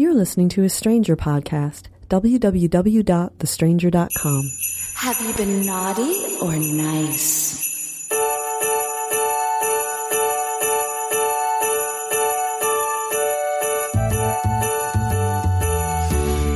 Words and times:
You're 0.00 0.14
listening 0.14 0.48
to 0.56 0.64
a 0.64 0.68
Stranger 0.70 1.14
podcast. 1.14 1.88
www.thestranger.com. 2.08 4.42
Have 4.94 5.20
you 5.20 5.34
been 5.34 5.66
naughty 5.66 6.38
or 6.40 6.56
nice? 6.56 8.08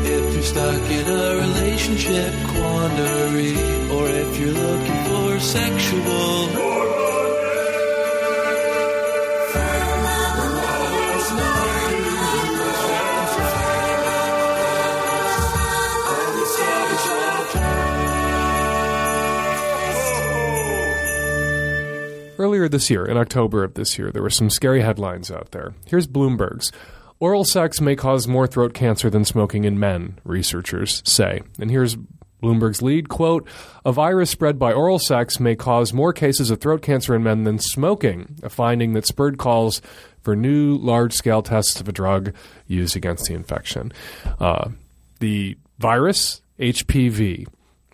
If 0.06 0.32
you're 0.32 0.42
stuck 0.42 0.90
in 0.90 1.06
a 1.06 1.36
relationship 1.36 2.32
quandary, 2.46 3.54
or 3.90 4.08
if 4.08 4.38
you're 4.40 4.52
looking 4.52 5.04
for 5.04 5.38
sexual. 5.38 6.93
Earlier 22.54 22.68
this 22.68 22.88
year, 22.88 23.04
in 23.04 23.16
October 23.16 23.64
of 23.64 23.74
this 23.74 23.98
year, 23.98 24.12
there 24.12 24.22
were 24.22 24.30
some 24.30 24.48
scary 24.48 24.80
headlines 24.80 25.28
out 25.28 25.50
there. 25.50 25.74
Here's 25.86 26.06
Bloomberg's. 26.06 26.70
Oral 27.18 27.42
sex 27.42 27.80
may 27.80 27.96
cause 27.96 28.28
more 28.28 28.46
throat 28.46 28.74
cancer 28.74 29.10
than 29.10 29.24
smoking 29.24 29.64
in 29.64 29.80
men, 29.80 30.20
researchers 30.22 31.02
say. 31.04 31.42
And 31.58 31.68
here's 31.68 31.96
Bloomberg's 32.40 32.80
lead 32.80 33.08
quote 33.08 33.48
A 33.84 33.90
virus 33.90 34.30
spread 34.30 34.56
by 34.56 34.72
oral 34.72 35.00
sex 35.00 35.40
may 35.40 35.56
cause 35.56 35.92
more 35.92 36.12
cases 36.12 36.52
of 36.52 36.60
throat 36.60 36.80
cancer 36.80 37.16
in 37.16 37.24
men 37.24 37.42
than 37.42 37.58
smoking, 37.58 38.36
a 38.44 38.48
finding 38.48 38.92
that 38.92 39.08
spurred 39.08 39.36
calls 39.36 39.82
for 40.22 40.36
new 40.36 40.76
large 40.76 41.12
scale 41.12 41.42
tests 41.42 41.80
of 41.80 41.88
a 41.88 41.92
drug 41.92 42.32
used 42.68 42.94
against 42.94 43.24
the 43.24 43.34
infection. 43.34 43.92
Uh, 44.38 44.68
the 45.18 45.56
virus, 45.80 46.40
HPV. 46.60 47.48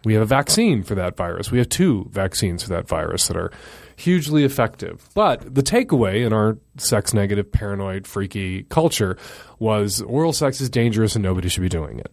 We 0.04 0.14
have 0.14 0.22
a 0.22 0.26
vaccine 0.26 0.82
for 0.82 0.94
that 0.94 1.16
virus. 1.16 1.50
We 1.50 1.58
have 1.58 1.68
two 1.68 2.08
vaccines 2.10 2.62
for 2.62 2.70
that 2.70 2.88
virus 2.88 3.28
that 3.28 3.36
are 3.36 3.52
hugely 3.96 4.44
effective. 4.44 5.08
But 5.14 5.54
the 5.54 5.62
takeaway 5.62 6.24
in 6.24 6.32
our 6.32 6.56
sex 6.78 7.12
negative, 7.12 7.52
paranoid, 7.52 8.06
freaky 8.06 8.62
culture 8.64 9.18
was 9.58 10.00
oral 10.02 10.32
sex 10.32 10.60
is 10.60 10.70
dangerous 10.70 11.14
and 11.14 11.22
nobody 11.22 11.48
should 11.48 11.62
be 11.62 11.68
doing 11.68 11.98
it. 11.98 12.10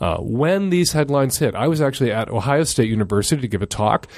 Uh, 0.00 0.18
when 0.18 0.70
these 0.70 0.92
headlines 0.92 1.38
hit, 1.38 1.54
I 1.54 1.68
was 1.68 1.80
actually 1.80 2.10
at 2.10 2.28
Ohio 2.28 2.64
State 2.64 2.88
University 2.88 3.40
to 3.40 3.48
give 3.48 3.62
a 3.62 3.66
talk 3.66 4.08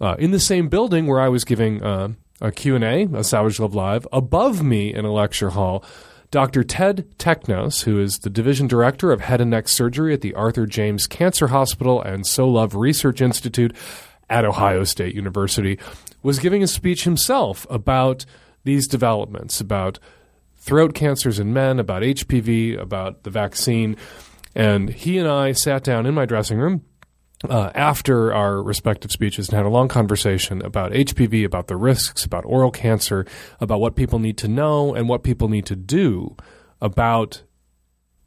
uh, 0.00 0.14
in 0.18 0.30
the 0.30 0.40
same 0.40 0.68
building 0.68 1.06
where 1.06 1.20
I 1.20 1.28
was 1.28 1.44
giving 1.44 1.82
uh, 1.82 2.10
a 2.40 2.52
Q&A, 2.52 3.08
a 3.12 3.24
Savage 3.24 3.58
Love 3.58 3.74
Live. 3.74 4.06
Above 4.12 4.62
me 4.62 4.94
in 4.94 5.04
a 5.04 5.12
lecture 5.12 5.50
hall, 5.50 5.84
Dr. 6.30 6.62
Ted 6.62 7.06
Teknos, 7.18 7.84
who 7.84 7.98
is 7.98 8.18
the 8.18 8.28
division 8.28 8.66
director 8.66 9.12
of 9.12 9.22
head 9.22 9.40
and 9.40 9.50
neck 9.50 9.66
surgery 9.66 10.12
at 10.12 10.20
the 10.20 10.34
Arthur 10.34 10.66
James 10.66 11.06
Cancer 11.06 11.48
Hospital 11.48 12.02
and 12.02 12.24
Solove 12.24 12.74
Research 12.74 13.22
Institute 13.22 13.74
at 14.28 14.44
Ohio 14.44 14.84
State 14.84 15.14
University, 15.14 15.78
was 16.22 16.38
giving 16.38 16.62
a 16.62 16.66
speech 16.66 17.04
himself 17.04 17.66
about 17.70 18.26
these 18.64 18.86
developments, 18.86 19.58
about 19.58 19.98
throat 20.56 20.92
cancers 20.92 21.38
in 21.38 21.54
men, 21.54 21.78
about 21.78 22.02
HPV, 22.02 22.78
about 22.78 23.22
the 23.22 23.30
vaccine. 23.30 23.96
And 24.54 24.90
he 24.90 25.16
and 25.16 25.28
I 25.28 25.52
sat 25.52 25.82
down 25.82 26.04
in 26.04 26.12
my 26.12 26.26
dressing 26.26 26.58
room 26.58 26.84
uh, 27.48 27.70
after 27.74 28.32
our 28.32 28.62
respective 28.62 29.12
speeches 29.12 29.48
and 29.48 29.56
had 29.56 29.66
a 29.66 29.70
long 29.70 29.88
conversation 29.88 30.62
about 30.62 30.92
HPV, 30.92 31.44
about 31.44 31.68
the 31.68 31.76
risks, 31.76 32.24
about 32.24 32.44
oral 32.44 32.70
cancer, 32.70 33.26
about 33.60 33.80
what 33.80 33.94
people 33.94 34.18
need 34.18 34.36
to 34.38 34.48
know 34.48 34.94
and 34.94 35.08
what 35.08 35.22
people 35.22 35.48
need 35.48 35.66
to 35.66 35.76
do 35.76 36.36
about 36.80 37.42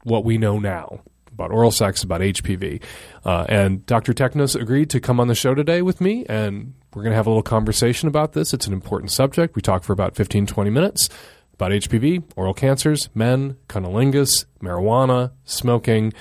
what 0.04 0.24
we 0.24 0.38
know 0.38 0.58
now 0.58 1.00
about 1.32 1.50
oral 1.50 1.70
sex, 1.70 2.02
about 2.02 2.20
HPV. 2.20 2.82
Uh, 3.24 3.46
and 3.48 3.86
Dr. 3.86 4.12
Teknos 4.12 4.60
agreed 4.60 4.90
to 4.90 5.00
come 5.00 5.18
on 5.18 5.28
the 5.28 5.34
show 5.34 5.54
today 5.54 5.82
with 5.82 6.00
me, 6.00 6.26
and 6.28 6.74
we're 6.94 7.02
going 7.02 7.12
to 7.12 7.16
have 7.16 7.26
a 7.26 7.30
little 7.30 7.42
conversation 7.42 8.06
about 8.06 8.32
this. 8.34 8.52
It's 8.52 8.66
an 8.66 8.72
important 8.72 9.10
subject. 9.10 9.56
We 9.56 9.62
talk 9.62 9.82
for 9.82 9.92
about 9.92 10.14
15, 10.14 10.46
20 10.46 10.70
minutes 10.70 11.08
about 11.54 11.72
HPV, 11.72 12.24
oral 12.36 12.54
cancers, 12.54 13.08
men, 13.14 13.56
cunnilingus, 13.68 14.46
marijuana, 14.62 15.32
smoking. 15.44 16.12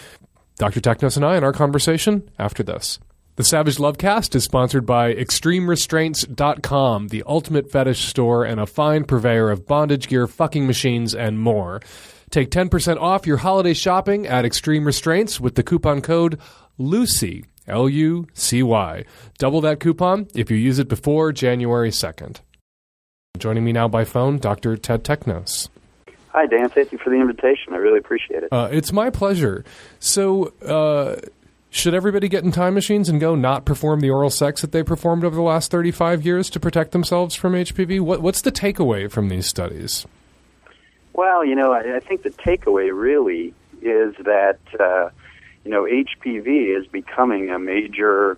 Dr. 0.62 0.80
Teknos 0.80 1.16
and 1.16 1.26
I 1.26 1.38
in 1.38 1.44
our 1.44 1.54
conversation 1.54 2.30
after 2.38 2.62
this. 2.62 3.00
The 3.36 3.44
Savage 3.44 3.78
Lovecast 3.78 4.36
is 4.36 4.44
sponsored 4.44 4.86
by 4.86 5.12
ExtremeRestraints.com, 5.16 7.08
the 7.08 7.24
ultimate 7.26 7.72
fetish 7.72 8.02
store 8.02 8.46
and 8.46 8.60
a 8.60 8.68
fine 8.68 9.06
purveyor 9.06 9.50
of 9.50 9.66
bondage 9.66 10.08
gear, 10.08 10.28
fucking 10.28 10.68
machines, 10.68 11.16
and 11.16 11.40
more. 11.40 11.82
Take 12.30 12.52
10% 12.52 13.02
off 13.02 13.26
your 13.26 13.38
holiday 13.38 13.74
shopping 13.74 14.28
at 14.28 14.46
Extreme 14.46 14.86
Restraints 14.86 15.40
with 15.40 15.56
the 15.56 15.64
coupon 15.64 16.00
code 16.00 16.40
LUCY, 16.78 17.44
L 17.68 17.90
U 17.90 18.28
C 18.36 18.62
Y. 18.62 19.04
Double 19.40 19.62
that 19.62 19.80
coupon 19.80 20.28
if 20.36 20.52
you 20.52 20.58
use 20.58 20.78
it 20.78 20.88
before 20.88 21.32
January 21.32 21.90
2nd. 21.90 22.38
Joining 23.40 23.64
me 23.64 23.72
now 23.72 23.88
by 23.88 24.06
phone, 24.06 24.38
Dr. 24.38 24.78
Ted 24.78 25.04
Teknos. 25.04 25.70
Hi, 26.34 26.46
Dan. 26.46 26.70
Thank 26.70 26.92
you 26.92 26.98
for 26.98 27.10
the 27.10 27.18
invitation. 27.18 27.74
I 27.74 27.78
really 27.78 28.00
appreciate 28.00 28.44
it. 28.44 28.50
Uh, 28.54 28.70
it's 28.72 28.94
my 28.94 29.10
pleasure. 29.10 29.66
So, 30.00 30.54
uh, 30.66 31.18
should 31.70 31.94
everybody 31.94 32.30
get 32.30 32.44
in 32.44 32.52
time 32.52 32.74
machines 32.74 33.10
and 33.10 33.20
go 33.20 33.36
not 33.36 33.66
perform 33.66 34.00
the 34.00 34.10
oral 34.10 34.30
sex 34.30 34.62
that 34.62 34.72
they 34.72 34.84
performed 34.84 35.24
over 35.24 35.36
the 35.36 35.42
last 35.42 35.72
35 35.72 36.26
years 36.26 36.50
to 36.52 36.60
protect 36.60 36.92
themselves 36.92 37.36
from 37.36 37.54
HPV? 37.54 38.00
What, 38.00 38.22
what's 38.22 38.42
the 38.42 38.52
takeaway 38.52 39.10
from 39.12 39.30
these 39.30 39.46
studies? 39.46 40.06
Well, 41.14 41.44
you 41.46 41.56
know, 41.56 41.74
I, 41.74 41.98
I 41.98 42.00
think 42.00 42.24
the 42.24 42.30
takeaway 42.30 42.90
really 42.94 43.54
is 43.82 44.16
that, 44.24 44.60
uh, 44.80 45.10
you 45.66 45.72
know, 45.72 45.84
HPV 45.84 46.78
is 46.78 46.88
becoming 46.88 47.50
a 47.50 47.60
major 47.60 48.38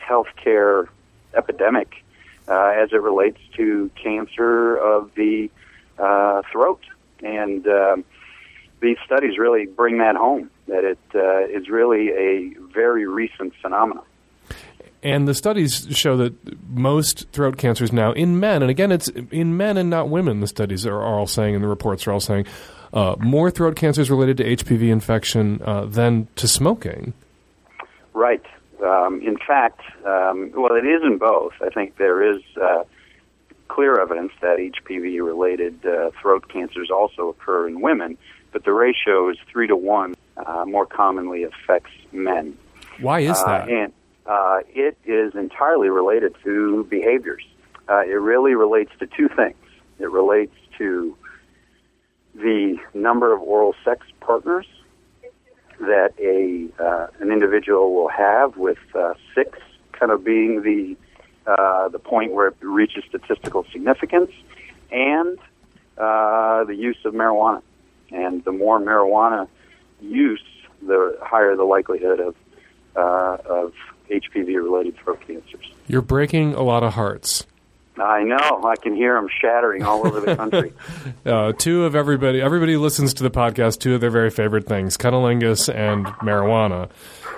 healthcare 0.00 0.88
epidemic 1.34 2.04
uh, 2.48 2.72
as 2.76 2.92
it 2.92 3.00
relates 3.00 3.38
to 3.56 3.90
cancer 4.00 4.76
of 4.76 5.14
the 5.14 5.50
uh, 5.98 6.42
throat. 6.50 6.80
And 7.22 7.66
um, 7.66 8.04
these 8.80 8.96
studies 9.04 9.38
really 9.38 9.66
bring 9.66 9.98
that 9.98 10.16
home, 10.16 10.50
that 10.66 10.84
it 10.84 10.98
uh, 11.14 11.46
is 11.46 11.68
really 11.68 12.08
a 12.10 12.54
very 12.72 13.06
recent 13.06 13.54
phenomenon. 13.60 14.04
And 15.02 15.26
the 15.26 15.34
studies 15.34 15.86
show 15.90 16.16
that 16.18 16.34
most 16.68 17.30
throat 17.32 17.56
cancers 17.56 17.90
now 17.90 18.12
in 18.12 18.38
men, 18.38 18.60
and 18.60 18.70
again, 18.70 18.92
it's 18.92 19.08
in 19.08 19.56
men 19.56 19.78
and 19.78 19.88
not 19.88 20.10
women, 20.10 20.40
the 20.40 20.46
studies 20.46 20.86
are, 20.86 21.02
all 21.02 21.26
saying, 21.26 21.54
and 21.54 21.64
the 21.64 21.68
reports 21.68 22.06
are 22.06 22.12
all 22.12 22.20
saying, 22.20 22.44
uh, 22.92 23.16
more 23.18 23.50
throat 23.50 23.76
cancers 23.76 24.10
related 24.10 24.36
to 24.38 24.44
HPV 24.44 24.90
infection 24.90 25.62
uh, 25.64 25.86
than 25.86 26.28
to 26.36 26.46
smoking. 26.46 27.14
Right. 28.12 28.44
Um, 28.84 29.22
in 29.22 29.38
fact, 29.38 29.80
um, 30.04 30.52
well, 30.54 30.74
it 30.74 30.86
is 30.86 31.02
in 31.02 31.16
both. 31.16 31.52
I 31.62 31.70
think 31.70 31.96
there 31.96 32.34
is 32.34 32.42
uh, 32.60 32.84
clear 33.80 33.98
evidence 33.98 34.32
that 34.42 34.58
HPV 34.58 35.24
related 35.24 35.86
uh, 35.86 36.10
throat 36.20 36.46
cancers 36.50 36.90
also 36.90 37.30
occur 37.30 37.66
in 37.66 37.80
women, 37.80 38.18
but 38.52 38.62
the 38.62 38.74
ratio 38.74 39.30
is 39.30 39.38
three 39.50 39.66
to 39.66 39.74
one, 39.74 40.14
uh, 40.36 40.66
more 40.66 40.84
commonly 40.84 41.44
affects 41.44 41.90
men. 42.12 42.58
Why 43.00 43.20
is 43.20 43.42
that? 43.42 43.70
and 43.70 43.90
uh, 44.26 44.58
it 44.68 44.98
is 45.06 45.34
entirely 45.34 45.88
related 45.88 46.34
to 46.44 46.84
behaviors. 46.90 47.42
Uh, 47.88 48.02
it 48.02 48.20
really 48.20 48.54
relates 48.54 48.90
to 48.98 49.06
two 49.06 49.30
things. 49.34 49.56
It 49.98 50.10
relates 50.10 50.54
to 50.76 51.16
the 52.34 52.76
number 52.92 53.32
of 53.32 53.40
oral 53.40 53.74
sex 53.82 54.06
partners 54.20 54.66
that 55.78 56.12
a 56.18 56.68
uh, 56.78 57.06
an 57.20 57.32
individual 57.32 57.94
will 57.94 58.10
have, 58.10 58.58
with 58.58 58.76
uh, 58.94 59.14
six 59.34 59.58
kind 59.92 60.12
of 60.12 60.22
being 60.22 60.60
the 60.64 60.98
uh, 61.58 61.88
the 61.88 61.98
point 61.98 62.32
where 62.32 62.48
it 62.48 62.56
reaches 62.60 63.04
statistical 63.08 63.64
significance, 63.72 64.30
and 64.90 65.38
uh, 65.98 66.64
the 66.64 66.74
use 66.74 66.98
of 67.04 67.14
marijuana. 67.14 67.62
And 68.10 68.44
the 68.44 68.52
more 68.52 68.80
marijuana 68.80 69.48
use, 70.00 70.42
the 70.82 71.16
higher 71.22 71.56
the 71.56 71.64
likelihood 71.64 72.20
of 72.20 72.34
uh, 72.96 73.36
of 73.44 73.72
HPV-related 74.10 74.96
throat 74.96 75.20
cancers. 75.26 75.72
You're 75.86 76.02
breaking 76.02 76.54
a 76.54 76.62
lot 76.62 76.82
of 76.82 76.94
hearts. 76.94 77.46
I 78.00 78.22
know. 78.22 78.62
I 78.64 78.76
can 78.76 78.94
hear 78.94 79.14
them 79.14 79.28
shattering 79.40 79.82
all 79.82 80.06
over 80.06 80.20
the 80.20 80.36
country. 80.42 80.72
uh, 81.26 81.52
two 81.52 81.84
of 81.84 81.94
everybody, 81.94 82.40
everybody 82.40 82.76
listens 82.76 83.14
to 83.14 83.22
the 83.22 83.30
podcast. 83.30 83.78
Two 83.80 83.94
of 83.94 84.00
their 84.00 84.10
very 84.10 84.30
favorite 84.30 84.66
things: 84.66 84.96
cunnilingus 84.96 85.72
and 85.74 86.06
marijuana. 86.18 86.88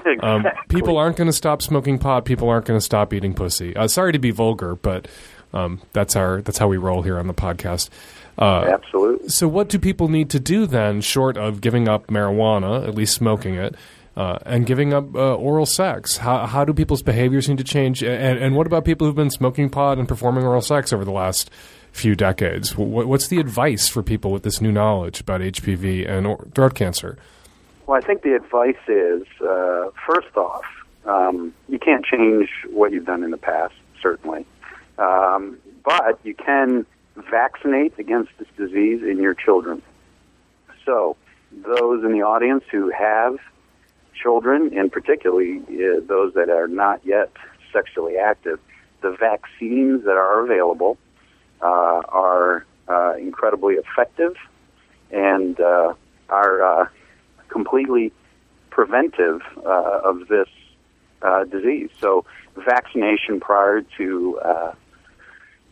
exactly. 0.05 0.29
Um, 0.29 0.44
people 0.69 0.97
aren't 0.97 1.17
going 1.17 1.26
to 1.29 1.32
stop 1.32 1.62
smoking 1.62 1.99
pot. 1.99 2.25
People 2.25 2.49
aren't 2.49 2.67
going 2.67 2.79
to 2.79 2.85
stop 2.85 3.12
eating 3.12 3.35
pussy. 3.35 3.75
Uh, 3.76 3.88
sorry 3.88 4.12
to 4.12 4.19
be 4.19 4.31
vulgar, 4.31 4.75
but 4.76 5.09
um, 5.53 5.81
that's 5.93 6.17
our 6.17 6.41
that's 6.43 6.59
how 6.59 6.69
we 6.69 6.76
roll 6.76 7.03
here 7.03 7.19
on 7.19 7.26
the 7.26 7.35
podcast. 7.35 7.88
Uh, 8.38 8.70
Absolutely. 8.73 9.29
So, 9.29 9.47
what 9.47 9.69
do 9.69 9.79
people 9.79 10.08
need 10.08 10.31
to 10.31 10.41
do 10.41 10.67
then, 10.67 11.00
short 11.03 11.37
of 11.37 11.61
giving 11.61 11.87
up 11.88 12.06
marijuana, 12.06 12.87
at 12.88 12.94
least 12.94 13.15
smoking 13.15 13.55
it, 13.56 13.75
uh, 14.17 14.38
and 14.44 14.67
giving 14.67 14.93
up 14.93 15.14
uh, 15.14 15.35
oral 15.35 15.67
sex? 15.67 16.19
How, 16.19 16.47
how 16.47 16.64
do 16.64 16.73
people's 16.73 17.03
behaviors 17.03 17.49
need 17.49 17.59
to 17.59 17.64
change? 17.64 18.03
And, 18.03 18.38
and 18.38 18.55
what 18.55 18.67
about 18.67 18.85
people 18.85 19.06
who've 19.06 19.17
been 19.17 19.31
smoking 19.31 19.70
pot 19.70 19.99
and 19.99 20.09
performing 20.09 20.44
oral 20.44 20.62
sex 20.62 20.93
over 20.93 21.05
the 21.05 21.12
last 21.12 21.50
few 21.93 22.14
decades. 22.14 22.70
Wh- 22.73 23.06
What's 23.06 23.29
the 23.29 23.38
advice 23.38 23.88
for 23.88 24.03
people 24.03 24.32
with 24.32 24.43
this 24.43 24.61
new 24.61 24.73
knowledge 24.73 25.20
about 25.20 25.41
HPV 25.41 26.09
and 26.09 26.55
throat 26.55 26.75
cancer? 26.75 27.19
Well, 27.87 27.99
I 28.03 28.05
think 28.05 28.23
the 28.23 28.35
advice 28.35 28.76
is 28.88 29.23
uh, 29.41 29.91
first 30.06 30.37
off, 30.37 30.65
um, 31.05 31.53
you 31.69 31.79
can't 31.79 32.05
change 32.05 32.49
what 32.70 32.93
you've 32.93 33.05
done 33.05 33.23
in 33.23 33.31
the 33.31 33.37
past, 33.37 33.75
certainly, 34.00 34.47
um, 34.99 35.58
but 35.85 36.19
you 36.23 36.35
can 36.35 36.87
vaccinate 37.31 37.99
against 37.99 38.31
this 38.38 38.49
disease 38.56 39.03
in 39.03 39.19
your 39.19 39.35
children. 39.35 39.82
So, 40.87 41.17
those 41.53 42.03
in 42.05 42.12
the 42.12 42.23
audience 42.23 42.65
who 42.70 42.91
have 42.91 43.37
children, 44.14 44.76
and 44.76 44.91
particularly 44.91 45.59
uh, 45.69 46.00
those 46.06 46.35
that 46.35 46.49
are 46.50 46.69
not 46.69 47.00
yet 47.05 47.31
sexually 47.73 48.17
active, 48.17 48.59
the 49.00 49.11
vaccines 49.19 50.05
that 50.05 50.17
are 50.17 50.44
available 50.44 50.99
uh, 51.61 52.03
are 52.09 52.64
uh, 52.88 53.14
incredibly 53.19 53.75
effective 53.75 54.35
and 55.11 55.61
uh, 55.61 55.94
are 56.29 56.62
uh, 56.62 56.87
completely 57.49 58.12
preventive 58.70 59.43
uh, 59.64 60.00
of 60.05 60.29
this 60.29 60.49
uh, 61.23 61.44
disease. 61.44 61.91
So, 62.00 62.25
vaccination 62.56 63.41
prior 63.41 63.82
to 63.97 64.41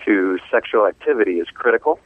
to 0.07 0.39
sexual 0.51 0.87
activity 0.87 1.41
is 1.41 1.49
critical 1.53 2.01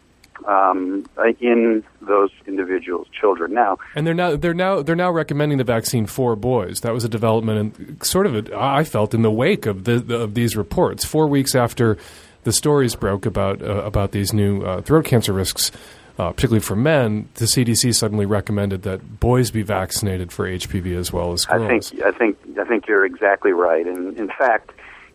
um, 0.47 1.05
in 1.41 1.85
those 2.03 2.31
individuals' 2.47 3.09
children. 3.19 3.55
Now, 3.55 3.79
And 3.95 4.07
they're 4.07 4.15
now 4.15 4.37
they're 4.37 4.55
now 4.55 4.83
they're 4.83 4.97
now 4.97 5.11
recommending 5.11 5.59
the 5.59 5.65
vaccine 5.65 6.07
for 6.07 6.37
boys. 6.37 6.81
That 6.81 6.93
was 6.93 7.05
a 7.05 7.09
development, 7.09 7.79
and 7.79 8.05
sort 8.07 8.27
of 8.27 8.35
a, 8.35 8.59
I 8.59 8.85
felt 8.85 9.15
in 9.15 9.23
the 9.23 9.31
wake 9.31 9.67
of 9.67 9.85
the, 9.85 9.99
the 9.99 10.21
of 10.21 10.35
these 10.35 10.57
reports. 10.57 11.05
Four 11.05 11.27
weeks 11.27 11.55
after 11.55 11.97
the 12.45 12.53
stories 12.53 12.95
broke 12.95 13.27
about 13.27 13.63
uh, 13.63 13.83
about 13.83 14.13
these 14.13 14.33
new 14.33 14.63
uh, 14.63 14.83
throat 14.83 15.05
cancer 15.05 15.33
risks, 15.33 15.71
uh, 16.19 16.31
particularly 16.31 16.61
for 16.61 16.77
men, 16.77 17.29
the 17.35 17.47
CDC 17.47 17.95
suddenly 17.95 18.27
recommended 18.27 18.83
that 18.83 19.21
boys 19.21 19.51
be 19.51 19.63
vaccinated 19.63 20.31
for 20.31 20.47
HPV 20.47 20.97
as 20.97 21.13
well 21.13 21.33
as 21.33 21.45
girls. 21.45 21.93
I 21.93 22.01
think 22.01 22.03
I 22.03 22.11
think 22.13 22.59
I 22.59 22.65
think 22.65 22.87
you're 22.87 23.05
exactly 23.05 23.53
right. 23.53 23.87
And 23.87 24.17
in 24.17 24.29
fact, 24.29 24.73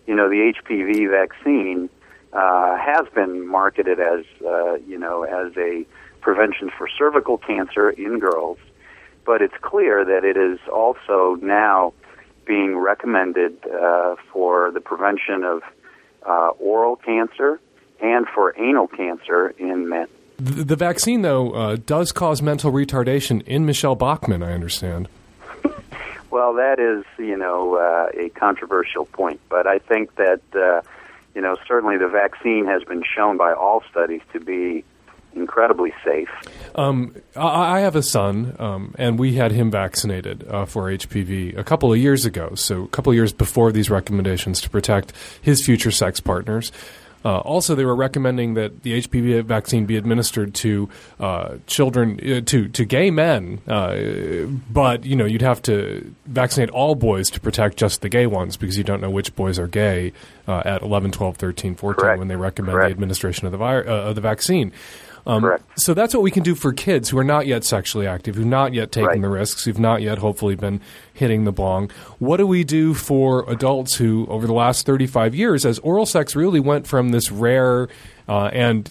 you 0.08 0.16
know, 0.16 0.30
the 0.30 0.54
HPV 0.54 1.10
vaccine 1.10 1.90
uh, 2.34 2.78
has 2.78 3.08
been 3.14 3.48
marketed 3.48 4.00
as 4.00 4.26
uh, 4.46 4.76
you 4.88 4.98
know 4.98 5.24
as 5.24 5.56
a 5.58 5.86
prevention 6.22 6.70
for 6.78 6.88
cervical 6.88 7.38
cancer 7.38 7.90
in 7.90 8.20
girls, 8.20 8.58
but 9.26 9.42
it's 9.42 9.54
clear 9.62 10.06
that 10.06 10.24
it 10.24 10.38
is 10.38 10.60
also 10.72 11.38
now 11.42 11.94
being 12.46 12.78
recommended 12.78 13.58
uh, 13.68 14.16
for 14.34 14.72
the 14.72 14.82
prevention 14.82 15.44
of 15.44 15.62
uh, 16.26 16.50
oral 16.60 16.96
cancer 16.96 17.60
and 18.02 18.28
for 18.34 18.58
anal 18.58 18.88
cancer 18.88 19.50
in 19.58 19.88
men. 19.88 20.08
the, 20.38 20.64
the 20.64 20.76
vaccine, 20.76 21.22
though, 21.22 21.52
uh, 21.52 21.76
does 21.86 22.12
cause 22.12 22.42
mental 22.42 22.72
retardation 22.72 23.42
in 23.44 23.66
Michelle 23.66 23.96
Bachmann. 23.96 24.44
I 24.44 24.54
understand. 24.54 25.08
Well, 26.32 26.54
that 26.54 26.78
is, 26.80 27.06
you 27.18 27.36
know, 27.36 27.76
uh, 27.76 28.12
a 28.14 28.30
controversial 28.30 29.06
point, 29.06 29.40
but 29.50 29.66
I 29.66 29.80
think 29.80 30.16
that, 30.18 30.42
uh, 30.54 30.82
you 31.36 31.42
know, 31.42 31.56
certainly 31.68 31.98
the 31.98 32.08
vaccine 32.08 32.66
has 32.66 32.84
been 32.84 33.04
shown 33.04 33.38
by 33.38 33.54
all 33.54 33.84
studies 33.90 34.22
to 34.34 34.40
be 34.40 34.84
incredibly 35.34 35.94
safe. 36.04 36.30
Um, 36.76 37.16
I, 37.36 37.82
have 37.82 37.96
a 37.96 38.04
son, 38.04 38.56
um, 38.60 38.96
and 38.98 39.20
we 39.20 39.34
had 39.34 39.52
him 39.52 39.70
vaccinated 39.72 40.48
uh, 40.48 40.66
for 40.66 40.86
HPV 40.86 41.58
a 41.58 41.64
couple 41.64 41.92
of 41.92 42.00
years 42.00 42.26
ago. 42.26 42.56
So, 42.56 42.84
a 42.84 42.88
couple 42.88 43.12
of 43.12 43.16
years 43.16 43.32
before 43.34 43.72
these 43.72 43.90
recommendations 43.90 44.62
to 44.62 44.70
protect 44.70 45.14
his 45.42 45.64
future 45.64 45.92
sex 45.92 46.20
partners. 46.20 46.72
Uh, 47.26 47.40
also, 47.40 47.76
they 47.76 47.84
were 47.86 47.96
recommending 47.96 48.54
that 48.54 48.84
the 48.84 49.02
HPV 49.02 49.44
vaccine 49.44 49.86
be 49.86 49.98
administered 49.98 50.54
to 50.56 50.90
uh, 51.20 51.58
children, 51.68 52.20
uh, 52.20 52.42
to 52.46 52.70
to 52.70 52.86
gay 52.86 53.12
men, 53.12 53.60
uh, 53.68 53.96
but 54.72 55.06
you 55.06 55.16
know 55.16 55.26
you'd 55.26 55.42
have 55.42 55.62
to 55.64 56.14
vaccinate 56.26 56.70
all 56.70 56.96
boys 56.96 57.30
to 57.32 57.40
protect 57.42 57.76
just 57.78 58.02
the 58.02 58.10
gay 58.10 58.26
ones 58.26 58.56
because 58.56 58.78
you 58.78 58.84
don't 58.86 59.02
know 59.02 59.10
which 59.10 59.36
boys 59.36 59.60
are 59.60 59.68
gay 59.68 60.14
uh, 60.48 60.62
at 60.66 60.82
11, 60.82 61.12
12, 61.12 61.36
13, 61.38 61.76
14 61.76 62.00
Correct. 62.00 62.20
when 62.20 62.28
they 62.30 62.36
recommend 62.38 62.74
Correct. 62.76 62.90
the 62.90 62.94
administration 62.94 63.46
of 63.48 63.52
the 63.52 63.58
vi- 63.58 63.80
uh, 63.82 64.10
of 64.10 64.16
the 64.16 64.22
vaccine. 64.22 64.72
Um, 65.30 65.42
Correct. 65.44 65.64
So 65.80 65.94
that's 65.94 66.14
what 66.16 66.24
we 66.24 66.32
can 66.32 66.42
do 66.42 66.56
for 66.56 66.74
kids 66.74 67.10
who 67.10 67.18
are 67.20 67.24
not 67.24 67.46
yet 67.46 67.64
sexually 67.64 68.08
active, 68.08 68.34
who've 68.36 68.46
not 68.48 68.74
yet 68.74 68.92
taken 68.92 69.08
Right. 69.10 69.22
the 69.22 69.30
risks, 69.30 69.64
who've 69.66 69.78
not 69.80 70.02
yet 70.02 70.18
hopefully 70.18 70.56
been 70.56 70.82
hitting 71.14 71.44
the 71.44 71.52
bong. 71.52 71.92
What 72.18 72.38
do 72.38 72.48
we 72.48 72.64
do 72.64 72.94
for 72.96 73.46
adults 73.48 73.96
who, 73.96 74.26
over 74.28 74.48
the 74.48 74.54
last 74.54 74.88
35 74.88 75.36
years, 75.36 75.66
as 75.66 75.78
oral 75.80 76.08
sex 76.08 76.36
really 76.36 76.60
went 76.60 76.88
from 76.88 77.10
this 77.12 77.32
rare 77.32 77.90
uh, 78.28 78.46
and 78.54 78.90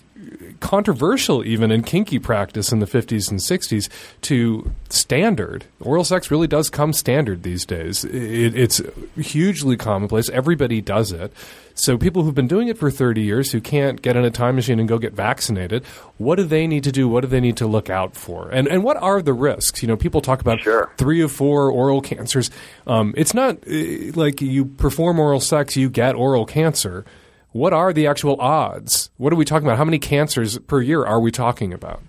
controversial, 0.61 1.45
even 1.45 1.71
in 1.71 1.83
kinky 1.83 2.19
practice 2.19 2.73
in 2.73 2.79
the 2.81 2.87
50s 2.87 3.31
and 3.31 3.41
60s, 3.41 3.89
to 4.23 4.71
standard? 4.89 5.65
Oral 5.81 6.05
sex 6.05 6.31
really 6.31 6.47
does 6.47 6.69
come 6.71 6.93
standard 6.93 7.43
these 7.43 7.65
days. 7.65 8.05
It, 8.05 8.55
it's 8.57 8.81
hugely 9.17 9.77
commonplace. 9.77 10.29
Everybody 10.31 10.81
does 10.81 11.13
it. 11.13 11.33
So 11.75 11.97
people 11.97 12.25
who've 12.25 12.35
been 12.35 12.49
doing 12.49 12.67
it 12.67 12.77
for 12.77 12.91
30 12.91 13.23
years 13.23 13.53
who 13.53 13.61
can't 13.61 14.03
get 14.03 14.17
in 14.17 14.25
a 14.25 14.31
time 14.33 14.57
machine 14.57 14.81
and 14.81 14.89
go 14.89 14.99
get 14.99 15.13
vaccinated, 15.13 15.85
what 16.17 16.35
do 16.35 16.43
they 16.43 16.67
need 16.67 16.83
to 16.85 16.93
do? 16.93 17.09
What 17.09 17.21
do 17.21 17.29
they 17.29 17.39
need 17.41 17.57
to 17.59 17.69
look 17.69 17.89
out 17.89 18.17
for? 18.17 18.49
And 18.51 18.67
and 18.67 18.83
what 18.83 18.97
are 18.97 19.23
the 19.23 19.33
risks? 19.33 19.81
You 19.81 19.87
know, 19.87 19.97
people 19.97 20.21
talk 20.21 20.41
about 20.41 20.59
Sure. 20.61 20.91
three 20.99 21.23
or 21.23 21.29
four 21.29 21.71
oral 21.71 22.01
cancers. 22.01 22.51
Um, 22.89 23.15
it's 23.17 23.33
not 23.33 23.59
uh, 23.71 24.13
like 24.15 24.41
you 24.41 24.65
perform 24.65 25.21
oral 25.21 25.39
sex, 25.39 25.77
you 25.77 25.89
get 25.89 26.17
oral 26.17 26.47
cancer. 26.47 27.05
What 27.53 27.73
are 27.73 27.93
the 27.93 28.07
actual 28.07 28.41
odds? 28.41 29.11
What 29.17 29.33
are 29.33 29.37
we 29.37 29.45
talking 29.45 29.67
about? 29.67 29.79
How 29.79 29.85
many 29.85 29.99
cancers 29.99 30.59
per 30.59 30.83
year 30.83 31.05
are 31.05 31.21
we 31.21 31.31
talking 31.31 31.73
about? 31.73 32.03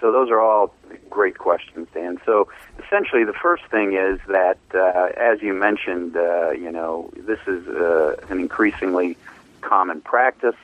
So 0.00 0.12
those 0.12 0.30
are 0.30 0.40
all 0.40 0.72
great 1.10 1.38
questions, 1.38 1.88
Dan. 1.92 2.20
So 2.24 2.48
essentially, 2.84 3.24
the 3.24 3.32
first 3.32 3.64
thing 3.64 3.94
is 3.94 4.20
that, 4.28 4.58
uh, 4.74 5.08
as 5.16 5.42
you 5.42 5.54
mentioned, 5.54 6.16
uh, 6.16 6.50
you 6.50 6.70
know, 6.70 7.10
this 7.16 7.40
is 7.46 7.66
uh, 7.66 8.16
an 8.28 8.38
increasingly 8.38 9.16
common 9.60 10.02
practice. 10.02 10.54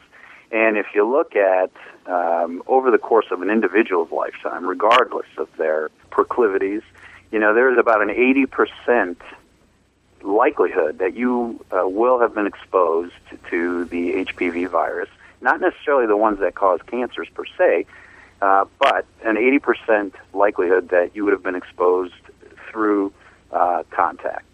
And 0.52 0.76
if 0.76 0.86
you 0.94 1.10
look 1.10 1.34
at 1.34 1.72
um, 2.06 2.62
over 2.66 2.90
the 2.90 2.98
course 2.98 3.26
of 3.30 3.42
an 3.42 3.50
individual's 3.50 4.12
lifetime, 4.12 4.66
regardless 4.66 5.26
of 5.36 5.48
their 5.56 5.88
proclivities, 6.10 6.82
you 7.32 7.38
know, 7.38 7.54
there's 7.54 7.78
about 7.78 8.02
an 8.02 8.10
80% 8.10 9.16
likelihood 10.24 10.98
that 10.98 11.14
you 11.14 11.64
uh, 11.70 11.86
will 11.86 12.20
have 12.20 12.34
been 12.34 12.46
exposed 12.46 13.14
to 13.50 13.84
the 13.86 14.24
HPV 14.24 14.68
virus. 14.68 15.08
Not 15.40 15.60
necessarily 15.60 16.06
the 16.06 16.16
ones 16.16 16.38
that 16.40 16.54
cause 16.54 16.80
cancers 16.86 17.28
per 17.34 17.44
se, 17.58 17.86
uh, 18.40 18.64
but 18.78 19.06
an 19.24 19.36
80% 19.36 20.12
likelihood 20.32 20.90
that 20.90 21.14
you 21.14 21.24
would 21.24 21.32
have 21.32 21.42
been 21.42 21.56
exposed 21.56 22.14
through 22.70 23.12
uh, 23.50 23.82
contact. 23.90 24.46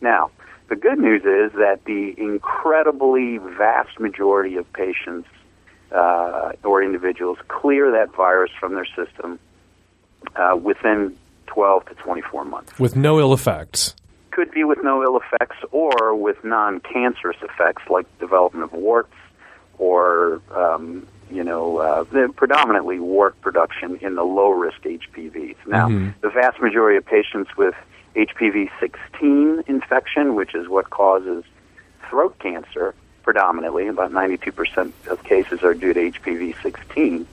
Now, 0.00 0.30
the 0.68 0.76
good 0.76 0.98
news 0.98 1.22
is 1.22 1.56
that 1.58 1.80
the 1.84 2.14
incredibly 2.16 3.38
vast 3.38 4.00
majority 4.00 4.56
of 4.56 4.70
patients 4.72 5.28
uh, 5.92 6.52
or 6.62 6.82
individuals 6.82 7.38
clear 7.48 7.90
that 7.92 8.14
virus 8.14 8.50
from 8.58 8.74
their 8.74 8.86
system 8.86 9.38
uh, 10.36 10.56
within 10.56 11.16
12 11.46 11.86
to 11.86 11.94
24 11.94 12.44
months. 12.44 12.78
With 12.78 12.96
no 12.96 13.20
ill 13.20 13.32
effects. 13.32 13.94
Could 14.34 14.50
be 14.50 14.64
with 14.64 14.82
no 14.82 15.02
ill 15.04 15.16
effects 15.16 15.56
or 15.70 16.14
with 16.16 16.42
non 16.42 16.80
cancerous 16.80 17.36
effects 17.40 17.82
like 17.88 18.06
development 18.18 18.64
of 18.64 18.72
warts 18.72 19.14
or 19.78 20.42
um, 20.54 21.06
you 21.30 21.42
know, 21.42 21.78
uh, 21.78 22.04
predominantly 22.36 22.98
wart 22.98 23.40
production 23.40 23.96
in 24.02 24.14
the 24.14 24.22
low 24.22 24.50
risk 24.50 24.84
HPVs. 24.84 25.56
Now, 25.66 25.88
Mhm. 25.88 26.14
the 26.20 26.30
vast 26.30 26.60
majority 26.60 26.96
of 26.96 27.06
patients 27.06 27.56
with 27.56 27.74
HPV 28.14 28.70
16 28.80 29.64
infection, 29.66 30.34
which 30.34 30.54
is 30.54 30.68
what 30.68 30.90
causes 30.90 31.44
throat 32.08 32.38
cancer, 32.38 32.94
predominantly, 33.22 33.86
about 33.88 34.12
92% 34.12 34.92
of 35.08 35.22
cases 35.24 35.62
are 35.62 35.74
due 35.74 35.92
to 35.92 36.00
HPV 36.00 36.54
16, 36.62 37.26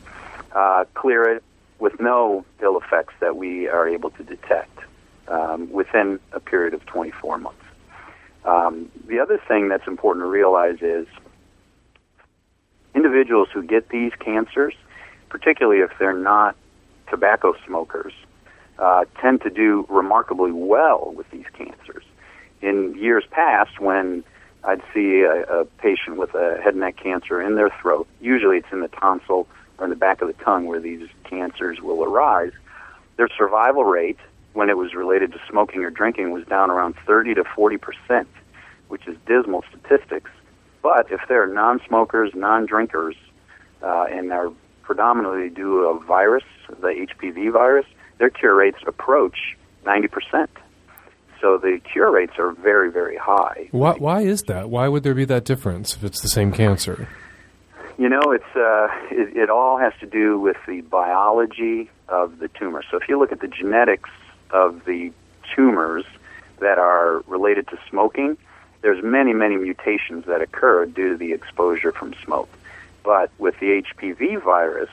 uh, 0.53 0.85
clear 0.93 1.23
it 1.23 1.43
with 1.79 1.99
no 1.99 2.45
ill 2.61 2.77
effects 2.77 3.13
that 3.19 3.35
we 3.35 3.67
are 3.67 3.87
able 3.87 4.11
to 4.11 4.23
detect 4.23 4.80
um, 5.31 5.71
within 5.71 6.19
a 6.33 6.39
period 6.39 6.73
of 6.73 6.85
24 6.85 7.37
months. 7.37 7.57
Um, 8.45 8.91
the 9.07 9.19
other 9.19 9.39
thing 9.47 9.69
that's 9.69 9.87
important 9.87 10.23
to 10.25 10.29
realize 10.29 10.81
is 10.81 11.07
individuals 12.93 13.47
who 13.53 13.63
get 13.63 13.89
these 13.89 14.11
cancers, 14.19 14.73
particularly 15.29 15.81
if 15.81 15.91
they're 15.99 16.13
not 16.13 16.55
tobacco 17.09 17.53
smokers, 17.65 18.13
uh, 18.79 19.05
tend 19.21 19.41
to 19.41 19.49
do 19.49 19.85
remarkably 19.89 20.51
well 20.51 21.13
with 21.15 21.29
these 21.31 21.45
cancers. 21.53 22.03
In 22.61 22.95
years 22.95 23.23
past, 23.31 23.79
when 23.79 24.23
I'd 24.63 24.81
see 24.93 25.21
a, 25.21 25.43
a 25.43 25.65
patient 25.65 26.17
with 26.17 26.33
a 26.33 26.59
head 26.61 26.73
and 26.73 26.79
neck 26.79 26.97
cancer 26.97 27.41
in 27.41 27.55
their 27.55 27.69
throat, 27.81 28.07
usually 28.19 28.57
it's 28.57 28.71
in 28.71 28.81
the 28.81 28.87
tonsil 28.87 29.47
or 29.77 29.85
in 29.85 29.89
the 29.89 29.95
back 29.95 30.21
of 30.21 30.27
the 30.27 30.43
tongue 30.43 30.65
where 30.65 30.79
these 30.79 31.07
cancers 31.23 31.79
will 31.81 32.03
arise, 32.03 32.51
their 33.17 33.29
survival 33.37 33.83
rate 33.83 34.19
when 34.53 34.69
it 34.69 34.77
was 34.77 34.93
related 34.93 35.31
to 35.33 35.39
smoking 35.49 35.83
or 35.83 35.89
drinking 35.89 36.31
was 36.31 36.45
down 36.45 36.69
around 36.69 36.95
30 37.05 37.35
to 37.35 37.43
40 37.43 37.77
percent, 37.77 38.27
which 38.87 39.07
is 39.07 39.17
dismal 39.25 39.63
statistics. 39.69 40.29
But 40.81 41.11
if 41.11 41.21
they're 41.27 41.47
non-smokers, 41.47 42.31
non-drinkers, 42.33 43.15
uh, 43.83 44.05
and 44.09 44.31
are 44.31 44.51
predominantly 44.81 45.49
due 45.49 45.81
to 45.81 45.87
a 45.87 45.99
virus, 45.99 46.43
the 46.67 47.07
HPV 47.07 47.51
virus, 47.51 47.85
their 48.17 48.29
cure 48.29 48.55
rates 48.55 48.79
approach 48.85 49.57
90%. 49.85 50.47
So 51.39 51.57
the 51.57 51.79
cure 51.91 52.11
rates 52.11 52.33
are 52.37 52.51
very, 52.51 52.91
very 52.91 53.17
high. 53.17 53.69
Why, 53.71 53.93
why 53.93 54.21
is 54.21 54.43
that? 54.43 54.69
Why 54.69 54.87
would 54.87 55.03
there 55.03 55.15
be 55.15 55.25
that 55.25 55.43
difference 55.43 55.95
if 55.95 56.03
it's 56.03 56.21
the 56.21 56.27
same 56.27 56.51
cancer? 56.51 57.07
You 57.97 58.09
know, 58.09 58.31
it's 58.31 58.55
uh, 58.55 58.87
it, 59.11 59.35
it 59.35 59.49
all 59.49 59.77
has 59.77 59.93
to 59.99 60.05
do 60.05 60.39
with 60.39 60.57
the 60.67 60.81
biology 60.81 61.89
of 62.09 62.39
the 62.39 62.47
tumor. 62.47 62.83
So 62.89 62.97
if 62.97 63.09
you 63.09 63.19
look 63.19 63.31
at 63.31 63.41
the 63.41 63.47
genetics 63.47 64.09
of 64.51 64.85
the 64.85 65.11
tumors 65.55 66.05
that 66.59 66.77
are 66.77 67.23
related 67.27 67.67
to 67.69 67.79
smoking, 67.89 68.37
there's 68.81 69.03
many, 69.03 69.33
many 69.33 69.57
mutations 69.57 70.25
that 70.25 70.41
occur 70.41 70.85
due 70.85 71.09
to 71.09 71.17
the 71.17 71.33
exposure 71.33 71.91
from 71.91 72.13
smoke. 72.23 72.49
But 73.03 73.31
with 73.37 73.59
the 73.59 73.83
HPV 73.83 74.43
virus, 74.43 74.89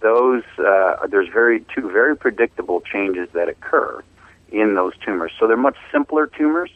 those 0.00 0.42
uh, 0.58 1.06
there's 1.08 1.28
very 1.28 1.64
two 1.74 1.90
very 1.90 2.16
predictable 2.16 2.80
changes 2.80 3.28
that 3.32 3.48
occur 3.48 4.02
in 4.50 4.74
those 4.74 4.92
tumors. 4.98 5.32
So 5.38 5.46
they're 5.46 5.56
much 5.56 5.76
simpler 5.90 6.26
tumors, 6.26 6.70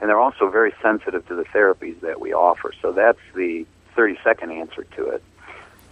and 0.00 0.08
they're 0.08 0.20
also 0.20 0.48
very 0.50 0.74
sensitive 0.82 1.26
to 1.28 1.34
the 1.34 1.44
therapies 1.44 2.00
that 2.00 2.20
we 2.20 2.32
offer. 2.32 2.72
So 2.80 2.92
that's 2.92 3.18
the 3.34 3.66
30 3.96 4.18
second 4.22 4.52
answer 4.52 4.84
to 4.96 5.08
it. 5.08 5.22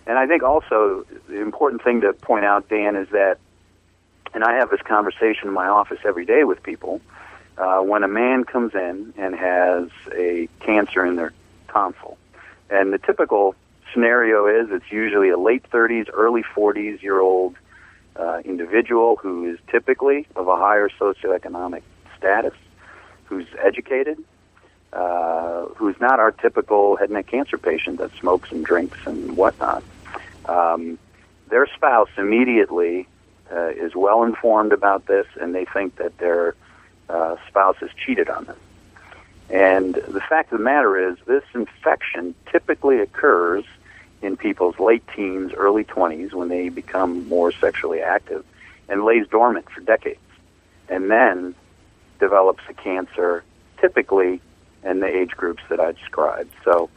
And 0.07 0.19
I 0.19 0.27
think 0.27 0.45
also 0.45 1.05
the 1.29 1.41
important 1.41 1.83
thing 1.83 2.03
to 2.03 2.13
point 2.13 2.45
out, 2.45 2.69
Dan, 2.69 2.95
is 2.95 3.09
that, 3.09 3.39
and 4.37 4.45
I 4.45 4.57
have 4.57 4.69
this 4.69 4.83
conversation 4.83 5.49
in 5.49 5.55
my 5.55 5.67
office 5.67 5.99
every 6.05 6.27
day 6.27 6.45
with 6.45 6.63
people. 6.63 7.01
Uh, 7.57 7.81
when 7.81 8.05
a 8.05 8.09
man 8.09 8.45
comes 8.45 8.75
in 8.75 9.15
and 9.17 9.35
has 9.35 9.89
a 10.15 10.47
cancer 10.61 11.07
in 11.07 11.17
their 11.17 11.33
tonsil, 11.69 12.19
and 12.69 12.93
the 12.93 12.99
typical 12.99 13.55
scenario 13.95 14.47
is 14.47 14.71
it's 14.71 14.93
usually 14.93 15.31
a 15.31 15.39
late 15.39 15.65
30s, 15.71 16.11
early 16.13 16.43
40s 16.43 17.01
year 17.01 17.19
old 17.19 17.57
uh, 18.17 18.43
individual 18.45 19.17
who 19.17 19.51
is 19.51 19.59
typically 19.71 20.27
of 20.37 20.49
a 20.49 20.57
higher 20.57 20.91
socioeconomic 20.91 21.81
status, 22.19 22.53
who's 23.25 23.47
educated, 23.65 24.23
uh, 24.93 25.65
who's 25.77 25.99
not 25.99 26.21
our 26.21 26.31
typical 26.31 26.97
head 26.97 27.09
and 27.09 27.15
neck 27.15 27.27
cancer 27.27 27.57
patient 27.57 28.01
that 28.01 28.11
smokes 28.21 28.53
and 28.53 28.67
drinks 28.67 28.99
and 29.07 29.35
whatnot. 29.35 29.83
Um, 30.45 30.99
their 31.49 31.67
spouse 31.75 32.11
immediately 32.19 33.09
uh, 33.53 33.69
is 33.69 33.95
well 33.95 34.23
informed 34.23 34.73
about 34.73 35.07
this, 35.07 35.27
and 35.41 35.55
they 35.55 35.65
think 35.65 35.97
that 35.97 36.19
their 36.19 36.55
uh, 37.09 37.37
spouse 37.49 37.77
has 37.81 37.91
cheated 38.05 38.29
on 38.29 38.45
them. 38.45 38.57
And 39.49 39.95
the 39.95 40.21
fact 40.21 40.53
of 40.53 40.59
the 40.59 40.65
matter 40.65 41.11
is, 41.11 41.17
this 41.27 41.45
infection 41.55 42.35
typically 42.51 42.99
occurs 42.99 43.65
in 44.23 44.37
people's 44.37 44.79
late 44.81 45.05
teens, 45.15 45.53
early 45.53 45.85
20s, 45.85 46.33
when 46.33 46.49
they 46.49 46.69
become 46.69 47.29
more 47.29 47.53
sexually 47.53 48.01
active, 48.01 48.45
and 48.89 49.05
lays 49.05 49.27
dormant 49.29 49.71
for 49.71 49.81
decades, 49.81 50.19
and 50.89 51.11
then 51.11 51.55
develops 52.19 52.63
a 52.69 52.75
cancer, 52.75 53.45
typically 53.81 54.41
in 54.85 55.01
the 55.01 55.07
age 55.07 55.31
groups 55.31 55.63
that 55.69 55.79
I 55.79 55.93
described. 55.93 56.53
So 56.65 56.91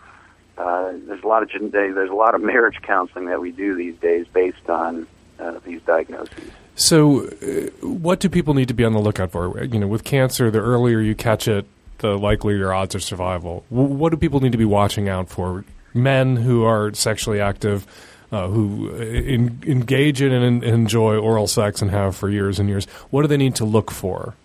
uh, 0.58 0.94
there's 1.06 1.24
a 1.24 1.27
lot 1.27 1.44
of 1.44 1.72
there's 1.72 2.10
a 2.10 2.15
lot 2.15 2.36
of 2.36 2.41
marriage 2.41 2.82
counseling 2.82 3.25
that 3.25 3.41
we 3.41 3.51
do 3.51 3.75
these 3.75 3.96
days 3.98 4.27
based 4.27 4.70
on 4.70 5.08
uh, 5.39 5.60
these 5.65 5.81
diagnoses. 5.84 6.51
So, 6.75 7.27
uh, 7.27 7.86
what 7.86 8.19
do 8.19 8.29
people 8.29 8.53
need 8.53 8.67
to 8.69 8.74
be 8.74 8.86
on 8.86 8.93
the 8.93 9.00
lookout 9.00 9.31
for? 9.31 9.63
You 9.63 9.79
know, 9.79 9.88
with 9.88 10.03
cancer, 10.03 10.50
the 10.50 10.60
earlier 10.60 11.01
you 11.01 11.15
catch 11.15 11.48
it, 11.48 11.65
the 12.00 12.17
likelier 12.17 12.58
your 12.58 12.74
odds 12.74 12.96
of 12.96 13.03
survival. 13.03 13.63
W- 13.69 13.93
what 13.93 14.12
do 14.12 14.17
people 14.17 14.39
need 14.39 14.53
to 14.53 14.58
be 14.58 14.65
watching 14.65 15.10
out 15.10 15.29
for? 15.29 15.65
Men 15.93 16.36
who 16.36 16.63
are 16.63 16.93
sexually 16.93 17.41
active, 17.41 17.86
uh, 18.31 18.48
who 18.48 18.91
uh, 18.93 18.98
in, 18.98 19.62
engage 19.65 20.22
in 20.22 20.31
and 20.31 20.63
enjoy 20.63 21.17
oral 21.17 21.48
sex 21.48 21.81
and 21.81 21.91
have 21.91 22.15
for 22.15 22.29
years 22.29 22.60
and 22.60 22.69
years. 22.69 22.86
What 23.10 23.24
do 23.24 23.27
they 23.27 23.38
need 23.38 23.55
to 23.55 23.65
look 23.65 23.91
for? 23.91 24.36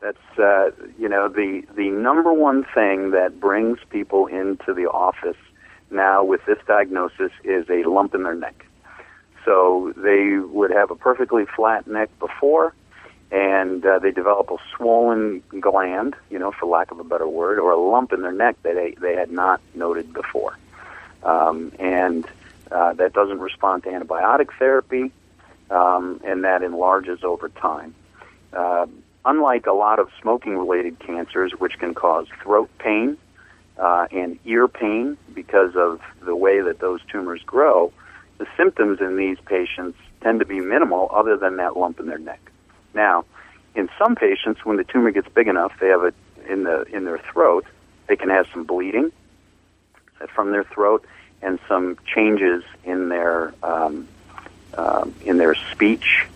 That's 0.00 0.38
uh, 0.38 0.70
you 0.98 1.08
know 1.08 1.28
the 1.28 1.62
the 1.74 1.88
number 1.90 2.32
one 2.32 2.64
thing 2.74 3.10
that 3.12 3.40
brings 3.40 3.78
people 3.90 4.26
into 4.26 4.74
the 4.74 4.86
office 4.86 5.36
now 5.90 6.22
with 6.22 6.44
this 6.46 6.58
diagnosis 6.66 7.32
is 7.44 7.68
a 7.70 7.88
lump 7.88 8.14
in 8.14 8.22
their 8.22 8.34
neck. 8.34 8.65
So 9.46 9.94
they 9.96 10.38
would 10.38 10.72
have 10.72 10.90
a 10.90 10.96
perfectly 10.96 11.46
flat 11.46 11.86
neck 11.86 12.10
before, 12.18 12.74
and 13.30 13.86
uh, 13.86 14.00
they 14.00 14.10
develop 14.10 14.50
a 14.50 14.58
swollen 14.76 15.42
gland, 15.60 16.16
you 16.30 16.38
know, 16.38 16.50
for 16.50 16.66
lack 16.66 16.90
of 16.90 16.98
a 16.98 17.04
better 17.04 17.28
word, 17.28 17.60
or 17.60 17.70
a 17.70 17.80
lump 17.80 18.12
in 18.12 18.22
their 18.22 18.32
neck 18.32 18.56
that 18.64 18.74
they, 18.74 18.96
they 19.00 19.14
had 19.14 19.30
not 19.30 19.60
noted 19.74 20.12
before. 20.12 20.58
Um, 21.22 21.72
and 21.78 22.26
uh, 22.70 22.94
that 22.94 23.12
doesn't 23.12 23.38
respond 23.38 23.84
to 23.84 23.90
antibiotic 23.90 24.48
therapy, 24.58 25.12
um, 25.70 26.20
and 26.24 26.42
that 26.44 26.62
enlarges 26.62 27.22
over 27.22 27.48
time. 27.48 27.94
Uh, 28.52 28.86
unlike 29.24 29.66
a 29.66 29.72
lot 29.72 30.00
of 30.00 30.10
smoking 30.20 30.58
related 30.58 30.98
cancers, 30.98 31.52
which 31.52 31.78
can 31.78 31.94
cause 31.94 32.26
throat 32.42 32.70
pain 32.78 33.16
uh, 33.78 34.06
and 34.10 34.40
ear 34.44 34.66
pain 34.66 35.16
because 35.34 35.76
of 35.76 36.00
the 36.22 36.34
way 36.34 36.60
that 36.60 36.80
those 36.80 37.00
tumors 37.10 37.42
grow, 37.44 37.92
the 38.38 38.46
symptoms 38.56 39.00
in 39.00 39.16
these 39.16 39.38
patients 39.46 39.98
tend 40.20 40.40
to 40.40 40.46
be 40.46 40.60
minimal 40.60 41.10
other 41.12 41.36
than 41.36 41.56
that 41.56 41.76
lump 41.76 42.00
in 42.00 42.06
their 42.06 42.18
neck. 42.18 42.50
Now, 42.94 43.24
in 43.74 43.88
some 43.98 44.16
patients, 44.16 44.64
when 44.64 44.76
the 44.76 44.84
tumor 44.84 45.10
gets 45.10 45.28
big 45.28 45.48
enough, 45.48 45.72
they 45.80 45.88
have 45.88 46.04
it 46.04 46.14
in 46.48 46.64
the 46.64 46.82
in 46.94 47.04
their 47.04 47.18
throat. 47.18 47.66
They 48.06 48.16
can 48.16 48.30
have 48.30 48.46
some 48.52 48.64
bleeding 48.64 49.12
from 50.34 50.50
their 50.50 50.64
throat 50.64 51.04
and 51.42 51.58
some 51.68 51.98
changes 52.06 52.64
in 52.84 53.08
their 53.08 53.52
um, 53.62 54.08
uh, 54.74 55.08
in 55.24 55.38
their 55.38 55.54
speech. 55.72 56.26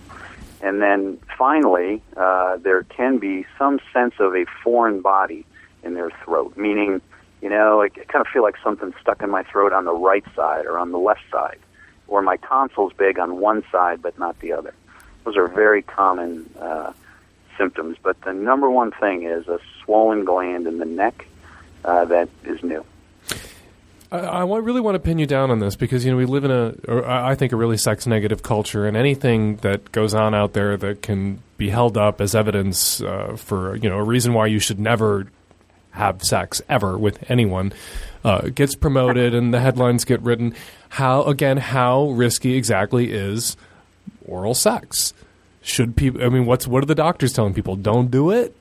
And 0.62 0.82
then 0.82 1.18
finally, 1.38 2.02
uh, 2.16 2.58
there 2.58 2.82
can 2.82 3.18
be 3.18 3.46
some 3.58 3.80
sense 3.92 4.14
of 4.18 4.34
a 4.34 4.44
foreign 4.62 5.00
body 5.00 5.46
in 5.82 5.94
their 5.94 6.10
throat, 6.24 6.56
meaning, 6.56 7.00
you 7.40 7.48
know, 7.48 7.80
I 7.80 7.88
kind 7.88 8.24
of 8.24 8.26
feel 8.30 8.42
like 8.42 8.56
something 8.62 8.92
stuck 9.00 9.22
in 9.22 9.30
my 9.30 9.42
throat 9.44 9.72
on 9.72 9.86
the 9.86 9.94
right 9.94 10.24
side 10.36 10.66
or 10.66 10.78
on 10.78 10.92
the 10.92 10.98
left 10.98 11.22
side, 11.32 11.58
or 12.10 12.20
my 12.20 12.36
tonsil's 12.36 12.92
big 12.92 13.18
on 13.18 13.40
one 13.40 13.64
side 13.72 14.02
but 14.02 14.18
not 14.18 14.38
the 14.40 14.52
other. 14.52 14.74
Those 15.24 15.36
are 15.36 15.48
very 15.48 15.82
common 15.82 16.50
uh, 16.58 16.92
symptoms. 17.56 17.96
But 18.02 18.20
the 18.22 18.32
number 18.32 18.70
one 18.70 18.90
thing 18.90 19.24
is 19.24 19.46
a 19.48 19.60
swollen 19.82 20.24
gland 20.24 20.66
in 20.66 20.78
the 20.78 20.84
neck 20.84 21.26
uh, 21.84 22.04
that 22.06 22.28
is 22.44 22.62
new. 22.62 22.84
I, 24.12 24.18
I 24.18 24.58
really 24.58 24.80
want 24.80 24.96
to 24.96 24.98
pin 24.98 25.18
you 25.18 25.26
down 25.26 25.50
on 25.50 25.60
this 25.60 25.76
because 25.76 26.04
you 26.04 26.10
know 26.10 26.16
we 26.16 26.24
live 26.24 26.44
in 26.44 26.50
a, 26.50 26.74
I 27.06 27.34
think, 27.36 27.52
a 27.52 27.56
really 27.56 27.76
sex 27.76 28.06
negative 28.06 28.42
culture, 28.42 28.86
and 28.86 28.96
anything 28.96 29.56
that 29.56 29.92
goes 29.92 30.14
on 30.14 30.34
out 30.34 30.52
there 30.52 30.76
that 30.76 31.02
can 31.02 31.40
be 31.58 31.70
held 31.70 31.96
up 31.96 32.20
as 32.20 32.34
evidence 32.34 33.00
uh, 33.02 33.36
for 33.36 33.76
you 33.76 33.88
know 33.88 33.98
a 33.98 34.02
reason 34.02 34.32
why 34.32 34.46
you 34.46 34.58
should 34.58 34.80
never 34.80 35.26
have 35.92 36.22
sex 36.22 36.62
ever 36.68 36.96
with 36.96 37.30
anyone 37.30 37.72
uh, 38.24 38.48
gets 38.48 38.74
promoted, 38.74 39.34
and 39.34 39.52
the 39.52 39.60
headlines 39.60 40.04
get 40.04 40.20
written. 40.22 40.54
How 40.90 41.22
again? 41.24 41.56
How 41.56 42.10
risky 42.10 42.54
exactly 42.54 43.12
is 43.12 43.56
oral 44.26 44.54
sex? 44.54 45.14
Should 45.62 45.96
people? 45.96 46.22
I 46.22 46.28
mean, 46.28 46.46
what's 46.46 46.66
what 46.66 46.82
are 46.82 46.86
the 46.86 46.94
doctors 46.94 47.32
telling 47.32 47.54
people? 47.54 47.76
Don't 47.76 48.10
do 48.10 48.30
it. 48.30 48.54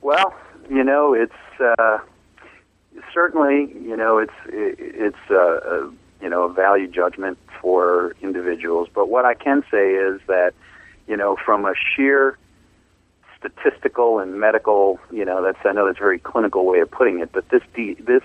Well, 0.00 0.34
you 0.70 0.84
know, 0.84 1.14
it's 1.14 1.32
uh, 1.60 1.98
certainly 3.12 3.72
you 3.80 3.96
know 3.96 4.18
it's 4.18 4.32
it's 4.46 5.16
uh, 5.30 5.36
a, 5.36 5.92
you 6.20 6.28
know 6.28 6.44
a 6.44 6.52
value 6.52 6.88
judgment 6.88 7.38
for 7.60 8.14
individuals. 8.22 8.88
But 8.94 9.08
what 9.08 9.24
I 9.24 9.34
can 9.34 9.64
say 9.70 9.94
is 9.94 10.20
that 10.26 10.52
you 11.06 11.16
know 11.16 11.36
from 11.44 11.64
a 11.64 11.74
sheer 11.74 12.38
statistical 13.44 14.18
and 14.18 14.40
medical, 14.40 14.98
you 15.10 15.24
know, 15.24 15.42
that's 15.42 15.58
I 15.64 15.72
know 15.72 15.86
that's 15.86 15.98
a 15.98 16.00
very 16.00 16.18
clinical 16.18 16.64
way 16.64 16.80
of 16.80 16.90
putting 16.90 17.20
it, 17.20 17.30
but 17.32 17.48
this 17.48 17.62
de- 17.74 17.94
this 17.94 18.22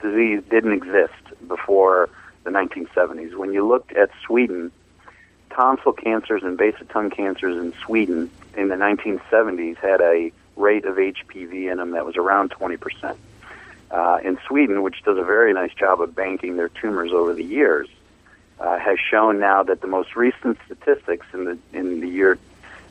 disease 0.00 0.42
didn't 0.50 0.72
exist 0.72 1.12
before 1.46 2.08
the 2.44 2.50
1970s. 2.50 3.34
When 3.34 3.52
you 3.52 3.66
looked 3.66 3.92
at 3.92 4.10
Sweden 4.26 4.70
tonsil 5.50 5.92
cancers 5.92 6.42
and 6.42 6.56
base 6.56 6.74
of 6.80 6.88
tongue 6.88 7.10
cancers 7.10 7.56
in 7.56 7.72
Sweden 7.84 8.30
in 8.56 8.68
the 8.68 8.74
1970s 8.74 9.76
had 9.76 10.00
a 10.00 10.32
rate 10.56 10.84
of 10.84 10.96
HPV 10.96 11.70
in 11.70 11.78
them 11.78 11.92
that 11.92 12.04
was 12.04 12.16
around 12.16 12.50
20%. 12.50 13.16
Uh, 13.90 14.18
in 14.24 14.38
Sweden, 14.48 14.82
which 14.82 15.02
does 15.04 15.18
a 15.18 15.22
very 15.22 15.52
nice 15.52 15.72
job 15.74 16.00
of 16.00 16.14
banking 16.14 16.56
their 16.56 16.68
tumors 16.68 17.12
over 17.12 17.32
the 17.32 17.44
years, 17.44 17.88
uh, 18.58 18.78
has 18.78 18.98
shown 18.98 19.38
now 19.38 19.62
that 19.62 19.80
the 19.80 19.86
most 19.86 20.16
recent 20.16 20.58
statistics 20.64 21.26
in 21.32 21.44
the 21.44 21.58
in 21.72 22.00
the 22.00 22.08
year 22.08 22.38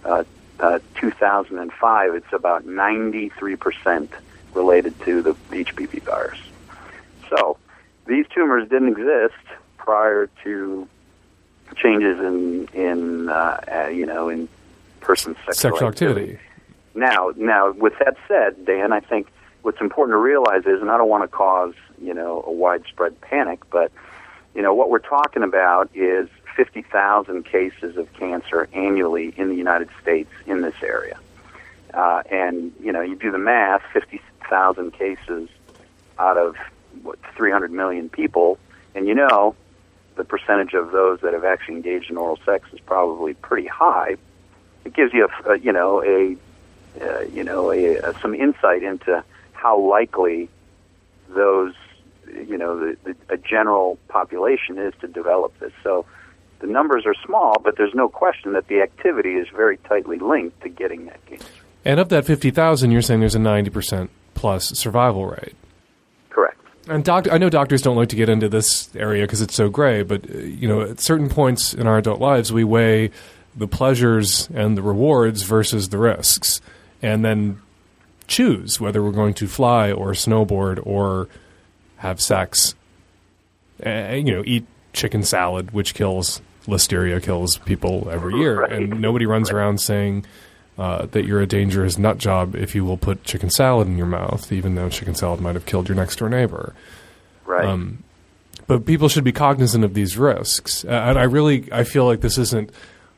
uh, 0.05 0.23
uh 0.59 0.79
2005, 0.95 2.15
it's 2.15 2.33
about 2.33 2.65
93% 2.65 4.09
related 4.53 4.99
to 5.01 5.21
the 5.21 5.33
HPV 5.51 6.01
virus. 6.03 6.39
So 7.29 7.57
these 8.05 8.25
tumors 8.33 8.69
didn't 8.69 8.89
exist 8.89 9.43
prior 9.77 10.29
to 10.43 10.87
changes 11.75 12.19
in 12.19 12.67
in 12.73 13.29
uh, 13.29 13.59
uh, 13.71 13.87
you 13.87 14.05
know 14.05 14.29
in 14.29 14.47
person's 15.01 15.37
sexual, 15.37 15.71
sexual 15.71 15.87
activity. 15.87 16.21
activity. 16.21 16.49
Now, 16.95 17.33
now 17.35 17.71
with 17.71 17.93
that 17.99 18.15
said, 18.27 18.65
Dan, 18.65 18.93
I 18.93 18.99
think 18.99 19.27
what's 19.63 19.81
important 19.81 20.13
to 20.13 20.19
realize 20.19 20.65
is, 20.65 20.81
and 20.81 20.91
I 20.91 20.97
don't 20.97 21.09
want 21.09 21.23
to 21.23 21.27
cause 21.27 21.73
you 22.01 22.13
know 22.13 22.43
a 22.45 22.51
widespread 22.51 23.19
panic, 23.21 23.61
but 23.71 23.91
you 24.55 24.61
know, 24.61 24.73
what 24.73 24.89
we're 24.89 24.99
talking 24.99 25.43
about 25.43 25.89
is 25.95 26.29
50,000 26.55 27.43
cases 27.45 27.97
of 27.97 28.11
cancer 28.13 28.67
annually 28.73 29.33
in 29.37 29.49
the 29.49 29.55
United 29.55 29.89
States 30.01 30.29
in 30.45 30.61
this 30.61 30.75
area. 30.81 31.19
Uh, 31.93 32.23
and, 32.31 32.73
you 32.81 32.91
know, 32.91 33.01
you 33.01 33.15
do 33.15 33.31
the 33.31 33.37
math 33.37 33.83
50,000 33.93 34.91
cases 34.93 35.49
out 36.17 36.37
of, 36.37 36.55
what, 37.01 37.19
300 37.35 37.71
million 37.71 38.09
people, 38.09 38.57
and 38.95 39.07
you 39.07 39.15
know 39.15 39.55
the 40.15 40.23
percentage 40.23 40.73
of 40.73 40.91
those 40.91 41.19
that 41.21 41.33
have 41.33 41.43
actually 41.43 41.75
engaged 41.75 42.09
in 42.09 42.17
oral 42.17 42.37
sex 42.45 42.67
is 42.71 42.79
probably 42.81 43.33
pretty 43.33 43.67
high. 43.67 44.15
It 44.85 44.93
gives 44.93 45.13
you, 45.13 45.27
a, 45.27 45.51
a 45.51 45.57
you 45.57 45.71
know, 45.71 46.03
a, 46.03 46.37
uh, 47.01 47.21
you 47.21 47.43
know, 47.43 47.71
a, 47.71 47.95
a, 47.95 48.19
some 48.21 48.35
insight 48.35 48.83
into 48.83 49.23
how 49.53 49.79
likely 49.79 50.49
those, 51.29 51.73
you 52.27 52.57
know, 52.57 52.79
the, 52.79 52.97
the, 53.03 53.15
a 53.29 53.37
general 53.37 53.97
population 54.07 54.77
is 54.77 54.93
to 55.01 55.07
develop 55.07 55.57
this. 55.59 55.71
So 55.83 56.05
the 56.59 56.67
numbers 56.67 57.05
are 57.05 57.15
small, 57.25 57.59
but 57.63 57.77
there's 57.77 57.93
no 57.93 58.07
question 58.09 58.53
that 58.53 58.67
the 58.67 58.81
activity 58.81 59.33
is 59.33 59.47
very 59.49 59.77
tightly 59.77 60.17
linked 60.17 60.61
to 60.61 60.69
getting 60.69 61.05
that 61.05 61.25
cancer. 61.25 61.45
And 61.85 61.99
of 61.99 62.09
that 62.09 62.25
50,000, 62.25 62.91
you're 62.91 63.01
saying 63.01 63.19
there's 63.19 63.35
a 63.35 63.39
90% 63.39 64.09
plus 64.33 64.69
survival 64.69 65.25
rate. 65.25 65.55
Correct. 66.29 66.59
And 66.87 67.03
doc- 67.03 67.31
I 67.31 67.37
know 67.37 67.49
doctors 67.49 67.81
don't 67.81 67.95
like 67.95 68.09
to 68.09 68.15
get 68.15 68.29
into 68.29 68.49
this 68.49 68.93
area 68.95 69.23
because 69.23 69.41
it's 69.41 69.55
so 69.55 69.69
gray, 69.69 70.03
but 70.03 70.29
uh, 70.29 70.37
you 70.37 70.67
know, 70.67 70.81
at 70.81 70.99
certain 70.99 71.29
points 71.29 71.73
in 71.73 71.87
our 71.87 71.97
adult 71.97 72.19
lives, 72.19 72.51
we 72.53 72.63
weigh 72.63 73.11
the 73.55 73.67
pleasures 73.67 74.49
and 74.53 74.77
the 74.77 74.81
rewards 74.81 75.43
versus 75.43 75.89
the 75.89 75.97
risks, 75.97 76.61
and 77.01 77.23
then 77.23 77.61
choose 78.27 78.79
whether 78.79 79.03
we're 79.03 79.11
going 79.11 79.33
to 79.35 79.47
fly 79.47 79.91
or 79.91 80.11
snowboard 80.11 80.81
or 80.85 81.27
have 81.97 82.19
sex. 82.19 82.75
And, 83.79 84.27
you 84.27 84.35
know, 84.35 84.43
eat 84.45 84.65
chicken 84.93 85.23
salad, 85.23 85.71
which 85.71 85.93
kills 85.93 86.41
listeria, 86.67 87.21
kills 87.21 87.57
people 87.57 88.07
every 88.11 88.35
year, 88.35 88.61
Right. 88.61 88.71
and 88.71 89.01
nobody 89.01 89.25
runs 89.25 89.51
Right. 89.51 89.59
around 89.59 89.79
saying. 89.81 90.25
Uh, 90.75 91.05
that 91.11 91.23
you're 91.25 91.39
a 91.39 91.45
dangerous 91.45 91.99
nut 91.99 92.17
job 92.17 92.55
if 92.55 92.73
you 92.73 92.83
will 92.83 92.97
put 92.97 93.23
chicken 93.23 93.47
salad 93.47 93.87
in 93.87 93.95
your 93.95 94.07
mouth, 94.07 94.51
even 94.51 94.73
though 94.73 94.89
chicken 94.89 95.13
salad 95.13 95.39
might 95.39 95.53
have 95.53 95.67
killed 95.67 95.87
your 95.87 95.95
next 95.95 96.15
door 96.15 96.29
neighbor 96.29 96.73
Right. 97.45 97.63
Um, 97.63 97.99
but 98.65 98.83
people 98.83 99.07
should 99.07 99.23
be 99.23 99.31
cognizant 99.31 99.83
of 99.83 99.93
these 99.93 100.17
risks. 100.17 100.83
Uh, 100.83 100.89
and 100.89 101.19
I 101.19 101.25
really, 101.25 101.67
I 101.71 101.83
feel 101.83 102.05
like 102.05 102.21
this 102.21 102.39
isn't 102.39 102.71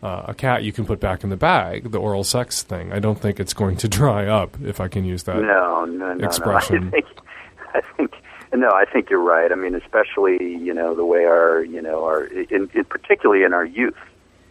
uh, 0.03 0.23
a 0.27 0.33
cat 0.33 0.63
you 0.63 0.73
can 0.73 0.85
put 0.85 0.99
back 0.99 1.23
in 1.23 1.29
the 1.29 1.37
bag. 1.37 1.91
The 1.91 1.97
oral 1.97 2.25
sex 2.25 2.61
thing. 2.61 2.91
I 2.91 2.99
don't 2.99 3.21
think 3.21 3.39
it's 3.39 3.53
going 3.53 3.77
to 3.77 3.87
dry 3.99 4.27
up, 4.27 4.57
if 4.61 4.81
I 4.81 4.89
can 4.89 5.05
use 5.05 5.23
that. 5.23 5.37
no, 5.37 5.85
no, 5.85 6.13
no, 6.13 6.25
expression. 6.25 6.81
no. 6.81 6.87
I 6.89 6.91
think, 6.91 7.05
I 7.73 7.81
think, 7.95 8.11
no, 8.55 8.71
I 8.71 8.85
think 8.85 9.09
you're 9.09 9.19
right. 9.19 9.51
I 9.51 9.55
mean, 9.55 9.75
especially 9.75 10.37
you 10.57 10.73
know 10.73 10.95
the 10.95 11.05
way 11.05 11.25
our, 11.25 11.63
you 11.63 11.81
know, 11.81 12.05
our, 12.05 12.25
in, 12.25 12.69
in 12.73 12.85
particularly 12.85 13.43
in 13.43 13.53
our 13.53 13.65
youth, 13.65 13.97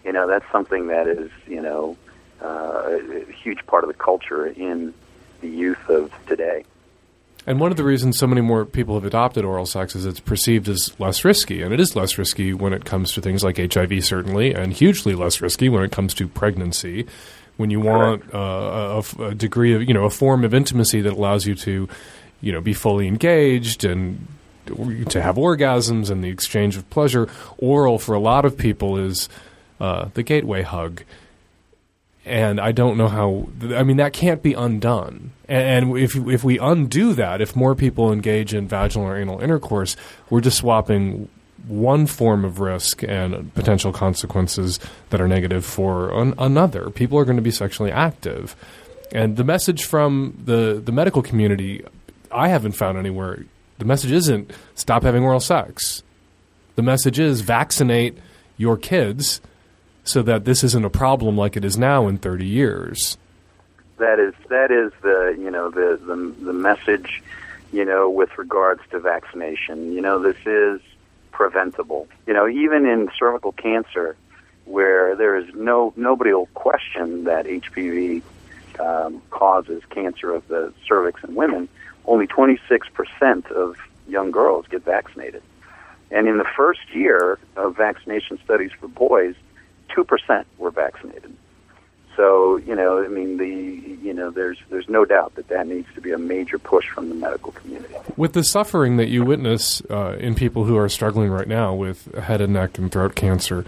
you 0.04 0.12
know, 0.12 0.26
that's 0.26 0.44
something 0.52 0.88
that 0.88 1.06
is, 1.08 1.30
you 1.46 1.60
know, 1.60 1.96
uh, 2.42 2.98
a 3.28 3.32
huge 3.32 3.64
part 3.66 3.84
of 3.84 3.88
the 3.88 3.94
culture 3.94 4.46
in 4.46 4.92
the 5.40 5.48
youth 5.48 5.88
of 5.88 6.12
today. 6.26 6.64
And 7.46 7.60
one 7.60 7.70
of 7.70 7.76
the 7.76 7.84
reasons 7.84 8.18
so 8.18 8.26
many 8.26 8.40
more 8.40 8.64
people 8.64 8.94
have 8.94 9.04
adopted 9.04 9.44
oral 9.44 9.66
sex 9.66 9.94
is 9.94 10.06
it's 10.06 10.20
perceived 10.20 10.68
as 10.68 10.98
less 10.98 11.24
risky, 11.24 11.60
and 11.60 11.74
it 11.74 11.80
is 11.80 11.94
less 11.94 12.16
risky 12.16 12.54
when 12.54 12.72
it 12.72 12.84
comes 12.86 13.12
to 13.12 13.20
things 13.20 13.44
like 13.44 13.58
HIV, 13.58 14.04
certainly, 14.04 14.54
and 14.54 14.72
hugely 14.72 15.14
less 15.14 15.42
risky 15.42 15.68
when 15.68 15.84
it 15.84 15.92
comes 15.92 16.14
to 16.14 16.28
pregnancy. 16.28 17.06
When 17.56 17.70
you 17.70 17.80
want 17.80 18.34
uh, 18.34 19.02
a, 19.18 19.22
a 19.22 19.34
degree 19.34 19.74
of, 19.74 19.82
you 19.82 19.94
know, 19.94 20.04
a 20.04 20.10
form 20.10 20.42
of 20.42 20.54
intimacy 20.54 21.02
that 21.02 21.12
allows 21.12 21.46
you 21.46 21.54
to, 21.56 21.88
you 22.44 22.52
know, 22.52 22.60
be 22.60 22.74
fully 22.74 23.08
engaged 23.08 23.84
and 23.84 24.26
to 25.10 25.20
have 25.20 25.36
orgasms 25.36 26.10
and 26.10 26.24
the 26.24 26.28
exchange 26.28 26.76
of 26.76 26.88
pleasure, 26.90 27.28
oral 27.58 27.98
for 27.98 28.14
a 28.14 28.20
lot 28.20 28.44
of 28.44 28.56
people 28.56 28.96
is 28.96 29.28
uh, 29.80 30.08
the 30.14 30.22
gateway 30.22 30.62
hug 30.62 31.02
and 32.26 32.60
I 32.60 32.72
don't 32.72 32.96
know 32.96 33.08
how. 33.08 33.48
I 33.74 33.82
mean, 33.82 33.98
that 33.98 34.12
can't 34.12 34.42
be 34.42 34.54
undone. 34.54 35.32
And, 35.48 35.96
if 35.98 36.16
if 36.16 36.42
we 36.42 36.58
undo 36.58 37.12
that, 37.14 37.40
if 37.40 37.54
more 37.54 37.74
people 37.74 38.12
engage 38.12 38.54
in 38.54 38.66
vaginal 38.66 39.06
or 39.06 39.16
anal 39.16 39.40
intercourse, 39.40 39.96
we're 40.30 40.40
just 40.40 40.58
swapping 40.58 41.28
one 41.66 42.06
form 42.06 42.44
of 42.44 42.60
risk 42.60 43.02
and 43.02 43.52
potential 43.54 43.92
consequences 43.92 44.78
that 45.10 45.20
are 45.20 45.28
negative 45.28 45.64
for 45.64 46.10
an, 46.18 46.34
another. 46.38 46.90
People 46.90 47.18
are 47.18 47.24
going 47.24 47.36
to 47.36 47.42
be 47.42 47.50
sexually 47.50 47.92
active, 47.92 48.56
and 49.12 49.36
the 49.36 49.44
message 49.44 49.84
from 49.84 50.40
the 50.44 50.80
the 50.82 50.92
medical 50.92 51.20
community, 51.20 51.84
I 52.34 52.48
haven't 52.48 52.72
found 52.72 52.98
anywhere. 52.98 53.44
The 53.78 53.84
message 53.84 54.10
isn't 54.12 54.50
stop 54.74 55.02
having 55.04 55.22
oral 55.22 55.40
sex. 55.40 56.02
The 56.74 56.82
message 56.82 57.18
is 57.18 57.40
vaccinate 57.40 58.18
your 58.56 58.76
kids 58.76 59.40
so 60.02 60.20
that 60.22 60.44
this 60.44 60.64
isn't 60.64 60.84
a 60.84 60.90
problem 60.90 61.36
like 61.36 61.56
it 61.56 61.64
is 61.64 61.78
now 61.78 62.08
in 62.08 62.18
30 62.18 62.46
years. 62.46 63.16
that 63.98 64.18
is 64.18 64.34
that 64.48 64.70
is 64.70 64.92
the 65.02 65.36
you 65.38 65.50
know 65.50 65.70
the 65.70 65.98
the 66.04 66.44
the 66.44 66.52
message 66.52 67.22
you 67.72 67.84
know 67.84 68.10
with 68.10 68.36
regards 68.36 68.82
to 68.90 68.98
vaccination 68.98 69.92
you 69.92 70.00
know 70.00 70.18
this 70.20 70.36
is 70.44 70.80
preventable 71.30 72.06
you 72.26 72.32
know 72.34 72.48
even 72.48 72.86
in 72.86 73.08
cervical 73.18 73.52
cancer 73.52 74.16
where 74.64 75.14
there 75.16 75.36
is 75.36 75.46
no 75.54 75.92
nobody 75.96 76.32
will 76.32 76.46
question 76.54 77.24
that 77.24 77.46
HPV 77.46 78.22
um, 78.80 79.22
causes 79.30 79.82
cancer 79.90 80.34
of 80.34 80.46
the 80.48 80.72
cervix 80.86 81.22
in 81.22 81.34
women 81.36 81.68
only 82.06 82.26
26% 82.26 83.50
of 83.50 83.76
young 84.06 84.30
girls 84.30 84.66
get 84.68 84.84
vaccinated 84.84 85.42
and 86.10 86.28
in 86.28 86.38
the 86.38 86.46
first 86.56 86.94
year 86.94 87.38
of 87.56 87.76
vaccination 87.76 88.38
studies 88.44 88.70
for 88.78 88.88
boys 88.88 89.34
2% 89.96 90.44
were 90.58 90.70
vaccinated 90.70 91.34
so 92.16 92.56
you 92.58 92.74
know, 92.74 93.02
I 93.02 93.08
mean, 93.08 93.38
the 93.38 93.98
you 94.02 94.12
know, 94.12 94.30
there's 94.30 94.58
there's 94.70 94.88
no 94.88 95.04
doubt 95.04 95.34
that 95.34 95.48
that 95.48 95.66
needs 95.66 95.88
to 95.94 96.00
be 96.00 96.12
a 96.12 96.18
major 96.18 96.58
push 96.58 96.88
from 96.88 97.08
the 97.08 97.14
medical 97.14 97.52
community. 97.52 97.94
With 98.16 98.34
the 98.34 98.44
suffering 98.44 98.96
that 98.98 99.08
you 99.08 99.24
witness 99.24 99.82
uh, 99.90 100.16
in 100.18 100.34
people 100.34 100.64
who 100.64 100.76
are 100.76 100.88
struggling 100.88 101.30
right 101.30 101.48
now 101.48 101.74
with 101.74 102.14
head 102.14 102.40
and 102.40 102.52
neck 102.52 102.78
and 102.78 102.90
throat 102.90 103.14
cancer, 103.14 103.64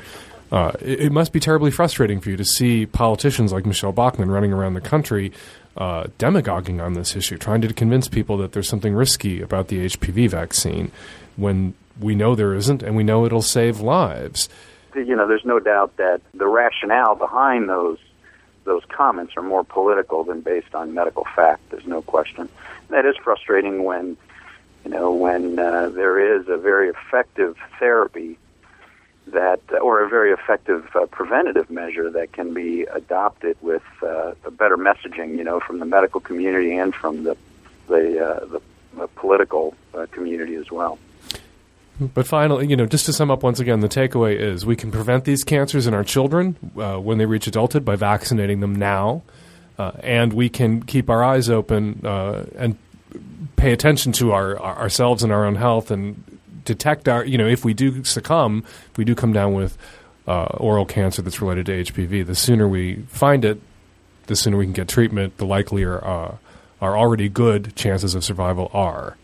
uh, 0.53 0.73
it, 0.81 1.01
it 1.01 1.13
must 1.13 1.33
be 1.33 1.41
terribly 1.41 1.71
frustrating 1.71 2.21
for 2.21 2.31
you 2.31 2.37
to 2.37 2.45
see 2.45 2.87
politicians 2.87 3.53
like 3.53 3.67
Michelle 3.67 3.93
Bachmann 3.93 4.31
running 4.31 4.53
around 4.53 4.75
the 4.75 4.81
country 4.81 5.33
uh, 5.77 6.07
demagoguing 6.19 6.81
on 6.81 6.95
this 6.95 7.17
issue, 7.17 7.37
trying 7.37 7.61
to 7.61 7.73
convince 7.73 8.09
people 8.09 8.37
that 8.39 8.53
there's 8.53 8.69
something 8.69 8.95
risky 8.95 9.41
about 9.41 9.69
the 9.69 9.85
HPV 9.87 10.31
vaccine 10.31 10.91
when 11.37 11.75
we 12.01 12.15
know 12.15 12.35
there 12.35 12.55
isn't 12.55 12.83
and 12.83 12.97
we 12.97 13.05
know 13.05 13.25
it'll 13.25 13.43
save 13.43 13.81
lives. 13.81 14.49
You 14.95 15.15
know, 15.15 15.29
there's 15.29 15.45
no 15.45 15.61
doubt 15.61 15.97
that 15.99 16.23
the 16.33 16.47
rationale 16.47 17.15
behind 17.15 17.69
those 17.69 17.99
those 18.65 18.83
comments 18.89 19.35
are 19.37 19.43
more 19.43 19.63
political 19.63 20.25
than 20.25 20.41
based 20.41 20.75
on 20.75 20.93
medical 20.93 21.25
fact. 21.37 21.71
There's 21.71 21.87
no 21.87 22.03
question. 22.03 22.49
That 22.89 23.07
is 23.07 23.15
frustrating 23.23 23.85
when 23.85 24.17
you 24.85 24.91
know 24.91 25.13
when 25.13 25.59
uh, 25.59 25.91
there 25.91 26.39
is 26.39 26.49
a 26.49 26.57
very 26.57 26.89
effective 26.89 27.57
therapy 27.79 28.39
that 29.29 29.61
or 29.83 30.03
a 30.03 30.09
very 30.09 30.33
effective 30.33 30.89
uh, 30.95 31.07
preventative 31.07 31.69
measure 31.71 32.11
that 32.11 32.33
can 32.33 32.55
be 32.55 32.83
adopted 32.83 33.57
with 33.61 33.83
uh, 34.03 34.33
better 34.53 34.77
messaging, 34.77 35.37
you 35.37 35.45
know, 35.45 35.61
from 35.61 35.79
the 35.79 35.85
medical 35.85 36.21
community 36.21 36.77
and 36.77 36.95
from 36.95 37.25
the 37.25 37.37
the 37.89 38.25
uh, 38.25 38.45
the, 38.47 38.61
the 38.97 39.09
political 39.09 39.75
uh, 39.95 40.07
community 40.11 40.55
as 40.55 40.71
well. 40.71 40.99
But 41.99 42.27
finally, 42.27 42.67
you 42.67 42.77
know, 42.77 42.87
just 42.87 43.07
to 43.07 43.13
sum 43.13 43.31
up 43.31 43.43
once 43.43 43.59
again, 43.59 43.81
the 43.81 43.89
takeaway 43.89 44.39
is 44.39 44.67
we 44.67 44.77
can 44.77 44.93
prevent 44.93 45.25
these 45.25 45.45
cancers 45.45 45.87
in 45.87 45.95
our 45.95 46.05
children 46.05 46.57
uh, 46.79 46.97
when 46.99 47.19
they 47.19 47.27
reach 47.27 47.47
adulthood 47.47 47.85
by 47.85 47.97
vaccinating 47.97 48.61
them 48.61 48.75
now, 48.75 49.23
uh, 49.79 49.93
and 50.01 50.35
we 50.35 50.49
can 50.49 50.83
keep 50.83 51.09
our 51.09 51.25
eyes 51.25 51.49
open 51.49 52.01
and 52.05 52.77
pay 53.57 53.73
attention 53.73 54.13
to 54.13 54.33
our 54.33 54.61
ourselves 54.61 55.23
and 55.23 55.33
our 55.33 55.47
own 55.47 55.55
health 55.55 55.91
and 55.91 56.36
detect 56.67 57.09
our, 57.09 57.25
you 57.25 57.39
know, 57.39 57.47
if 57.47 57.65
we 57.65 57.73
do 57.73 58.05
succumb, 58.05 58.65
if 58.91 58.99
we 58.99 59.05
do 59.05 59.15
come 59.15 59.33
down 59.33 59.55
with 59.55 59.79
uh, 60.27 60.45
oral 60.57 60.85
cancer 60.85 61.23
that's 61.23 61.41
related 61.41 61.67
to 61.67 61.85
HPV, 61.93 62.27
the 62.27 62.35
sooner 62.35 62.69
we 62.69 62.97
find 63.09 63.45
it, 63.45 63.61
the 64.27 64.37
sooner 64.37 64.57
we 64.57 64.67
can 64.67 64.73
get 64.73 64.89
treatment, 64.89 65.39
the 65.39 65.47
likelier 65.47 66.05
uh, 66.05 66.37
our 66.81 66.97
already 66.97 67.29
good 67.29 67.75
chances 67.77 68.15
of 68.15 68.25
survival 68.25 68.71
are. 68.75 69.17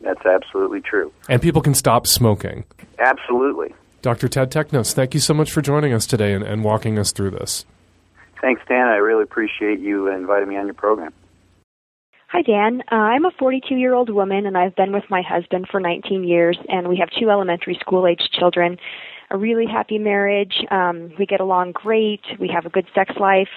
That's 0.00 0.24
absolutely 0.26 0.80
true. 0.80 1.12
And 1.28 1.40
people 1.40 1.62
can 1.62 1.74
stop 1.74 2.06
smoking. 2.06 2.64
Absolutely. 2.98 3.74
Dr. 4.02 4.28
Ted 4.28 4.50
Teknos, 4.50 4.92
thank 4.92 5.14
you 5.14 5.20
so 5.20 5.34
much 5.34 5.50
for 5.50 5.60
joining 5.60 5.92
us 5.92 6.06
today 6.06 6.32
and, 6.32 6.44
and 6.44 6.62
walking 6.62 6.98
us 6.98 7.10
through 7.10 7.30
this. 7.30 7.64
Thanks, 8.40 8.62
Dan. 8.68 8.86
I 8.86 8.96
really 8.96 9.24
appreciate 9.24 9.80
you 9.80 10.08
inviting 10.08 10.48
me 10.48 10.56
on 10.56 10.66
your 10.66 10.74
program. 10.74 11.12
Hi, 12.30 12.42
Dan. 12.42 12.82
Uh, 12.92 12.94
I'm 12.94 13.24
a 13.24 13.30
42 13.38 13.76
year 13.76 13.94
old 13.94 14.10
woman, 14.10 14.44
and 14.44 14.58
I've 14.58 14.76
been 14.76 14.92
with 14.92 15.04
my 15.08 15.22
husband 15.22 15.66
for 15.70 15.80
19 15.80 16.24
years, 16.24 16.58
and 16.68 16.86
we 16.86 16.98
have 16.98 17.08
two 17.18 17.30
elementary 17.30 17.74
school 17.80 18.06
age 18.06 18.20
children. 18.38 18.76
A 19.30 19.38
really 19.38 19.64
happy 19.64 19.96
marriage. 19.96 20.52
Um, 20.70 21.10
we 21.18 21.24
get 21.24 21.40
along 21.40 21.72
great. 21.72 22.20
We 22.38 22.50
have 22.52 22.66
a 22.66 22.68
good 22.68 22.84
sex 22.94 23.14
life. 23.18 23.48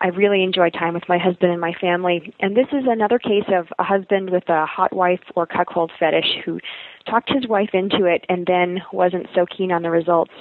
I 0.00 0.06
really 0.08 0.42
enjoy 0.42 0.70
time 0.70 0.94
with 0.94 1.02
my 1.10 1.18
husband 1.18 1.52
and 1.52 1.60
my 1.60 1.74
family. 1.78 2.32
And 2.40 2.56
this 2.56 2.68
is 2.72 2.84
another 2.88 3.18
case 3.18 3.44
of 3.48 3.66
a 3.78 3.84
husband 3.84 4.30
with 4.30 4.48
a 4.48 4.64
hot 4.64 4.94
wife 4.96 5.20
or 5.34 5.44
cuckold 5.44 5.92
fetish 6.00 6.38
who 6.42 6.58
talked 7.04 7.30
his 7.30 7.46
wife 7.46 7.70
into 7.74 8.06
it 8.06 8.24
and 8.30 8.46
then 8.46 8.78
wasn't 8.94 9.26
so 9.34 9.44
keen 9.44 9.70
on 9.70 9.82
the 9.82 9.90
results. 9.90 10.32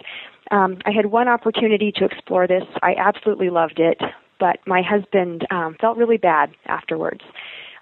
Um, 0.49 0.77
I 0.85 0.91
had 0.91 1.07
one 1.07 1.27
opportunity 1.27 1.91
to 1.97 2.05
explore 2.05 2.47
this. 2.47 2.63
I 2.81 2.95
absolutely 2.97 3.49
loved 3.49 3.79
it, 3.79 3.99
but 4.39 4.59
my 4.65 4.81
husband 4.81 5.45
um, 5.51 5.75
felt 5.81 5.97
really 5.97 6.17
bad 6.17 6.51
afterwards. 6.67 7.21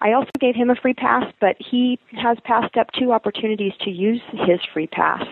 I 0.04 0.14
also 0.14 0.30
gave 0.40 0.56
him 0.56 0.70
a 0.70 0.76
free 0.76 0.94
pass, 0.94 1.24
but 1.40 1.56
he 1.60 1.98
has 2.12 2.38
passed 2.44 2.78
up 2.78 2.88
two 2.92 3.12
opportunities 3.12 3.74
to 3.82 3.90
use 3.90 4.22
his 4.46 4.60
free 4.74 4.88
pass 4.88 5.24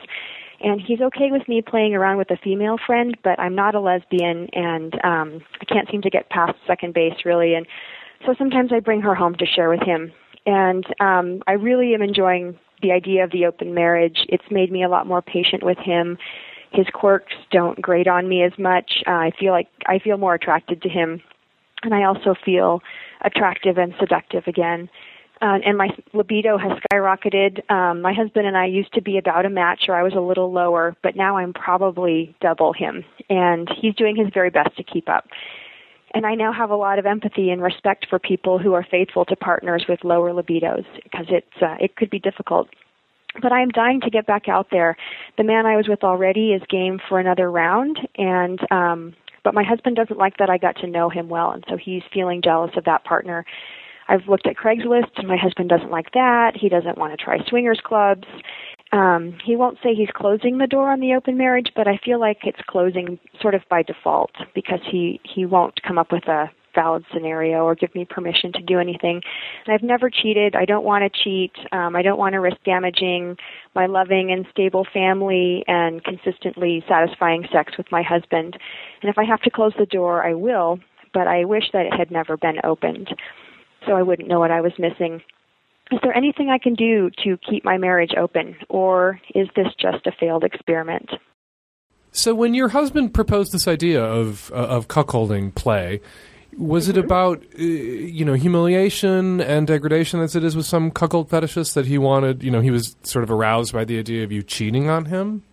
and 0.64 0.82
he's 0.82 1.02
okay 1.02 1.32
with 1.32 1.48
me 1.48 1.62
playing 1.62 1.96
around 1.96 2.18
with 2.18 2.30
a 2.32 2.38
female 2.38 2.78
friend, 2.86 3.18
but 3.24 3.40
I'm 3.40 3.56
not 3.56 3.76
a 3.76 3.80
lesbian, 3.80 4.48
and 4.54 4.94
um, 5.04 5.42
I 5.60 5.66
can't 5.66 5.90
seem 5.90 6.02
to 6.04 6.10
get 6.10 6.30
past 6.30 6.54
second 6.68 6.94
base 6.94 7.26
really, 7.26 7.56
and 7.56 7.66
so 8.26 8.36
sometimes 8.38 8.72
I 8.72 8.80
bring 8.80 9.02
her 9.02 9.16
home 9.16 9.36
to 9.36 9.46
share 9.46 9.70
with 9.70 9.82
him, 9.82 10.12
and 10.46 10.86
um, 11.00 11.42
I 11.48 11.54
really 11.54 11.94
am 11.94 12.02
enjoying 12.02 12.58
the 12.82 12.92
idea 12.92 13.24
of 13.24 13.32
the 13.32 13.46
open 13.46 13.74
marriage. 13.74 14.26
It's 14.30 14.44
made 14.52 14.72
me 14.72 14.84
a 14.84 14.90
lot 14.90 15.08
more 15.08 15.22
patient 15.22 15.64
with 15.64 15.78
him. 15.78 16.18
His 16.72 16.88
quirks 16.94 17.34
don't 17.52 17.82
grate 17.82 18.08
on 18.08 18.30
me 18.30 18.44
as 18.44 18.54
much. 18.58 19.04
Uh, 19.06 19.12
I 19.12 19.32
feel 19.40 19.52
like 19.52 19.68
I 19.88 20.00
feel 20.00 20.18
more 20.18 20.36
attracted 20.36 20.82
to 20.84 20.90
him, 20.90 21.22
and 21.84 21.94
I 21.94 22.04
also 22.04 22.36
feel 22.46 22.82
attractive 23.24 23.78
and 23.78 23.94
seductive 24.00 24.44
again 24.48 24.90
uh, 25.42 25.58
and 25.66 25.76
my 25.78 25.90
libido 26.14 26.58
has 26.58 26.72
skyrocketed. 26.84 27.70
Um, 27.72 28.02
my 28.02 28.14
husband 28.14 28.46
and 28.46 28.56
I 28.56 28.68
used 28.68 28.94
to 28.94 29.02
be 29.02 29.18
about 29.18 29.46
a 29.46 29.50
match, 29.50 29.86
or 29.88 29.96
I 29.96 30.04
was 30.04 30.14
a 30.16 30.20
little 30.20 30.52
lower, 30.52 30.96
but 31.02 31.16
now 31.16 31.38
I'm 31.38 31.52
probably 31.52 32.36
double 32.42 32.74
him, 32.74 33.04
and 33.30 33.68
he's 33.82 33.96
doing 33.96 34.16
his 34.16 34.28
very 34.34 34.52
best 34.52 34.78
to 34.78 34.84
keep 34.84 35.10
up. 35.10 35.26
And 36.14 36.26
I 36.26 36.36
now 36.36 36.54
have 36.54 36.70
a 36.70 36.76
lot 36.76 37.00
of 37.00 37.06
empathy 37.06 37.50
and 37.50 37.62
respect 37.62 38.06
for 38.10 38.20
people 38.20 38.60
who 38.60 38.74
are 38.74 38.86
faithful 38.90 39.26
to 39.26 39.36
partners 39.36 39.86
with 39.90 40.04
lower 40.04 40.32
libidos 40.32 40.86
because 41.04 41.26
it's 41.30 41.62
uh, 41.62 41.78
it 41.80 41.96
could 41.96 42.10
be 42.10 42.20
difficult. 42.20 42.68
But 43.42 43.54
I 43.54 43.62
am 43.62 43.70
dying 43.70 44.02
to 44.02 44.10
get 44.10 44.28
back 44.28 44.50
out 44.50 44.68
there. 44.72 44.98
The 45.38 45.46
man 45.46 45.66
I 45.66 45.78
was 45.78 45.88
with 45.88 46.04
already 46.04 46.52
is 46.52 46.62
game 46.70 47.00
for 47.08 47.20
another 47.20 47.50
round, 47.50 47.98
and 48.18 48.60
um, 48.72 49.16
but 49.44 49.54
my 49.54 49.64
husband 49.64 49.96
doesn't 49.96 50.20
like 50.20 50.38
that 50.38 50.50
I 50.50 50.58
got 50.58 50.78
to 50.78 50.88
know 50.88 51.10
him 51.10 51.30
well, 51.30 51.52
and 51.52 51.64
so 51.70 51.78
he's 51.78 52.04
feeling 52.14 52.42
jealous 52.42 52.72
of 52.76 52.86
that 52.86 53.04
partner 53.04 53.46
I've 54.12 54.28
looked 54.28 54.46
at 54.46 54.58
Craigslist, 54.58 55.18
and 55.18 55.28
my 55.28 55.38
husband 55.38 55.70
doesn't 55.70 55.90
like 55.90 56.12
that. 56.12 56.52
He 56.60 56.68
doesn't 56.68 56.98
want 56.98 57.18
to 57.18 57.24
try 57.24 57.38
swingers 57.48 57.80
clubs. 57.82 58.28
Um, 58.92 59.38
he 59.46 59.56
won't 59.56 59.78
say 59.82 59.96
he's 59.96 60.10
closing 60.14 60.58
the 60.58 60.68
door 60.68 60.92
on 60.92 61.00
the 61.00 61.14
open 61.14 61.38
marriage, 61.38 61.72
but 61.78 61.88
I 61.88 61.98
feel 62.04 62.20
like 62.20 62.40
it's 62.44 62.60
closing 62.68 63.20
sort 63.40 63.56
of 63.56 63.62
by 63.70 63.84
default 63.84 64.32
because 64.54 64.82
he 64.90 65.22
he 65.24 65.46
won't 65.46 65.82
come 65.88 65.98
up 65.98 66.12
with 66.12 66.28
a 66.28 66.52
valid 66.74 67.06
scenario 67.14 67.64
or 67.64 67.76
give 67.76 67.94
me 67.96 68.06
permission 68.06 68.52
to 68.54 68.62
do 68.62 68.80
anything. 68.80 69.22
And 69.66 69.74
I've 69.74 69.84
never 69.84 70.10
cheated. 70.10 70.56
I 70.56 70.66
don't 70.66 70.84
want 70.84 71.04
to 71.04 71.24
cheat. 71.24 71.52
Um, 71.72 71.96
I 71.96 72.02
don't 72.02 72.20
want 72.20 72.34
to 72.34 72.40
risk 72.40 72.58
damaging 72.66 73.38
my 73.76 73.86
loving 73.86 74.32
and 74.32 74.46
stable 74.52 74.86
family 74.94 75.64
and 75.68 76.04
consistently 76.04 76.84
satisfying 76.88 77.48
sex 77.52 77.78
with 77.78 77.92
my 77.92 78.04
husband. 78.04 78.58
And 79.02 79.10
if 79.10 79.18
I 79.18 79.24
have 79.24 79.42
to 79.42 79.50
close 79.50 79.74
the 79.78 79.86
door, 79.86 80.26
I 80.26 80.34
will. 80.34 80.80
But 81.14 81.28
I 81.28 81.44
wish 81.46 81.66
that 81.74 81.86
it 81.86 81.94
had 81.94 82.10
never 82.10 82.38
been 82.38 82.58
opened 82.64 83.10
so 83.86 83.94
I 83.94 84.04
wouldn't 84.04 84.28
know 84.28 84.40
what 84.40 84.52
I 84.52 84.62
was 84.62 84.74
missing. 84.78 85.22
Is 85.92 86.00
there 86.04 86.16
anything 86.16 86.50
I 86.50 86.58
can 86.58 86.74
do 86.74 87.10
to 87.24 87.38
keep 87.38 87.66
my 87.66 87.78
marriage 87.78 88.12
open, 88.18 88.56
or 88.70 89.20
is 89.36 89.48
this 89.56 89.68
just 89.80 90.08
a 90.08 90.12
failed 90.18 90.44
experiment? 90.44 91.10
So, 92.14 92.34
when 92.34 92.54
your 92.54 92.70
husband 92.70 93.14
proposed 93.14 93.52
this 93.52 93.68
idea 93.68 94.04
of 94.04 94.52
uh, 94.52 94.56
of 94.56 94.88
cuckolding 94.88 95.54
play, 95.54 96.02
was 96.58 96.88
mm-hmm. 96.88 97.00
it 97.00 97.06
about 97.06 97.44
uh, 97.58 97.62
you 97.62 98.26
know 98.26 98.34
humiliation 98.34 99.42
and 99.42 99.68
degradation 99.68 100.20
as 100.22 100.36
it 100.36 100.44
is 100.44 100.56
with 100.56 100.66
some 100.66 100.92
cuckold 100.92 101.30
fetishists 101.30 101.74
that 101.74 101.86
he 101.86 101.98
wanted? 101.98 102.44
You 102.44 102.52
know, 102.52 102.62
he 102.62 102.72
was 102.72 102.96
sort 103.04 103.24
of 103.24 103.32
aroused 103.32 103.74
by 103.74 103.86
the 103.86 104.00
idea 104.00 104.24
of 104.24 104.32
you 104.32 104.44
cheating 104.44 104.90
on 104.90 105.06
him. 105.06 105.44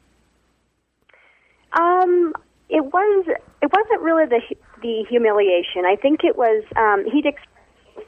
Um, 1.72 2.32
it 2.68 2.84
was. 2.84 3.26
It 3.60 3.70
wasn't 3.72 4.00
really 4.02 4.26
the 4.26 4.40
the 4.82 5.04
humiliation. 5.08 5.84
I 5.86 5.96
think 5.96 6.20
it 6.24 6.36
was. 6.36 6.64
Um, 6.76 7.04
he'd 7.10 7.26
ex- 7.26 7.42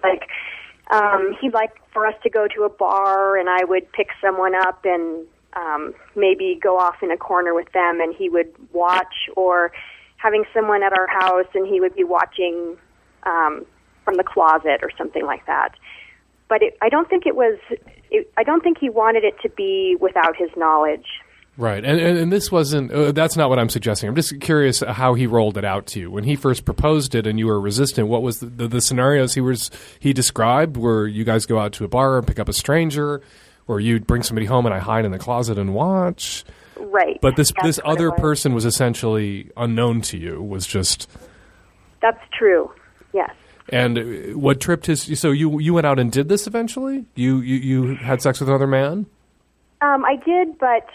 like 0.02 0.28
um, 0.90 1.36
he'd 1.40 1.54
like 1.54 1.72
for 1.92 2.06
us 2.06 2.14
to 2.22 2.30
go 2.30 2.46
to 2.54 2.62
a 2.64 2.68
bar, 2.68 3.36
and 3.36 3.48
I 3.48 3.64
would 3.64 3.90
pick 3.92 4.08
someone 4.20 4.54
up 4.54 4.84
and 4.84 5.26
um, 5.54 5.94
maybe 6.16 6.58
go 6.60 6.78
off 6.78 6.96
in 7.02 7.10
a 7.10 7.16
corner 7.16 7.54
with 7.54 7.70
them, 7.72 8.00
and 8.00 8.14
he 8.14 8.28
would 8.28 8.52
watch, 8.72 9.28
or 9.36 9.72
having 10.20 10.44
someone 10.52 10.82
at 10.82 10.92
our 10.92 11.06
house, 11.06 11.46
and 11.54 11.66
he 11.66 11.80
would 11.80 11.94
be 11.94 12.04
watching 12.04 12.76
um, 13.24 13.64
from 14.04 14.16
the 14.16 14.24
closet 14.24 14.80
or 14.82 14.90
something 14.96 15.24
like 15.24 15.46
that. 15.46 15.70
But 16.48 16.62
it, 16.62 16.76
I 16.82 16.88
don't 16.88 17.08
think 17.08 17.26
it 17.26 17.36
was. 17.36 17.58
It, 18.10 18.30
I 18.36 18.42
don't 18.42 18.62
think 18.62 18.78
he 18.78 18.90
wanted 18.90 19.24
it 19.24 19.34
to 19.42 19.48
be 19.48 19.96
without 20.00 20.36
his 20.36 20.50
knowledge. 20.56 21.06
Right, 21.56 21.84
and, 21.84 22.00
and, 22.00 22.18
and 22.18 22.32
this 22.32 22.50
wasn't. 22.50 22.92
Uh, 22.92 23.12
that's 23.12 23.36
not 23.36 23.50
what 23.50 23.58
I'm 23.58 23.68
suggesting. 23.68 24.08
I'm 24.08 24.14
just 24.14 24.40
curious 24.40 24.80
how 24.80 25.14
he 25.14 25.26
rolled 25.26 25.56
it 25.58 25.64
out 25.64 25.86
to 25.88 26.00
you 26.00 26.10
when 26.10 26.24
he 26.24 26.36
first 26.36 26.64
proposed 26.64 27.14
it, 27.14 27.26
and 27.26 27.38
you 27.38 27.46
were 27.46 27.60
resistant. 27.60 28.08
What 28.08 28.22
was 28.22 28.40
the, 28.40 28.46
the, 28.46 28.68
the, 28.68 28.80
scenarios 28.80 29.34
he 29.34 29.40
was 29.40 29.70
he 29.98 30.12
described? 30.12 30.76
Where 30.76 31.06
you 31.06 31.24
guys 31.24 31.46
go 31.46 31.58
out 31.58 31.72
to 31.74 31.84
a 31.84 31.88
bar 31.88 32.18
and 32.18 32.26
pick 32.26 32.38
up 32.38 32.48
a 32.48 32.52
stranger, 32.52 33.20
or 33.66 33.80
you 33.80 34.00
bring 34.00 34.22
somebody 34.22 34.46
home 34.46 34.66
and 34.66 34.74
I 34.74 34.78
hide 34.78 35.04
in 35.04 35.12
the 35.12 35.18
closet 35.18 35.58
and 35.58 35.74
watch. 35.74 36.44
Right, 36.80 37.18
but 37.20 37.36
this 37.36 37.52
that's 37.54 37.66
this 37.66 37.80
other 37.84 38.10
person 38.10 38.54
was 38.54 38.64
essentially 38.64 39.50
unknown 39.56 40.00
to 40.02 40.18
you. 40.18 40.42
Was 40.42 40.66
just. 40.66 41.08
That's 42.00 42.22
true. 42.36 42.72
Yes. 43.12 43.30
And 43.68 43.98
uh, 43.98 44.02
what 44.38 44.60
tripped 44.60 44.86
his? 44.86 45.20
So 45.20 45.30
you 45.30 45.60
you 45.60 45.74
went 45.74 45.86
out 45.86 45.98
and 45.98 46.10
did 46.10 46.28
this 46.28 46.46
eventually? 46.46 47.06
You 47.14 47.40
you, 47.40 47.56
you 47.56 47.94
had 47.96 48.22
sex 48.22 48.40
with 48.40 48.48
another 48.48 48.66
man? 48.66 49.06
Um, 49.82 50.04
I 50.04 50.16
did, 50.16 50.58
but 50.58 50.88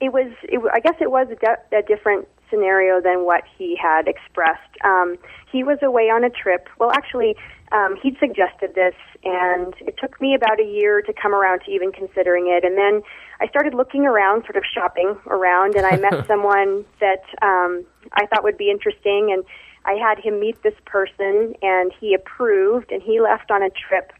it 0.00 0.12
was, 0.12 0.32
it, 0.42 0.60
I 0.72 0.80
guess 0.80 0.96
it 1.00 1.10
was 1.10 1.28
a, 1.30 1.36
de- 1.36 1.78
a 1.78 1.82
different 1.82 2.26
scenario 2.48 3.00
than 3.00 3.24
what 3.24 3.44
he 3.56 3.76
had 3.80 4.08
expressed. 4.08 4.60
Um, 4.84 5.16
he 5.52 5.62
was 5.62 5.78
away 5.82 6.04
on 6.10 6.24
a 6.24 6.30
trip. 6.30 6.68
Well, 6.78 6.90
actually, 6.90 7.36
um, 7.70 7.96
he'd 8.02 8.18
suggested 8.18 8.74
this, 8.74 8.94
and 9.22 9.74
it 9.80 9.94
took 10.00 10.20
me 10.20 10.34
about 10.34 10.58
a 10.58 10.64
year 10.64 11.02
to 11.02 11.12
come 11.12 11.32
around 11.32 11.60
to 11.66 11.70
even 11.70 11.92
considering 11.92 12.48
it. 12.48 12.64
And 12.64 12.76
then 12.76 13.02
I 13.40 13.48
started 13.48 13.74
looking 13.74 14.06
around, 14.06 14.42
sort 14.42 14.56
of 14.56 14.64
shopping 14.72 15.16
around, 15.26 15.74
and 15.76 15.86
I 15.86 15.96
met 15.96 16.26
someone 16.28 16.84
that 17.00 17.22
um, 17.42 17.84
I 18.12 18.26
thought 18.26 18.44
would 18.44 18.58
be 18.58 18.70
interesting. 18.70 19.30
And 19.32 19.44
I 19.84 19.94
had 19.94 20.18
him 20.18 20.38
meet 20.38 20.62
this 20.62 20.74
person, 20.84 21.54
and 21.62 21.92
he 21.98 22.14
approved, 22.14 22.92
and 22.92 23.02
he 23.02 23.20
left 23.20 23.50
on 23.50 23.62
a 23.62 23.70
trip 23.70 24.12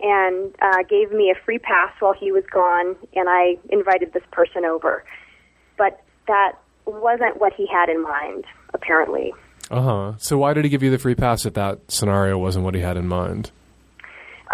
and 0.00 0.54
uh, 0.60 0.82
gave 0.88 1.12
me 1.12 1.30
a 1.30 1.44
free 1.44 1.58
pass 1.58 1.92
while 2.00 2.14
he 2.14 2.32
was 2.32 2.42
gone, 2.52 2.96
and 3.14 3.28
I 3.28 3.56
invited 3.70 4.12
this 4.12 4.24
person 4.32 4.64
over 4.64 5.04
but 5.76 6.02
that 6.26 6.52
wasn't 6.86 7.38
what 7.40 7.52
he 7.54 7.66
had 7.66 7.88
in 7.88 8.02
mind, 8.02 8.44
apparently. 8.72 9.32
Uh 9.70 9.82
huh. 9.82 10.12
So 10.18 10.38
why 10.38 10.52
did 10.52 10.64
he 10.64 10.70
give 10.70 10.82
you 10.82 10.90
the 10.90 10.98
free 10.98 11.14
pass 11.14 11.46
if 11.46 11.54
that 11.54 11.80
scenario 11.88 12.38
wasn't 12.38 12.64
what 12.64 12.74
he 12.74 12.80
had 12.80 12.96
in 12.96 13.08
mind? 13.08 13.50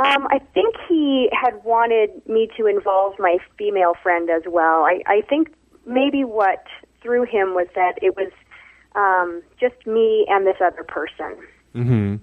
Um, 0.01 0.27
I 0.31 0.39
think 0.55 0.77
he 0.89 1.29
had 1.31 1.63
wanted 1.63 2.27
me 2.27 2.49
to 2.57 2.67
involve 2.67 3.19
my 3.19 3.37
female 3.59 3.93
friend 4.03 4.31
as 4.31 4.43
well. 4.47 4.85
I, 4.85 5.03
I 5.07 5.21
think 5.29 5.53
maybe 5.85 6.25
what 6.25 6.65
threw 7.03 7.25
him 7.25 7.55
was 7.55 7.67
that 7.75 7.99
it 8.01 8.17
was 8.17 8.33
um, 8.95 9.43
just 9.61 9.87
me 9.87 10.27
and 10.31 10.47
this 10.47 10.57
other 10.65 10.85
person. 10.85 11.37
Hmm. 11.75 12.17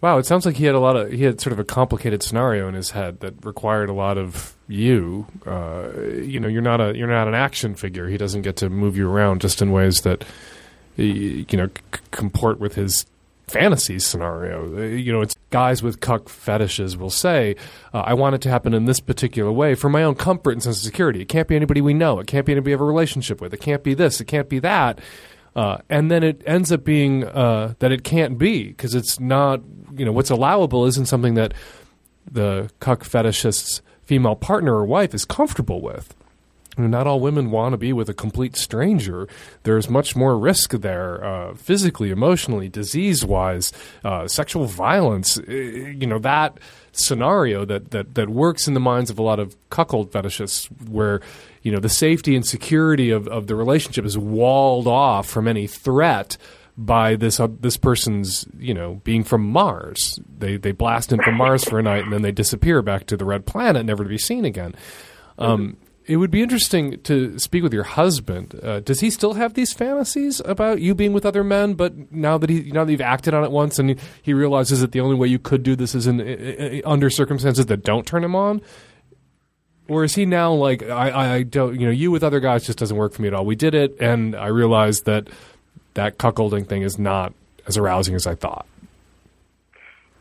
Wow, 0.00 0.16
it 0.16 0.24
sounds 0.24 0.46
like 0.46 0.56
he 0.56 0.64
had 0.64 0.74
a 0.74 0.80
lot 0.80 0.96
of 0.96 1.12
he 1.12 1.22
had 1.24 1.40
sort 1.42 1.52
of 1.52 1.58
a 1.58 1.64
complicated 1.64 2.22
scenario 2.22 2.68
in 2.68 2.74
his 2.74 2.90
head 2.90 3.20
that 3.20 3.44
required 3.44 3.90
a 3.90 3.92
lot 3.92 4.16
of 4.16 4.56
you. 4.66 5.26
Uh, 5.46 5.90
you 6.22 6.40
know, 6.40 6.48
you're 6.48 6.62
not 6.62 6.80
a 6.80 6.96
you're 6.96 7.06
not 7.06 7.28
an 7.28 7.34
action 7.34 7.74
figure. 7.74 8.08
He 8.08 8.16
doesn't 8.16 8.42
get 8.42 8.56
to 8.56 8.70
move 8.70 8.96
you 8.96 9.08
around 9.08 9.42
just 9.42 9.60
in 9.60 9.70
ways 9.70 10.00
that 10.00 10.24
you 10.96 11.46
know 11.52 11.68
c- 11.68 12.00
comport 12.10 12.58
with 12.58 12.74
his 12.74 13.06
fantasy 13.48 13.98
scenario. 13.98 14.82
You 14.82 15.12
know, 15.12 15.20
it's 15.20 15.34
guys 15.50 15.82
with 15.82 16.00
cuck 16.00 16.28
fetishes 16.28 16.96
will 16.96 17.10
say, 17.10 17.56
uh, 17.92 18.00
"I 18.00 18.14
want 18.14 18.34
it 18.34 18.40
to 18.42 18.50
happen 18.50 18.74
in 18.74 18.84
this 18.84 19.00
particular 19.00 19.52
way 19.52 19.74
for 19.74 19.88
my 19.88 20.02
own 20.02 20.14
comfort 20.14 20.52
and 20.52 20.62
sense 20.62 20.78
of 20.78 20.82
security. 20.82 21.20
It 21.22 21.28
can't 21.28 21.48
be 21.48 21.56
anybody 21.56 21.80
we 21.80 21.94
know. 21.94 22.18
It 22.18 22.26
can't 22.26 22.46
be 22.46 22.52
anybody 22.52 22.70
we 22.70 22.72
have 22.72 22.80
a 22.80 22.84
relationship 22.84 23.40
with. 23.40 23.52
It 23.52 23.60
can't 23.60 23.82
be 23.82 23.94
this. 23.94 24.20
It 24.20 24.26
can't 24.26 24.48
be 24.48 24.58
that." 24.60 25.00
Uh, 25.54 25.78
and 25.90 26.10
then 26.10 26.22
it 26.22 26.42
ends 26.46 26.72
up 26.72 26.82
being 26.82 27.24
uh, 27.24 27.74
that 27.80 27.92
it 27.92 28.04
can't 28.04 28.38
be 28.38 28.68
because 28.68 28.94
it's 28.94 29.20
not 29.20 29.60
you 29.94 30.04
know 30.04 30.12
what's 30.12 30.30
allowable 30.30 30.86
isn't 30.86 31.06
something 31.06 31.34
that 31.34 31.52
the 32.30 32.70
cuck 32.80 33.04
fetishist's 33.04 33.82
female 34.02 34.36
partner 34.36 34.74
or 34.74 34.86
wife 34.86 35.14
is 35.14 35.24
comfortable 35.24 35.80
with. 35.82 36.14
Not 36.78 37.06
all 37.06 37.20
women 37.20 37.50
want 37.50 37.72
to 37.72 37.76
be 37.76 37.92
with 37.92 38.08
a 38.08 38.14
complete 38.14 38.56
stranger. 38.56 39.28
There's 39.64 39.88
much 39.88 40.16
more 40.16 40.38
risk 40.38 40.72
there, 40.72 41.24
uh, 41.24 41.54
physically, 41.54 42.10
emotionally, 42.10 42.68
disease-wise, 42.68 43.72
uh, 44.04 44.26
sexual 44.28 44.66
violence. 44.66 45.38
Uh, 45.38 45.52
you 45.52 46.06
know 46.06 46.18
that 46.20 46.58
scenario 46.92 47.64
that, 47.64 47.90
that 47.90 48.14
that 48.14 48.28
works 48.28 48.68
in 48.68 48.74
the 48.74 48.80
minds 48.80 49.10
of 49.10 49.18
a 49.18 49.22
lot 49.22 49.38
of 49.38 49.56
cuckold 49.70 50.10
fetishists, 50.12 50.66
where 50.88 51.20
you 51.62 51.72
know 51.72 51.80
the 51.80 51.88
safety 51.88 52.34
and 52.34 52.46
security 52.46 53.10
of, 53.10 53.28
of 53.28 53.46
the 53.46 53.54
relationship 53.54 54.04
is 54.04 54.16
walled 54.16 54.86
off 54.86 55.28
from 55.28 55.46
any 55.46 55.66
threat 55.66 56.36
by 56.76 57.16
this 57.16 57.38
uh, 57.38 57.48
this 57.60 57.76
person's 57.76 58.46
you 58.58 58.74
know 58.74 59.00
being 59.04 59.24
from 59.24 59.44
Mars. 59.44 60.20
They 60.38 60.56
they 60.56 60.72
blast 60.72 61.12
in 61.12 61.22
from 61.22 61.36
Mars 61.36 61.64
for 61.64 61.78
a 61.78 61.82
night 61.82 62.04
and 62.04 62.12
then 62.12 62.22
they 62.22 62.32
disappear 62.32 62.82
back 62.82 63.06
to 63.06 63.16
the 63.16 63.24
red 63.24 63.46
planet, 63.46 63.84
never 63.84 64.04
to 64.04 64.08
be 64.08 64.18
seen 64.18 64.44
again. 64.44 64.74
Um, 65.38 65.76
it 66.06 66.16
would 66.16 66.30
be 66.30 66.42
interesting 66.42 67.00
to 67.02 67.38
speak 67.38 67.62
with 67.62 67.72
your 67.72 67.84
husband. 67.84 68.58
Uh, 68.62 68.80
does 68.80 69.00
he 69.00 69.10
still 69.10 69.34
have 69.34 69.54
these 69.54 69.72
fantasies 69.72 70.40
about 70.44 70.80
you 70.80 70.94
being 70.94 71.12
with 71.12 71.24
other 71.24 71.44
men? 71.44 71.74
But 71.74 72.10
now 72.12 72.38
that 72.38 72.50
he 72.50 72.70
now 72.72 72.84
that 72.84 72.90
you've 72.92 73.00
acted 73.00 73.34
on 73.34 73.44
it 73.44 73.50
once, 73.50 73.78
and 73.78 74.00
he, 74.22 74.34
realizes 74.34 74.80
that 74.80 74.92
the 74.92 75.00
only 75.00 75.14
way 75.16 75.28
you 75.28 75.38
could 75.38 75.62
do 75.62 75.76
this 75.76 75.94
is 75.94 76.06
in, 76.06 76.20
i- 76.20 76.78
i- 76.78 76.82
under 76.84 77.08
circumstances 77.10 77.66
that 77.66 77.84
don't 77.84 78.06
turn 78.06 78.24
him 78.24 78.34
on. 78.34 78.60
Or 79.88 80.04
is 80.04 80.14
he 80.14 80.26
now 80.26 80.52
like 80.52 80.82
I, 80.82 81.36
I 81.36 81.42
don't 81.42 81.78
you 81.78 81.86
know 81.86 81.92
you 81.92 82.10
with 82.10 82.22
other 82.24 82.40
guys 82.40 82.64
just 82.64 82.78
doesn't 82.78 82.96
work 82.96 83.12
for 83.12 83.22
me 83.22 83.28
at 83.28 83.34
all. 83.34 83.44
We 83.44 83.56
did 83.56 83.74
it, 83.74 83.96
and 84.00 84.34
I 84.34 84.46
realized 84.46 85.04
that 85.06 85.28
that 85.94 86.18
cuckolding 86.18 86.66
thing 86.66 86.82
is 86.82 86.98
not 86.98 87.32
as 87.66 87.76
arousing 87.76 88.14
as 88.14 88.26
I 88.26 88.34
thought. 88.34 88.66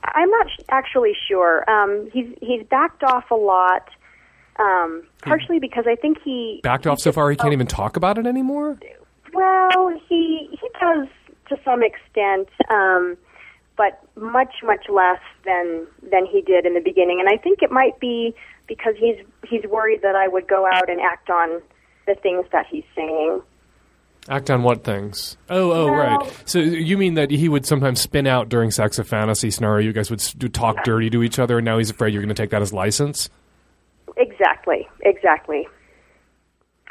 I'm 0.03 0.29
not 0.29 0.47
actually 0.69 1.13
sure. 1.27 1.63
Um, 1.69 2.09
he's 2.11 2.27
he's 2.41 2.63
backed 2.67 3.03
off 3.03 3.29
a 3.31 3.35
lot, 3.35 3.87
um, 4.61 5.03
partially 5.21 5.59
because 5.59 5.85
I 5.87 5.95
think 5.95 6.17
he 6.23 6.59
Backed 6.63 6.87
off 6.87 6.99
so 6.99 7.11
far 7.11 7.29
he 7.29 7.37
can't 7.37 7.53
even 7.53 7.67
talk 7.67 7.97
about 7.97 8.17
it 8.17 8.25
anymore. 8.25 8.77
Well, 9.33 9.93
he 10.07 10.49
he 10.51 10.69
does 10.79 11.07
to 11.49 11.57
some 11.63 11.83
extent, 11.83 12.49
um, 12.69 13.17
but 13.77 14.01
much 14.15 14.55
much 14.63 14.85
less 14.89 15.21
than 15.45 15.87
than 16.11 16.25
he 16.25 16.41
did 16.41 16.65
in 16.65 16.73
the 16.73 16.81
beginning. 16.81 17.19
And 17.19 17.29
I 17.29 17.41
think 17.41 17.61
it 17.61 17.71
might 17.71 17.99
be 17.99 18.35
because 18.67 18.95
he's 18.97 19.17
he's 19.47 19.63
worried 19.69 20.01
that 20.01 20.15
I 20.15 20.27
would 20.27 20.47
go 20.47 20.67
out 20.71 20.89
and 20.89 20.99
act 21.01 21.29
on 21.29 21.61
the 22.07 22.15
things 22.15 22.45
that 22.51 22.65
he's 22.69 22.85
saying. 22.95 23.41
Act 24.29 24.51
on 24.51 24.61
what 24.61 24.83
things? 24.83 25.35
Oh, 25.49 25.71
oh, 25.71 25.89
right. 25.89 26.31
So 26.45 26.59
you 26.59 26.95
mean 26.95 27.15
that 27.15 27.31
he 27.31 27.49
would 27.49 27.65
sometimes 27.65 27.99
spin 27.99 28.27
out 28.27 28.49
during 28.49 28.69
sex 28.69 28.99
of 28.99 29.07
fantasy 29.07 29.49
scenario? 29.49 29.83
You 29.83 29.93
guys 29.93 30.11
would 30.11 30.23
do 30.37 30.47
talk 30.47 30.83
dirty 30.83 31.09
to 31.09 31.23
each 31.23 31.39
other, 31.39 31.57
and 31.57 31.65
now 31.65 31.79
he's 31.79 31.89
afraid 31.89 32.13
you're 32.13 32.21
going 32.21 32.33
to 32.33 32.39
take 32.39 32.51
that 32.51 32.61
as 32.61 32.71
license. 32.71 33.31
Exactly, 34.21 34.87
exactly. 35.01 35.67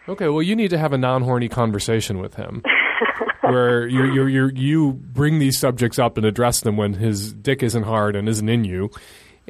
Okay, 0.08 0.28
well, 0.28 0.42
you 0.42 0.56
need 0.56 0.70
to 0.70 0.78
have 0.78 0.92
a 0.92 0.98
non-horny 0.98 1.48
conversation 1.48 2.18
with 2.18 2.34
him, 2.34 2.62
where 3.42 3.86
you 3.86 4.04
you 4.12 4.26
you 4.26 4.50
you 4.54 4.92
bring 4.92 5.38
these 5.38 5.58
subjects 5.58 5.98
up 5.98 6.16
and 6.16 6.26
address 6.26 6.60
them 6.62 6.76
when 6.76 6.94
his 6.94 7.32
dick 7.32 7.62
isn't 7.62 7.84
hard 7.84 8.16
and 8.16 8.28
isn't 8.28 8.48
in 8.48 8.64
you, 8.64 8.90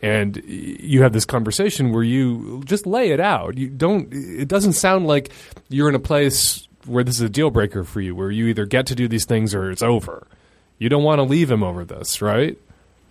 and 0.03 0.37
you 0.45 1.03
have 1.03 1.13
this 1.15 1.25
conversation 1.25 1.93
where 1.93 2.03
you 2.03 2.63
just 2.67 2.87
lay 2.87 3.11
it 3.13 3.21
out. 3.21 3.57
You 3.57 3.69
don't. 3.69 4.09
It 4.13 4.49
doesn't 4.49 4.75
sound 4.75 5.07
like 5.07 5.31
you're 5.71 5.89
in 5.89 5.95
a 5.95 6.01
place 6.01 6.69
where 6.85 7.05
this 7.05 7.15
is 7.15 7.23
a 7.23 7.29
deal 7.31 7.51
breaker 7.51 7.85
for 7.85 8.01
you, 8.03 8.15
where 8.15 8.31
you 8.31 8.47
either 8.49 8.67
get 8.67 8.87
to 8.87 8.95
do 8.95 9.09
these 9.09 9.25
things 9.25 9.55
or 9.55 9.71
it's 9.71 9.83
over. 9.83 10.27
You 10.79 10.89
don't 10.91 11.05
want 11.05 11.19
to 11.21 11.23
leave 11.25 11.51
him 11.51 11.63
over 11.63 11.85
this, 11.85 12.21
right? 12.21 12.59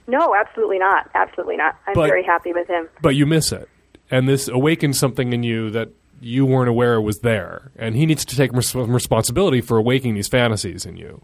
No, 0.08 0.36
absolutely 0.36 0.80
not. 0.80 1.10
Absolutely 1.16 1.56
not. 1.58 1.76
I'm 1.88 1.94
But- 1.94 2.08
very 2.08 2.24
happy 2.24 2.52
with 2.54 2.68
him. 2.68 2.88
but 3.02 3.16
you 3.16 3.26
miss 3.26 3.52
it. 3.52 3.70
And 4.12 4.28
this 4.28 4.48
awakens 4.48 4.98
something 5.00 5.34
in 5.34 5.44
you 5.44 5.70
that 5.72 5.90
you 6.22 6.46
weren't 6.46 6.70
aware 6.70 7.00
was 7.00 7.20
there. 7.20 7.72
And 7.76 7.96
he 7.96 8.06
needs 8.06 8.26
to 8.26 8.36
take 8.36 8.52
res- 8.54 8.76
responsibility 8.76 9.62
for 9.62 9.78
awakening 9.78 10.16
these 10.16 10.28
fantasies 10.28 10.86
in 10.86 10.98
you. 10.98 11.22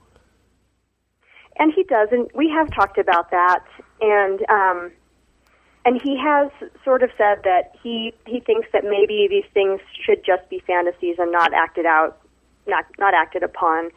and 1.57 1.73
he 1.73 1.83
does, 1.83 2.09
and 2.11 2.29
we 2.33 2.49
have 2.49 2.69
talked 2.73 2.97
about 2.97 3.31
that, 3.31 3.63
and 4.01 4.41
um, 4.49 4.91
and 5.85 6.01
he 6.01 6.17
has 6.17 6.49
sort 6.83 7.03
of 7.03 7.09
said 7.17 7.43
that 7.43 7.71
he 7.81 8.13
he 8.25 8.39
thinks 8.39 8.67
that 8.73 8.83
maybe 8.83 9.27
these 9.29 9.49
things 9.53 9.79
should 10.03 10.23
just 10.25 10.49
be 10.49 10.59
fantasies 10.65 11.15
and 11.17 11.31
not 11.31 11.53
acted 11.53 11.85
out, 11.85 12.17
not 12.67 12.85
not 12.99 13.13
acted 13.13 13.43
upon. 13.43 13.89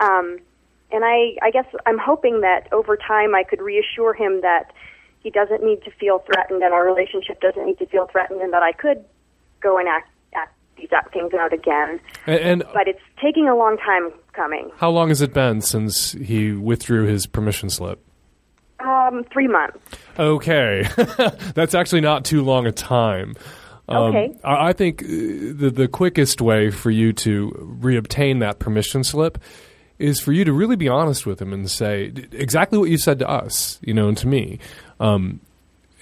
Um, 0.00 0.38
and 0.90 1.04
I 1.04 1.36
I 1.42 1.50
guess 1.50 1.66
I'm 1.86 1.98
hoping 1.98 2.40
that 2.42 2.68
over 2.72 2.96
time 2.96 3.34
I 3.34 3.42
could 3.42 3.60
reassure 3.60 4.14
him 4.14 4.40
that 4.42 4.72
he 5.20 5.30
doesn't 5.30 5.62
need 5.62 5.82
to 5.84 5.90
feel 5.90 6.20
threatened, 6.20 6.62
and 6.62 6.72
our 6.72 6.84
relationship 6.86 7.40
doesn't 7.40 7.64
need 7.66 7.78
to 7.78 7.86
feel 7.86 8.06
threatened, 8.06 8.40
and 8.40 8.52
that 8.52 8.62
I 8.62 8.72
could 8.72 9.04
go 9.60 9.78
and 9.78 9.88
act 9.88 10.10
act 10.34 10.54
these 10.76 10.88
things 11.12 11.34
out 11.34 11.52
again. 11.52 12.00
And, 12.26 12.40
and 12.40 12.64
But 12.72 12.86
it's 12.88 13.00
taking 13.22 13.48
a 13.48 13.56
long 13.56 13.78
time 13.78 14.12
coming. 14.32 14.70
how 14.76 14.90
long 14.90 15.08
has 15.08 15.20
it 15.20 15.32
been 15.34 15.60
since 15.60 16.12
he 16.12 16.52
withdrew 16.52 17.06
his 17.06 17.26
permission 17.26 17.68
slip? 17.70 18.04
Um, 18.80 19.24
three 19.32 19.48
months. 19.48 19.78
Okay, 20.18 20.86
that's 21.54 21.74
actually 21.74 22.00
not 22.00 22.24
too 22.24 22.42
long 22.42 22.66
a 22.66 22.72
time. 22.72 23.34
Um, 23.88 24.14
Okay. 24.14 24.38
I, 24.44 24.68
I 24.68 24.72
think 24.72 25.02
uh, 25.02 25.06
the 25.06 25.72
the 25.74 25.88
quickest 25.88 26.40
way 26.40 26.70
for 26.70 26.90
you 26.90 27.12
to 27.14 27.50
reobtain 27.80 28.40
that 28.40 28.58
permission 28.60 29.02
slip 29.02 29.38
is 29.98 30.20
for 30.20 30.30
you 30.30 30.44
to 30.44 30.52
really 30.52 30.76
be 30.76 30.88
honest 30.88 31.26
with 31.26 31.42
him 31.42 31.52
and 31.52 31.68
say 31.68 32.12
exactly 32.30 32.78
what 32.78 32.88
you 32.88 32.98
said 32.98 33.18
to 33.18 33.28
us, 33.28 33.80
you 33.82 33.92
know, 33.92 34.06
and 34.06 34.16
to 34.18 34.28
me. 34.28 34.60
Um, 35.00 35.40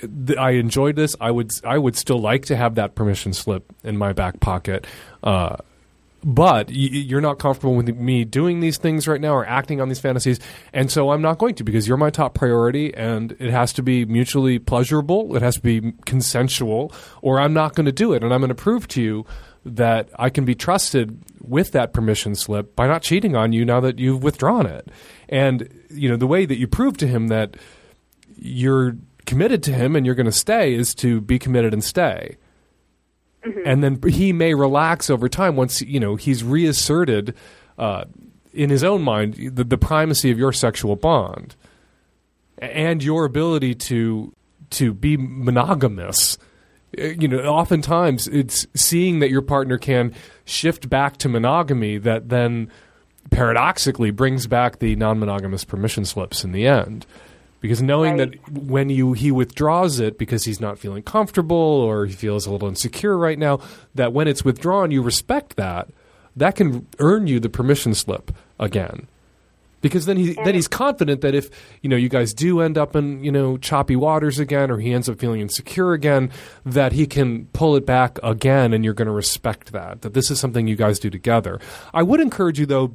th- 0.00 0.38
I 0.38 0.52
enjoyed 0.52 0.96
this. 0.96 1.16
I 1.20 1.30
would 1.30 1.50
I 1.64 1.78
would 1.78 1.96
still 1.96 2.18
like 2.18 2.46
to 2.46 2.56
have 2.56 2.74
that 2.76 2.94
permission 2.94 3.32
slip 3.32 3.72
in 3.84 3.96
my 3.96 4.12
back 4.12 4.40
pocket. 4.40 4.86
Uh, 5.22 5.56
but 6.24 6.68
y- 6.68 6.74
you're 6.74 7.20
not 7.20 7.38
comfortable 7.38 7.74
with 7.74 7.88
me 7.88 8.24
doing 8.24 8.60
these 8.60 8.78
things 8.78 9.06
right 9.06 9.20
now 9.20 9.32
or 9.34 9.46
acting 9.46 9.80
on 9.80 9.88
these 9.88 10.00
fantasies, 10.00 10.40
and 10.72 10.90
so 10.90 11.10
I'm 11.10 11.22
not 11.22 11.38
going 11.38 11.54
to 11.56 11.64
because 11.64 11.86
you're 11.86 11.96
my 11.96 12.10
top 12.10 12.34
priority, 12.34 12.92
and 12.94 13.32
it 13.38 13.50
has 13.50 13.72
to 13.74 13.82
be 13.82 14.04
mutually 14.04 14.58
pleasurable. 14.58 15.36
It 15.36 15.42
has 15.42 15.56
to 15.56 15.62
be 15.62 15.92
consensual, 16.04 16.92
or 17.22 17.38
I'm 17.38 17.52
not 17.52 17.74
going 17.74 17.86
to 17.86 17.92
do 17.92 18.12
it, 18.12 18.24
and 18.24 18.34
I'm 18.34 18.40
going 18.40 18.48
to 18.48 18.54
prove 18.54 18.88
to 18.88 19.02
you 19.02 19.26
that 19.64 20.08
I 20.16 20.30
can 20.30 20.44
be 20.44 20.54
trusted 20.54 21.18
with 21.40 21.72
that 21.72 21.92
permission 21.92 22.34
slip 22.36 22.76
by 22.76 22.86
not 22.86 23.02
cheating 23.02 23.34
on 23.34 23.52
you 23.52 23.64
now 23.64 23.80
that 23.80 23.98
you've 23.98 24.22
withdrawn 24.22 24.64
it. 24.66 24.88
And 25.28 25.68
you 25.90 26.08
know 26.08 26.16
the 26.16 26.26
way 26.26 26.46
that 26.46 26.56
you 26.56 26.66
prove 26.66 26.96
to 26.98 27.06
him 27.06 27.28
that 27.28 27.56
you're 28.36 28.96
committed 29.26 29.62
to 29.64 29.72
him 29.72 29.96
and 29.96 30.06
you're 30.06 30.14
going 30.14 30.26
to 30.26 30.32
stay 30.32 30.74
is 30.74 30.94
to 30.94 31.20
be 31.20 31.38
committed 31.38 31.72
and 31.72 31.82
stay. 31.82 32.36
And 33.64 33.82
then 33.82 34.00
he 34.08 34.32
may 34.32 34.54
relax 34.54 35.08
over 35.08 35.28
time 35.28 35.54
once 35.54 35.80
you 35.80 36.00
know 36.00 36.16
he's 36.16 36.42
reasserted 36.42 37.34
uh, 37.78 38.04
in 38.52 38.70
his 38.70 38.82
own 38.82 39.02
mind 39.02 39.34
the, 39.54 39.62
the 39.62 39.78
primacy 39.78 40.32
of 40.32 40.38
your 40.38 40.52
sexual 40.52 40.96
bond 40.96 41.54
and 42.58 43.04
your 43.04 43.24
ability 43.24 43.74
to 43.74 44.32
to 44.70 44.92
be 44.92 45.16
monogamous. 45.16 46.38
Uh, 46.98 47.02
You 47.02 47.28
know, 47.28 47.38
oftentimes 47.38 48.26
it's 48.28 48.66
seeing 48.74 49.20
that 49.20 49.30
your 49.30 49.42
partner 49.42 49.78
can 49.78 50.12
shift 50.44 50.88
back 50.88 51.18
to 51.18 51.28
monogamy 51.28 51.98
that 51.98 52.30
then 52.30 52.68
paradoxically 53.30 54.10
brings 54.10 54.46
back 54.48 54.78
the 54.80 54.96
non-monogamous 54.96 55.64
permission 55.64 56.04
slips 56.04 56.42
in 56.42 56.50
the 56.52 56.66
end 56.66 57.06
because 57.66 57.82
knowing 57.82 58.16
Right. 58.18 58.32
that 58.44 58.52
when 58.52 58.88
you 58.90 59.12
he 59.12 59.30
withdraws 59.32 59.98
it 60.00 60.16
because 60.18 60.44
he's 60.44 60.60
not 60.60 60.78
feeling 60.78 61.02
comfortable 61.02 61.56
or 61.56 62.06
he 62.06 62.12
feels 62.14 62.46
a 62.46 62.50
little 62.50 62.68
insecure 62.68 63.16
right 63.18 63.38
now 63.38 63.60
that 63.94 64.12
when 64.12 64.28
it's 64.28 64.44
withdrawn 64.44 64.90
you 64.90 65.02
respect 65.02 65.56
that 65.56 65.88
that 66.36 66.54
can 66.56 66.86
earn 66.98 67.26
you 67.26 67.40
the 67.40 67.48
permission 67.48 67.94
slip 67.94 68.30
again 68.60 69.06
because 69.82 70.06
then 70.06 70.16
he 70.16 70.32
then 70.44 70.54
he's 70.54 70.66
confident 70.68 71.20
that 71.20 71.34
if 71.34 71.48
you 71.82 71.88
know 71.88 71.96
you 71.96 72.08
guys 72.08 72.32
do 72.34 72.60
end 72.60 72.76
up 72.78 72.96
in 72.96 73.22
you 73.22 73.30
know 73.30 73.56
choppy 73.58 73.94
waters 73.94 74.38
again 74.38 74.70
or 74.70 74.78
he 74.78 74.92
ends 74.92 75.08
up 75.08 75.18
feeling 75.18 75.40
insecure 75.40 75.92
again 75.92 76.30
that 76.64 76.92
he 76.92 77.06
can 77.06 77.46
pull 77.52 77.76
it 77.76 77.84
back 77.86 78.18
again 78.22 78.72
and 78.72 78.84
you're 78.84 78.94
going 78.94 79.06
to 79.06 79.12
respect 79.12 79.72
that 79.72 80.02
that 80.02 80.14
this 80.14 80.30
is 80.30 80.40
something 80.40 80.66
you 80.66 80.76
guys 80.76 80.98
do 80.98 81.10
together 81.10 81.60
i 81.94 82.02
would 82.02 82.20
encourage 82.20 82.58
you 82.58 82.66
though 82.66 82.94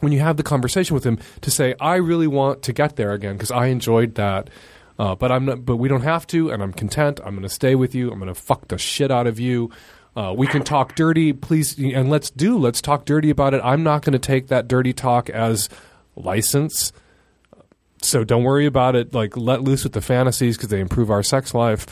when 0.00 0.12
you 0.12 0.20
have 0.20 0.36
the 0.36 0.42
conversation 0.42 0.94
with 0.94 1.04
him 1.04 1.18
to 1.40 1.50
say 1.50 1.74
i 1.80 1.96
really 1.96 2.26
want 2.26 2.62
to 2.62 2.72
get 2.72 2.96
there 2.96 3.12
again 3.12 3.34
because 3.34 3.50
i 3.50 3.66
enjoyed 3.66 4.14
that 4.14 4.50
uh, 4.98 5.14
but 5.14 5.30
i'm 5.30 5.44
not 5.44 5.64
but 5.64 5.76
we 5.76 5.88
don't 5.88 6.02
have 6.02 6.26
to 6.26 6.50
and 6.50 6.62
i'm 6.62 6.72
content 6.72 7.20
i'm 7.24 7.34
going 7.34 7.42
to 7.42 7.48
stay 7.48 7.74
with 7.74 7.94
you 7.94 8.10
i'm 8.10 8.18
going 8.18 8.32
to 8.32 8.40
fuck 8.40 8.68
the 8.68 8.78
shit 8.78 9.10
out 9.10 9.26
of 9.26 9.38
you 9.38 9.70
uh, 10.16 10.32
we 10.32 10.46
can 10.46 10.64
talk 10.64 10.94
dirty, 10.94 11.34
please, 11.34 11.78
and 11.78 12.08
let's 12.08 12.30
do. 12.30 12.56
Let's 12.56 12.80
talk 12.80 13.04
dirty 13.04 13.28
about 13.28 13.52
it. 13.52 13.60
I'm 13.62 13.82
not 13.82 14.02
going 14.02 14.14
to 14.14 14.18
take 14.18 14.46
that 14.48 14.66
dirty 14.66 14.94
talk 14.94 15.28
as 15.28 15.68
license. 16.16 16.90
So 18.00 18.24
don't 18.24 18.42
worry 18.42 18.64
about 18.64 18.96
it. 18.96 19.12
Like 19.12 19.36
let 19.36 19.62
loose 19.62 19.84
with 19.84 19.92
the 19.92 20.00
fantasies 20.00 20.56
because 20.56 20.70
they 20.70 20.80
improve 20.80 21.10
our 21.10 21.22
sex 21.22 21.52
life. 21.52 21.86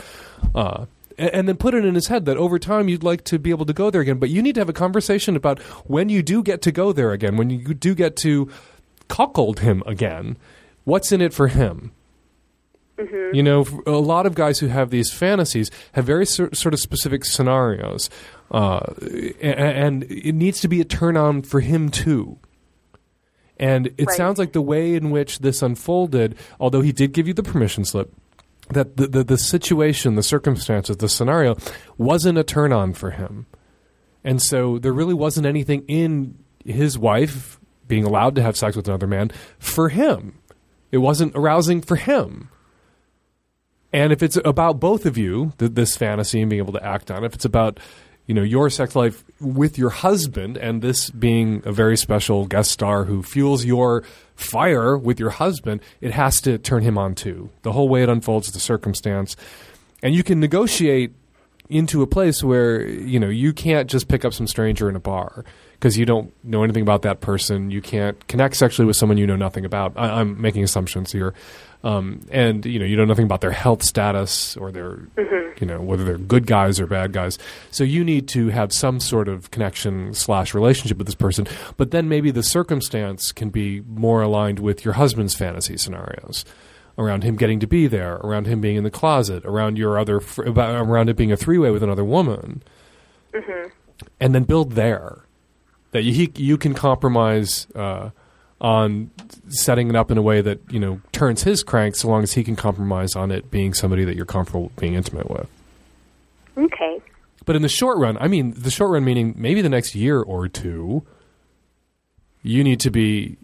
Uh, 0.55 0.85
and, 1.17 1.29
and 1.31 1.47
then 1.47 1.57
put 1.57 1.73
it 1.73 1.85
in 1.85 1.95
his 1.95 2.07
head 2.07 2.25
that 2.25 2.37
over 2.37 2.57
time 2.59 2.89
you'd 2.89 3.03
like 3.03 3.23
to 3.25 3.39
be 3.39 3.49
able 3.49 3.65
to 3.65 3.73
go 3.73 3.89
there 3.89 4.01
again. 4.01 4.17
But 4.19 4.29
you 4.29 4.41
need 4.41 4.55
to 4.55 4.61
have 4.61 4.69
a 4.69 4.73
conversation 4.73 5.35
about 5.35 5.59
when 5.85 6.09
you 6.09 6.21
do 6.23 6.41
get 6.43 6.61
to 6.63 6.71
go 6.71 6.91
there 6.91 7.11
again, 7.11 7.37
when 7.37 7.49
you 7.49 7.73
do 7.73 7.93
get 7.95 8.15
to 8.17 8.49
cuckold 9.07 9.59
him 9.59 9.83
again. 9.85 10.37
What's 10.83 11.11
in 11.11 11.21
it 11.21 11.33
for 11.33 11.47
him? 11.47 11.91
You 13.33 13.43
know, 13.43 13.65
a 13.85 13.91
lot 13.91 14.25
of 14.25 14.35
guys 14.35 14.59
who 14.59 14.67
have 14.67 14.89
these 14.89 15.11
fantasies 15.11 15.69
have 15.93 16.05
very 16.05 16.25
sor- 16.25 16.53
sort 16.53 16.73
of 16.73 16.79
specific 16.79 17.25
scenarios, 17.25 18.09
uh, 18.51 18.79
a- 19.01 19.43
and 19.43 20.03
it 20.03 20.31
needs 20.33 20.61
to 20.61 20.69
be 20.69 20.79
a 20.79 20.85
turn 20.85 21.17
on 21.17 21.41
for 21.41 21.59
him 21.59 21.89
too. 21.89 22.37
And 23.57 23.87
it 23.97 24.07
Right. 24.07 24.15
sounds 24.15 24.39
like 24.39 24.53
the 24.53 24.61
way 24.61 24.95
in 24.95 25.11
which 25.11 25.39
this 25.39 25.61
unfolded, 25.61 26.35
although 26.57 26.79
he 26.81 26.93
did 26.93 27.11
give 27.11 27.27
you 27.27 27.33
the 27.33 27.43
permission 27.43 27.83
slip, 27.83 28.13
that 28.69 28.97
the, 28.97 29.07
the, 29.07 29.23
the 29.23 29.37
situation, 29.37 30.15
the 30.15 30.23
circumstances, 30.23 30.97
the 30.97 31.09
scenario 31.09 31.55
wasn't 31.97 32.37
a 32.37 32.43
turn 32.43 32.73
on 32.73 32.93
for 32.93 33.11
him. 33.11 33.45
And 34.23 34.41
so 34.41 34.79
there 34.79 34.93
really 34.93 35.13
wasn't 35.13 35.45
anything 35.45 35.83
in 35.87 36.37
his 36.65 36.97
wife 36.97 37.59
being 37.87 38.03
allowed 38.03 38.35
to 38.35 38.41
have 38.41 38.57
sex 38.57 38.75
with 38.75 38.87
another 38.87 39.07
man 39.07 39.31
for 39.59 39.89
him. 39.89 40.39
It 40.91 40.97
wasn't 40.97 41.35
arousing 41.35 41.81
for 41.81 41.95
him. 41.95 42.49
And 43.93 44.11
if 44.11 44.23
it's 44.23 44.37
about 44.43 44.79
both 44.79 45.05
of 45.05 45.17
you, 45.17 45.53
th- 45.57 45.71
this 45.73 45.95
fantasy 45.95 46.41
and 46.41 46.49
being 46.49 46.61
able 46.61 46.73
to 46.73 46.83
act 46.83 47.11
on, 47.11 47.23
it, 47.23 47.27
if 47.27 47.35
it's 47.35 47.45
about 47.45 47.79
you 48.25 48.33
know 48.33 48.43
your 48.43 48.69
sex 48.69 48.95
life 48.95 49.23
with 49.39 49.77
your 49.77 49.89
husband 49.89 50.57
and 50.57 50.81
this 50.81 51.09
being 51.09 51.61
a 51.65 51.71
very 51.71 51.97
special 51.97 52.45
guest 52.45 52.71
star 52.71 53.05
who 53.05 53.21
fuels 53.21 53.65
your 53.65 54.03
fire 54.35 54.97
with 54.97 55.19
your 55.19 55.29
husband, 55.29 55.81
it 56.01 56.11
has 56.11 56.41
to 56.41 56.57
turn 56.57 56.83
him 56.83 56.97
on 56.97 57.15
too. 57.15 57.49
The 57.61 57.71
whole 57.71 57.89
way 57.89 58.03
it 58.03 58.09
unfolds, 58.09 58.51
the 58.51 58.59
circumstance, 58.59 59.35
and 60.01 60.13
you 60.13 60.23
can 60.23 60.39
negotiate 60.39 61.13
into 61.69 62.01
a 62.01 62.07
place 62.07 62.43
where 62.43 62.85
you 62.85 63.19
know 63.19 63.29
you 63.29 63.53
can't 63.53 63.89
just 63.89 64.07
pick 64.07 64.23
up 64.23 64.33
some 64.33 64.47
stranger 64.47 64.89
in 64.89 64.95
a 64.95 64.99
bar 64.99 65.43
because 65.73 65.97
you 65.97 66.05
don't 66.05 66.31
know 66.43 66.63
anything 66.63 66.83
about 66.83 67.01
that 67.03 67.21
person. 67.21 67.71
You 67.71 67.81
can't 67.81 68.27
connect 68.27 68.55
sexually 68.55 68.85
with 68.85 68.95
someone 68.95 69.17
you 69.17 69.27
know 69.27 69.35
nothing 69.35 69.65
about. 69.65 69.93
I, 69.95 70.19
I'm 70.21 70.39
making 70.39 70.63
assumptions 70.63 71.11
here, 71.11 71.33
um, 71.85 72.21
and 72.31 72.65
you 72.65 72.79
know 72.79 72.85
you 72.85 72.97
know 72.97 73.05
nothing 73.05 73.25
about 73.25 73.41
their 73.41 73.51
health 73.51 73.83
status 73.83 74.57
or 74.57 74.71
their 74.71 74.99
you 75.61 75.67
know 75.67 75.79
whether 75.79 76.03
they're 76.03 76.17
good 76.17 76.47
guys 76.47 76.79
or 76.79 76.87
bad 76.87 77.13
guys. 77.13 77.37
So 77.69 77.83
you 77.83 78.03
need 78.03 78.27
to 78.29 78.49
have 78.49 78.73
some 78.73 78.99
sort 78.99 79.27
of 79.27 79.51
connection 79.51 80.13
slash 80.15 80.53
relationship 80.55 80.97
with 80.97 81.05
this 81.05 81.15
person. 81.15 81.47
But 81.77 81.91
then 81.91 82.09
maybe 82.09 82.31
the 82.31 82.41
circumstance 82.43 83.31
can 83.31 83.51
be 83.51 83.81
more 83.81 84.23
aligned 84.23 84.59
with 84.59 84.83
your 84.83 84.95
husband's 84.95 85.35
fantasy 85.35 85.77
scenarios 85.77 86.43
around 86.97 87.23
him 87.23 87.35
getting 87.35 87.59
to 87.59 87.67
be 87.67 87.87
there, 87.87 88.15
around 88.15 88.47
him 88.47 88.61
being 88.61 88.77
in 88.77 88.83
the 88.83 88.89
closet, 88.91 89.45
around 89.45 89.77
your 89.77 89.99
other, 89.99 90.19
fr- 90.19 90.43
about, 90.43 90.87
around 90.87 91.09
it 91.09 91.15
being 91.15 91.31
a 91.31 91.37
three 91.37 91.57
way 91.57 91.69
with 91.69 91.83
another 91.83 92.05
woman, 92.05 92.63
and 94.19 94.33
then 94.33 94.43
build 94.43 94.71
there. 94.71 95.19
That 95.91 96.03
you, 96.03 96.13
he, 96.13 96.31
you 96.35 96.57
can 96.57 96.73
compromise 96.73 97.67
uh, 97.75 98.09
on 98.61 99.11
setting 99.49 99.89
it 99.89 99.95
up 99.95 100.11
in 100.11 100.17
a 100.17 100.21
way 100.21 100.41
that 100.41 100.59
you 100.71 100.79
know 100.79 101.01
turns 101.11 101.43
his 101.43 101.63
crank, 101.63 101.95
so 101.95 102.07
long 102.07 102.23
as 102.23 102.33
he 102.33 102.43
can 102.43 102.55
compromise 102.55 103.15
on 103.15 103.31
it 103.31 103.51
being 103.51 103.73
somebody 103.73 104.05
that 104.05 104.15
you're 104.15 104.25
comfortable 104.25 104.71
being 104.77 104.93
intimate 104.93 105.29
with. 105.29 105.47
Okay. 106.57 107.01
But 107.45 107.55
in 107.55 107.61
the 107.61 107.69
short 107.69 107.97
run, 107.97 108.17
I 108.17 108.27
mean, 108.27 108.53
the 108.57 108.71
short 108.71 108.91
run 108.91 109.05
meaning 109.05 109.35
maybe 109.37 109.61
the 109.61 109.69
next 109.69 109.93
year 109.93 110.21
or 110.21 110.47
two, 110.47 111.05
you 112.41 112.63
need 112.63 112.79
to 112.81 112.89
be 112.89 113.37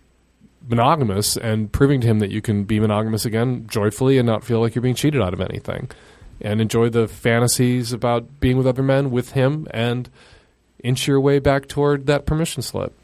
monogamous 0.68 1.38
and 1.38 1.72
proving 1.72 2.02
to 2.02 2.08
him 2.08 2.20
that 2.20 2.32
you 2.32 2.42
can 2.42 2.64
be 2.64 2.80
monogamous 2.80 3.26
again 3.26 3.68
joyfully 3.68 4.18
and 4.18 4.26
not 4.26 4.44
feel 4.44 4.60
like 4.60 4.76
you're 4.76 4.82
being 4.82 4.96
cheated 4.96 5.22
out 5.22 5.34
of 5.34 5.42
anything. 5.42 5.90
And 6.40 6.60
enjoy 6.60 6.90
the 6.90 7.08
fantasies 7.08 7.94
about 7.94 8.40
being 8.40 8.58
with 8.58 8.66
other 8.66 8.82
men 8.82 9.12
with 9.12 9.34
him 9.34 9.68
and 9.72 10.10
inch 10.84 11.08
your 11.08 11.20
way 11.20 11.38
back 11.38 11.68
toward 11.68 12.08
that 12.08 12.26
permission 12.26 12.64
slip. 12.64 12.98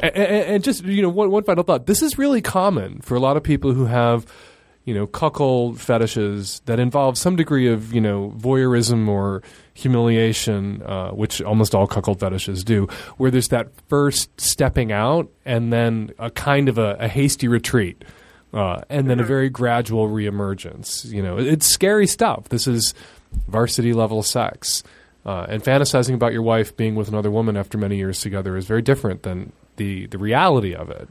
And, 0.00 0.16
and 0.16 0.64
just, 0.64 0.84
you 0.84 1.02
know, 1.02 1.08
one, 1.08 1.30
one 1.30 1.44
final 1.44 1.64
thought. 1.64 1.86
This 1.86 2.02
is 2.02 2.18
really 2.18 2.42
common 2.42 3.00
for 3.00 3.14
a 3.14 3.20
lot 3.20 3.36
of 3.36 3.42
people 3.42 3.72
who 3.72 3.86
have 3.86 4.26
you 4.84 4.92
know, 4.92 5.06
cuckold 5.06 5.80
fetishes 5.80 6.60
that 6.66 6.78
involve 6.78 7.16
some 7.16 7.36
degree 7.36 7.68
of, 7.68 7.94
you 7.94 8.00
know, 8.00 8.34
voyeurism 8.36 9.08
or 9.08 9.42
humiliation, 9.72 10.82
uh, 10.82 11.10
which 11.10 11.40
almost 11.40 11.74
all 11.74 11.86
cuckold 11.86 12.20
fetishes 12.20 12.62
do, 12.62 12.86
where 13.16 13.30
there's 13.30 13.48
that 13.48 13.68
first 13.88 14.38
stepping 14.38 14.92
out 14.92 15.30
and 15.46 15.72
then 15.72 16.10
a 16.18 16.30
kind 16.30 16.68
of 16.68 16.76
a, 16.76 16.96
a 17.00 17.08
hasty 17.08 17.48
retreat. 17.48 18.04
Uh, 18.52 18.82
and 18.88 19.10
then 19.10 19.18
a 19.18 19.24
very 19.24 19.50
gradual 19.50 20.08
reemergence. 20.08 21.10
You 21.10 21.24
know, 21.24 21.38
it's 21.38 21.66
scary 21.66 22.06
stuff. 22.06 22.50
This 22.50 22.68
is 22.68 22.94
varsity 23.48 23.92
level 23.92 24.22
sex. 24.22 24.84
Uh, 25.26 25.46
and 25.48 25.62
fantasizing 25.62 26.14
about 26.14 26.32
your 26.32 26.42
wife 26.42 26.76
being 26.76 26.94
with 26.94 27.08
another 27.08 27.30
woman 27.30 27.56
after 27.56 27.78
many 27.78 27.96
years 27.96 28.20
together 28.20 28.56
is 28.56 28.66
very 28.66 28.82
different 28.82 29.22
than 29.22 29.52
the, 29.76 30.06
the 30.08 30.18
reality 30.18 30.74
of 30.74 30.90
it. 30.90 31.08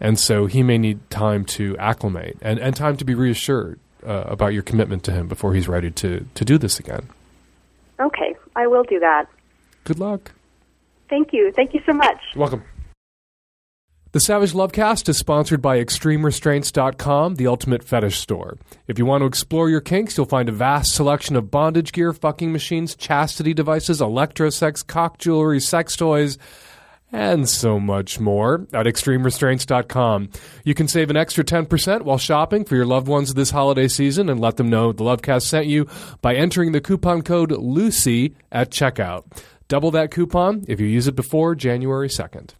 And 0.00 0.18
so 0.18 0.46
he 0.46 0.62
may 0.62 0.76
need 0.76 1.08
time 1.10 1.44
to 1.46 1.76
acclimate 1.78 2.36
and, 2.42 2.58
and 2.58 2.76
time 2.76 2.96
to 2.98 3.04
be 3.04 3.14
reassured 3.14 3.80
uh, 4.06 4.24
about 4.26 4.52
your 4.52 4.62
commitment 4.62 5.02
to 5.04 5.12
him 5.12 5.28
before 5.28 5.54
he's 5.54 5.68
ready 5.68 5.90
to, 5.92 6.26
to 6.34 6.44
do 6.44 6.58
this 6.58 6.78
again. 6.78 7.08
Okay. 7.98 8.36
I 8.54 8.66
will 8.66 8.84
do 8.84 8.98
that. 9.00 9.26
Good 9.84 9.98
luck. 9.98 10.32
Thank 11.08 11.32
you. 11.32 11.52
Thank 11.52 11.72
you 11.72 11.80
so 11.86 11.94
much. 11.94 12.20
You're 12.34 12.40
welcome. 12.40 12.62
The 14.16 14.20
Savage 14.20 14.54
Lovecast 14.54 15.10
is 15.10 15.18
sponsored 15.18 15.60
by 15.60 15.78
ExtremeRestraints.com, 15.78 17.34
the 17.34 17.46
ultimate 17.48 17.84
fetish 17.84 18.18
store. 18.18 18.56
If 18.88 18.98
you 18.98 19.04
want 19.04 19.20
to 19.20 19.26
explore 19.26 19.68
your 19.68 19.82
kinks, 19.82 20.16
you'll 20.16 20.24
find 20.24 20.48
a 20.48 20.52
vast 20.52 20.94
selection 20.94 21.36
of 21.36 21.50
bondage 21.50 21.92
gear, 21.92 22.14
fucking 22.14 22.50
machines, 22.50 22.94
chastity 22.94 23.52
devices, 23.52 24.00
electrosex, 24.00 24.86
cock 24.86 25.18
jewelry, 25.18 25.60
sex 25.60 25.96
toys, 25.96 26.38
and 27.12 27.46
so 27.46 27.78
much 27.78 28.18
more 28.18 28.66
at 28.72 28.86
extremerestraints.com. 28.86 30.30
You 30.64 30.72
can 30.72 30.88
save 30.88 31.10
an 31.10 31.18
extra 31.18 31.44
10% 31.44 32.00
while 32.00 32.16
shopping 32.16 32.64
for 32.64 32.74
your 32.74 32.86
loved 32.86 33.08
ones 33.08 33.34
this 33.34 33.50
holiday 33.50 33.86
season 33.86 34.30
and 34.30 34.40
let 34.40 34.56
them 34.56 34.70
know 34.70 34.92
the 34.92 35.04
Lovecast 35.04 35.42
sent 35.42 35.66
you 35.66 35.90
by 36.22 36.34
entering 36.34 36.72
the 36.72 36.80
coupon 36.80 37.20
code 37.20 37.50
LUCY 37.50 38.34
at 38.50 38.70
checkout. 38.70 39.24
Double 39.68 39.90
that 39.90 40.10
coupon 40.10 40.64
if 40.68 40.80
you 40.80 40.86
use 40.86 41.06
it 41.06 41.16
before 41.16 41.54
January 41.54 42.08
2nd. 42.08 42.54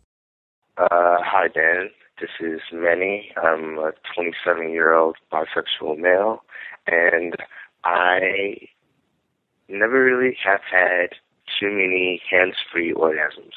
Uh, 0.78 1.16
hi, 1.24 1.48
Dan. 1.48 1.88
This 2.20 2.30
is 2.38 2.60
Manny. 2.70 3.32
I'm 3.42 3.78
a 3.78 3.92
27 4.14 4.70
year 4.70 4.94
old 4.94 5.16
bisexual 5.32 5.98
male, 5.98 6.40
and 6.86 7.34
I 7.84 8.56
never 9.68 10.04
really 10.04 10.36
have 10.44 10.60
had 10.70 11.10
too 11.58 11.70
many 11.70 12.20
hands 12.30 12.56
free 12.70 12.92
orgasms. 12.92 13.54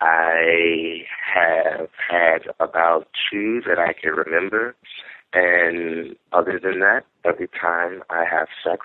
I 0.00 1.04
have 1.32 1.90
had 2.10 2.48
about 2.58 3.06
two 3.30 3.60
that 3.68 3.78
I 3.78 3.92
can 3.92 4.10
remember, 4.10 4.74
and 5.32 6.16
other 6.32 6.58
than 6.60 6.80
that, 6.80 7.02
every 7.24 7.48
time 7.48 8.02
I 8.10 8.24
have 8.28 8.48
sex, 8.64 8.80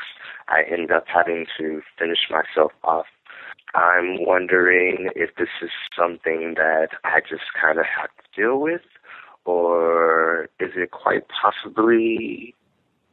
I 0.47 0.61
end 0.71 0.91
up 0.91 1.05
having 1.07 1.47
to 1.57 1.81
finish 1.97 2.29
myself 2.29 2.71
off. 2.83 3.07
I'm 3.77 4.25
wondering 4.25 5.09
if 5.15 5.35
this 5.35 5.49
is 5.61 5.69
something 5.95 6.55
that 6.57 6.87
I 7.03 7.19
just 7.19 7.43
kind 7.61 7.77
of 7.77 7.85
have 7.85 8.09
to 8.09 8.41
deal 8.41 8.59
with, 8.59 8.81
or 9.45 10.45
is 10.59 10.71
it 10.75 10.89
quite 10.89 11.25
possibly 11.29 12.55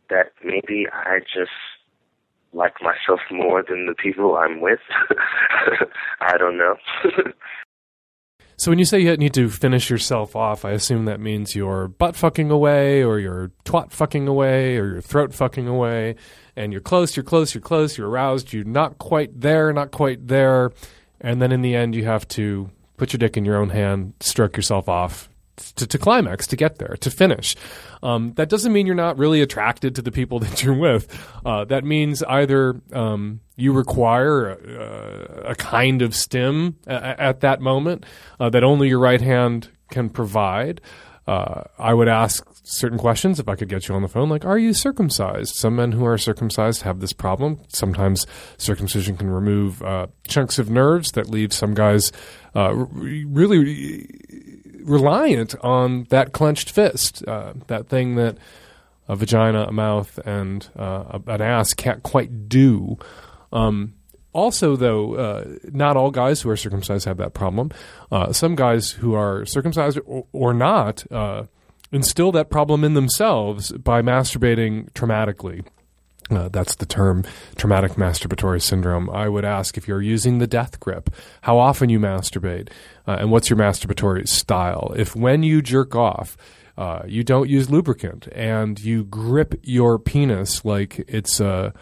that 0.09 0.33
maybe 0.43 0.87
I 0.91 1.19
just 1.21 1.51
like 2.55 2.77
myself 2.81 3.21
more 3.31 3.63
than 3.69 3.85
the 3.87 3.95
people 3.95 4.37
I'm 4.37 4.63
with? 4.63 4.81
I 6.23 6.39
don't 6.39 6.57
know. 6.57 6.77
So 8.57 8.71
when 8.71 8.79
you 8.79 8.85
say 8.85 9.01
you 9.01 9.17
need 9.17 9.35
to 9.35 9.49
finish 9.49 9.91
yourself 9.91 10.37
off, 10.37 10.65
I 10.65 10.71
assume 10.71 11.07
that 11.07 11.21
means 11.21 11.55
you're 11.55 11.89
butt 11.89 12.17
fucking 12.17 12.51
away, 12.51 13.03
or 13.03 13.19
you're 13.19 13.51
twat 13.65 13.91
fucking 13.91 14.29
away, 14.29 14.77
or 14.77 14.87
your 14.87 15.01
throat 15.01 15.35
fucking 15.35 15.67
away, 15.67 16.17
and 16.57 16.73
you're 16.73 16.81
close, 16.81 17.17
you're 17.17 17.25
close, 17.25 17.55
you're 17.55 17.61
close, 17.61 17.99
you're 17.99 18.09
aroused, 18.09 18.53
you're 18.53 18.65
not 18.65 18.99
quite 18.99 19.41
there, 19.41 19.73
not 19.73 19.91
quite 19.91 20.29
there, 20.29 20.71
and 21.21 21.43
then 21.43 21.53
in 21.53 21.63
the 21.63 21.75
end 21.75 21.95
you 21.95 22.05
have 22.05 22.29
to 22.29 22.71
put 22.97 23.13
your 23.13 23.19
dick 23.19 23.37
in 23.37 23.45
your 23.45 23.57
own 23.57 23.71
hand, 23.71 24.15
stroke 24.21 24.57
yourself 24.57 24.89
off 24.89 25.29
to, 25.57 25.87
to 25.87 25.99
climax, 25.99 26.47
to 26.49 26.57
get 26.57 26.79
there, 26.79 26.97
to 27.01 27.11
finish. 27.11 27.57
Um, 28.03 28.33
that 28.35 28.49
doesn't 28.49 28.73
mean 28.73 28.87
you're 28.87 28.95
not 28.95 29.19
really 29.19 29.41
attracted 29.41 29.95
to 29.97 30.03
the 30.03 30.13
people 30.13 30.39
that 30.41 30.63
you're 30.63 30.79
with. 30.79 31.09
Uh, 31.45 31.65
that 31.67 31.85
means 31.85 32.23
either 32.25 32.81
um, 32.93 33.41
you 33.57 33.73
require 33.73 34.51
a, 34.51 35.51
a 35.51 35.55
kind 35.55 36.03
of 36.03 36.15
stim 36.15 36.77
a- 36.87 37.21
at 37.21 37.41
that 37.41 37.61
moment 37.61 38.05
uh, 38.41 38.51
that 38.51 38.65
only 38.65 38.89
your 38.89 38.99
right 38.99 39.21
hand 39.21 39.71
can 39.91 40.09
provide. 40.09 40.81
Uh, 41.27 41.63
I 41.79 41.95
would 41.95 42.09
ask 42.09 42.47
certain 42.65 42.99
questions 42.99 43.41
if 43.41 43.49
I 43.49 43.55
could 43.57 43.71
get 43.71 43.89
you 43.89 43.95
on 43.95 44.03
the 44.03 44.09
phone, 44.09 44.29
like, 44.29 44.45
are 44.45 44.59
you 44.59 44.75
circumcised? 44.75 45.55
Some 45.55 45.77
men 45.77 45.93
who 45.93 46.05
are 46.05 46.19
circumcised 46.19 46.83
have 46.83 47.01
this 47.01 47.15
problem. 47.15 47.61
Sometimes 47.69 48.27
circumcision 48.59 49.17
can 49.17 49.31
remove 49.31 49.83
uh, 49.83 50.09
chunks 50.29 50.59
of 50.59 50.69
nerves 50.69 51.13
that 51.13 51.31
leave 51.31 51.55
some 51.55 51.73
guys 51.73 52.13
uh, 52.55 52.75
really 52.75 54.07
reliant 54.85 55.55
on 55.63 56.05
that 56.11 56.33
clenched 56.33 56.71
fist, 56.71 57.27
uh, 57.27 57.55
that 57.67 57.89
thing 57.89 58.15
that 58.17 58.39
a 59.09 59.17
vagina, 59.17 59.65
a 59.65 59.73
mouth, 59.73 60.19
and 60.25 60.69
uh, 60.77 61.19
an 61.27 61.43
ass 61.43 61.75
can't 61.75 62.03
quite 62.03 62.49
do. 62.49 62.97
Um, 63.53 63.95
also, 64.33 64.77
though, 64.77 65.15
uh, 65.15 65.45
not 65.73 65.97
all 65.97 66.11
guys 66.11 66.43
who 66.43 66.51
are 66.51 66.57
circumcised 66.57 67.05
have 67.05 67.19
that 67.19 67.35
problem. 67.35 67.71
Uh, 68.11 68.33
some 68.33 68.55
guys 68.55 68.91
who 68.91 69.15
are 69.15 69.47
circumcised 69.47 69.99
or, 70.07 70.27
or 70.33 70.53
not 70.53 71.11
uh, 71.13 71.45
instill 71.93 72.33
that 72.33 72.51
problem 72.51 72.83
in 72.83 72.95
themselves 72.95 73.73
by 73.73 74.03
masturbating 74.03 74.91
traumatically. 74.93 75.65
Uh, 76.31 76.49
that's 76.49 76.77
the 76.77 76.87
term, 76.87 77.23
traumatic 77.57 77.93
masturbatory 77.93 78.61
syndrome. 78.61 79.11
I 79.11 79.29
would 79.29 79.45
ask 79.45 79.77
if 79.77 79.87
you're 79.87 80.01
using 80.01 80.39
the 80.39 80.47
death 80.47 80.81
grip, 80.81 81.11
how 81.43 81.59
often 81.59 81.91
you 81.91 82.01
masturbate, 82.01 82.71
uh, 83.07 83.17
and 83.21 83.31
what's 83.31 83.51
your 83.51 83.59
masturbatory 83.59 84.27
style. 84.27 84.95
If 84.97 85.15
when 85.15 85.43
you 85.43 85.61
jerk 85.61 85.95
off, 85.95 86.37
uh, 86.79 87.03
you 87.07 87.23
don't 87.23 87.49
use 87.49 87.71
lubricant 87.71 88.27
and 88.33 88.81
you 88.81 89.05
grip 89.05 89.55
your 89.63 89.99
penis 89.99 90.65
like 90.65 90.99
it's 91.09 91.41
a, 91.41 91.73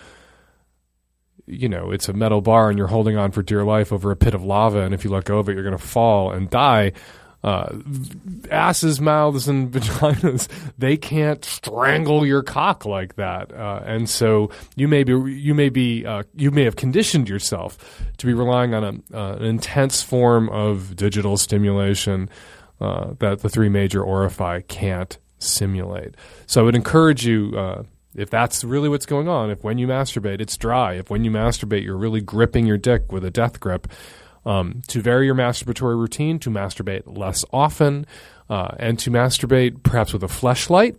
you 1.47 1.68
know, 1.68 1.90
it's 1.90 2.09
a 2.09 2.12
metal 2.12 2.40
bar 2.40 2.68
and 2.68 2.76
you're 2.76 2.88
holding 2.88 3.16
on 3.16 3.30
for 3.30 3.43
dear 3.43 3.64
life 3.64 3.93
over 3.93 4.11
a 4.11 4.16
pit 4.16 4.34
of 4.34 4.45
lava, 4.45 4.80
and 4.80 4.93
if 4.93 5.05
you 5.05 5.11
let 5.11 5.24
go 5.24 5.38
of 5.38 5.49
it, 5.49 5.55
you're 5.55 5.62
going 5.62 5.76
to 5.76 5.82
fall 5.82 6.32
and 6.32 6.51
die. 6.51 6.93
Uh, 7.45 7.76
asses, 8.51 9.01
mouths, 9.01 9.49
and 9.49 9.72
vaginas, 9.72 10.49
they 10.78 10.97
can't 10.97 11.45
strangle 11.45 12.24
your 12.24 12.43
cock 12.43 12.84
like 12.84 13.16
that. 13.16 13.53
Uh, 13.53 13.82
and 13.84 14.09
so 14.09 14.51
you 14.76 14.86
may 14.86 15.03
be, 15.03 15.12
you 15.12 15.55
may 15.55 15.68
be, 15.68 16.07
uh, 16.07 16.22
you 16.34 16.51
may 16.51 16.64
have 16.64 16.76
conditioned 16.76 17.28
yourself 17.28 18.05
to 18.18 18.26
be 18.26 18.32
relying 18.32 18.74
on 18.74 18.84
a, 18.84 19.16
uh, 19.16 19.36
an 19.36 19.45
intense 19.45 20.03
form 20.03 20.49
of 20.51 20.95
digital 20.95 21.36
stimulation 21.36 22.28
uh, 22.80 23.14
that 23.18 23.40
the 23.40 23.49
three 23.49 23.68
major 23.68 24.03
orifi 24.03 24.66
can't 24.68 25.18
simulate. 25.38 26.16
So 26.47 26.61
I 26.61 26.64
would 26.64 26.76
encourage 26.76 27.26
you. 27.26 27.53
Uh, 27.57 27.82
if 28.14 28.28
that's 28.28 28.62
really 28.62 28.90
what's 28.90 29.07
going 29.07 29.26
on, 29.26 29.51
if 29.51 29.64
when 29.64 29.78
you 29.78 29.86
masturbate 29.86 30.43
it's 30.43 30.59
dry, 30.59 30.97
if 30.97 31.09
when 31.09 31.24
you 31.24 31.30
masturbate 31.30 31.82
you're 31.82 31.97
really 31.97 32.20
gripping 32.20 32.66
your 32.66 32.76
dick 32.76 33.11
with 33.11 33.24
a 33.24 33.30
death 33.30 33.59
grip, 33.59 33.88
um, 34.45 34.82
to 34.88 35.01
vary 35.01 35.26
your 35.26 35.34
masturbatory 35.34 35.97
routine, 35.97 36.38
to 36.40 36.51
masturbate 36.51 37.03
less 37.07 37.45
often, 37.53 38.07
uh, 38.51 38.74
and 38.78 38.99
to 39.01 39.11
masturbate 39.11 39.82
perhaps 39.82 40.12
with 40.12 40.22
a 40.22 40.28
fleshlight 40.28 40.97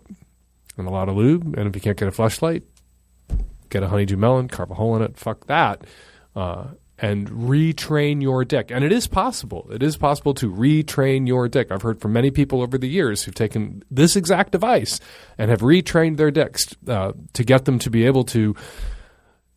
and 0.78 0.88
a 0.88 0.92
lot 0.92 1.10
of 1.10 1.16
lube. 1.16 1.56
And 1.58 1.68
if 1.68 1.76
you 1.76 1.82
can't 1.82 1.98
get 1.98 2.08
a 2.08 2.12
fleshlight, 2.12 2.64
get 3.70 3.84
a 3.84 3.88
honeydew 3.88 4.18
melon, 4.18 4.48
carve 4.48 4.72
a 4.72 4.76
hole 4.76 4.96
in 4.96 5.02
it, 5.02 5.18
fuck 5.18 5.48
that, 5.48 5.84
uh, 6.36 6.68
and 6.98 7.30
retrain 7.30 8.22
your 8.22 8.46
dick. 8.46 8.72
And 8.72 8.84
it 8.84 8.92
is 8.92 9.08
possible. 9.08 9.68
It 9.72 9.84
is 9.84 9.98
possible 9.98 10.34
to 10.36 10.50
retrain 10.50 11.28
your 11.28 11.50
dick. 11.50 11.72
I've 11.72 11.82
heard 11.82 12.00
from 12.00 12.14
many 12.14 12.32
people 12.32 12.62
over 12.62 12.78
the 12.78 12.88
years 12.88 13.24
who've 13.24 13.36
taken 13.36 13.84
this 13.92 14.16
exact 14.16 14.52
device 14.52 15.00
and 15.38 15.50
have 15.50 15.62
retrained 15.62 16.18
their 16.18 16.32
dicks 16.32 16.64
uh, 16.88 17.12
to 17.34 17.44
get 17.44 17.66
them 17.66 17.80
to 17.80 17.90
be 17.90 18.06
able 18.06 18.24
to 18.26 18.56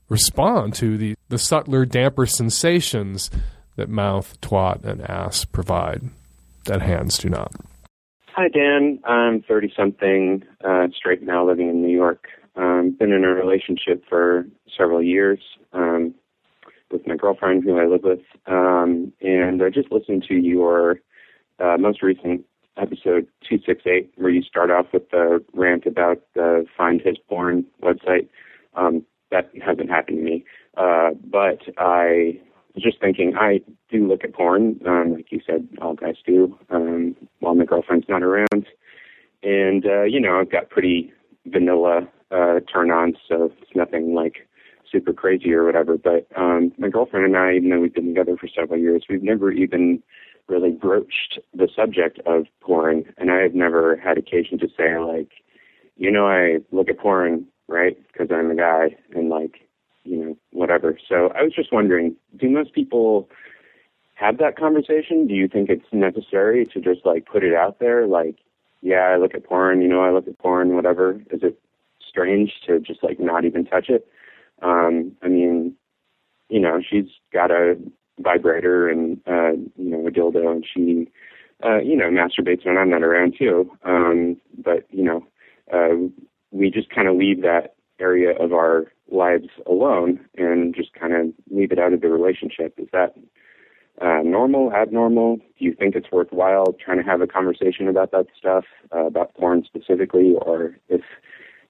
respond 0.08 0.74
to 0.74 0.96
the, 0.96 1.14
the 1.28 1.38
subtler, 1.38 1.84
damper 1.84 2.26
sensations 2.26 3.30
that 3.76 3.88
mouth, 3.88 4.40
twat, 4.40 4.84
and 4.84 5.02
ass 5.02 5.44
provide 5.44 6.02
that 6.64 6.82
hands 6.82 7.18
do 7.18 7.28
not. 7.28 7.52
Hi, 8.34 8.48
Dan. 8.48 8.98
I'm 9.04 9.42
30 9.42 9.72
something, 9.76 10.42
uh, 10.62 10.88
straight 10.94 11.22
now 11.22 11.46
living 11.46 11.68
in 11.68 11.80
New 11.80 11.94
York. 11.94 12.26
Um, 12.56 12.96
been 12.98 13.12
in 13.12 13.24
a 13.24 13.28
relationship 13.28 14.04
for 14.08 14.46
several 14.76 15.02
years 15.02 15.38
um, 15.72 16.14
with 16.90 17.06
my 17.06 17.16
girlfriend 17.16 17.64
who 17.64 17.78
I 17.78 17.86
live 17.86 18.02
with. 18.02 18.20
Um, 18.46 19.12
and 19.20 19.62
I 19.62 19.70
just 19.70 19.90
listened 19.90 20.24
to 20.28 20.34
your 20.34 21.00
uh, 21.58 21.76
most 21.78 22.02
recent 22.02 22.44
episode 22.76 23.26
268 23.48 24.12
where 24.16 24.30
you 24.30 24.42
start 24.42 24.70
off 24.70 24.86
with 24.92 25.10
the 25.10 25.42
rant 25.54 25.86
about 25.86 26.22
the 26.34 26.66
Find 26.76 27.00
His 27.00 27.16
Porn 27.28 27.64
website. 27.82 28.28
Um, 28.74 29.04
that 29.30 29.50
hasn't 29.64 29.90
happened 29.90 30.18
to 30.18 30.22
me. 30.22 30.44
Uh, 30.76 31.10
but 31.24 31.60
I 31.78 32.38
just 32.78 33.00
thinking, 33.00 33.34
I 33.36 33.60
do 33.90 34.06
look 34.06 34.24
at 34.24 34.34
porn, 34.34 34.80
um, 34.86 35.14
like 35.14 35.32
you 35.32 35.40
said, 35.46 35.68
all 35.80 35.94
guys 35.94 36.16
do, 36.26 36.58
um, 36.70 37.16
while 37.40 37.54
my 37.54 37.64
girlfriend's 37.64 38.08
not 38.08 38.22
around. 38.22 38.66
And, 39.42 39.86
uh, 39.86 40.02
you 40.02 40.20
know, 40.20 40.40
I've 40.40 40.50
got 40.50 40.70
pretty 40.70 41.12
vanilla 41.46 42.08
uh, 42.30 42.60
turn 42.72 42.90
ons, 42.90 43.16
so 43.28 43.52
it's 43.60 43.76
nothing 43.76 44.14
like 44.14 44.48
super 44.90 45.12
crazy 45.12 45.52
or 45.52 45.64
whatever. 45.64 45.96
But 45.96 46.26
um, 46.36 46.72
my 46.78 46.88
girlfriend 46.88 47.26
and 47.26 47.36
I, 47.36 47.54
even 47.54 47.70
though 47.70 47.80
we've 47.80 47.94
been 47.94 48.08
together 48.08 48.36
for 48.36 48.48
several 48.48 48.78
years, 48.78 49.04
we've 49.08 49.22
never 49.22 49.50
even 49.50 50.02
really 50.48 50.70
broached 50.70 51.38
the 51.54 51.68
subject 51.74 52.20
of 52.26 52.46
porn. 52.60 53.04
And 53.16 53.30
I 53.30 53.40
have 53.42 53.54
never 53.54 53.96
had 53.96 54.18
occasion 54.18 54.58
to 54.58 54.68
say, 54.76 54.98
like, 54.98 55.30
you 55.96 56.10
know, 56.10 56.26
I 56.26 56.58
look 56.72 56.88
at 56.88 56.98
porn, 56.98 57.46
right? 57.68 57.96
Because 58.12 58.28
I'm 58.30 58.50
a 58.50 58.56
guy, 58.56 58.96
and 59.14 59.28
like, 59.28 59.65
you 60.06 60.16
know, 60.16 60.36
whatever. 60.52 60.98
So 61.08 61.32
I 61.34 61.42
was 61.42 61.52
just 61.54 61.72
wondering, 61.72 62.16
do 62.36 62.48
most 62.48 62.72
people 62.72 63.28
have 64.14 64.38
that 64.38 64.56
conversation? 64.56 65.26
Do 65.26 65.34
you 65.34 65.48
think 65.48 65.68
it's 65.68 65.86
necessary 65.92 66.64
to 66.66 66.80
just 66.80 67.04
like 67.04 67.26
put 67.26 67.44
it 67.44 67.54
out 67.54 67.78
there? 67.78 68.06
Like, 68.06 68.36
yeah, 68.80 69.12
I 69.12 69.16
look 69.16 69.34
at 69.34 69.44
porn, 69.44 69.82
you 69.82 69.88
know, 69.88 70.00
I 70.00 70.10
look 70.10 70.26
at 70.26 70.38
porn, 70.38 70.74
whatever. 70.74 71.20
Is 71.30 71.42
it 71.42 71.60
strange 72.06 72.52
to 72.66 72.80
just 72.80 73.02
like 73.02 73.20
not 73.20 73.44
even 73.44 73.64
touch 73.64 73.88
it? 73.88 74.08
Um, 74.62 75.12
I 75.22 75.28
mean, 75.28 75.74
you 76.48 76.60
know, 76.60 76.80
she's 76.88 77.06
got 77.32 77.50
a 77.50 77.76
vibrator 78.18 78.88
and, 78.88 79.20
uh, 79.26 79.52
you 79.76 79.90
know, 79.90 80.06
a 80.06 80.10
dildo 80.10 80.50
and 80.50 80.64
she, 80.66 81.10
uh, 81.64 81.78
you 81.78 81.96
know, 81.96 82.06
masturbates 82.06 82.64
when 82.64 82.78
I'm 82.78 82.90
not 82.90 83.02
around 83.02 83.34
too. 83.38 83.70
Um, 83.84 84.36
but, 84.56 84.86
you 84.90 85.04
know, 85.04 85.26
uh, 85.72 86.08
we 86.52 86.70
just 86.70 86.88
kind 86.90 87.08
of 87.08 87.16
leave 87.16 87.42
that 87.42 87.75
area 87.98 88.36
of 88.38 88.52
our 88.52 88.86
lives 89.10 89.48
alone 89.66 90.20
and 90.36 90.74
just 90.74 90.92
kind 90.94 91.14
of 91.14 91.32
leave 91.50 91.72
it 91.72 91.78
out 91.78 91.92
of 91.92 92.00
the 92.00 92.08
relationship. 92.08 92.74
Is 92.78 92.88
that 92.92 93.14
uh, 94.00 94.22
normal, 94.24 94.72
abnormal? 94.72 95.36
Do 95.36 95.64
you 95.64 95.74
think 95.74 95.94
it's 95.94 96.10
worthwhile 96.12 96.74
trying 96.84 96.98
to 96.98 97.04
have 97.04 97.20
a 97.20 97.26
conversation 97.26 97.88
about 97.88 98.10
that 98.12 98.26
stuff, 98.36 98.64
uh, 98.94 99.06
about 99.06 99.34
porn 99.34 99.64
specifically, 99.64 100.34
or 100.42 100.76
if 100.88 101.02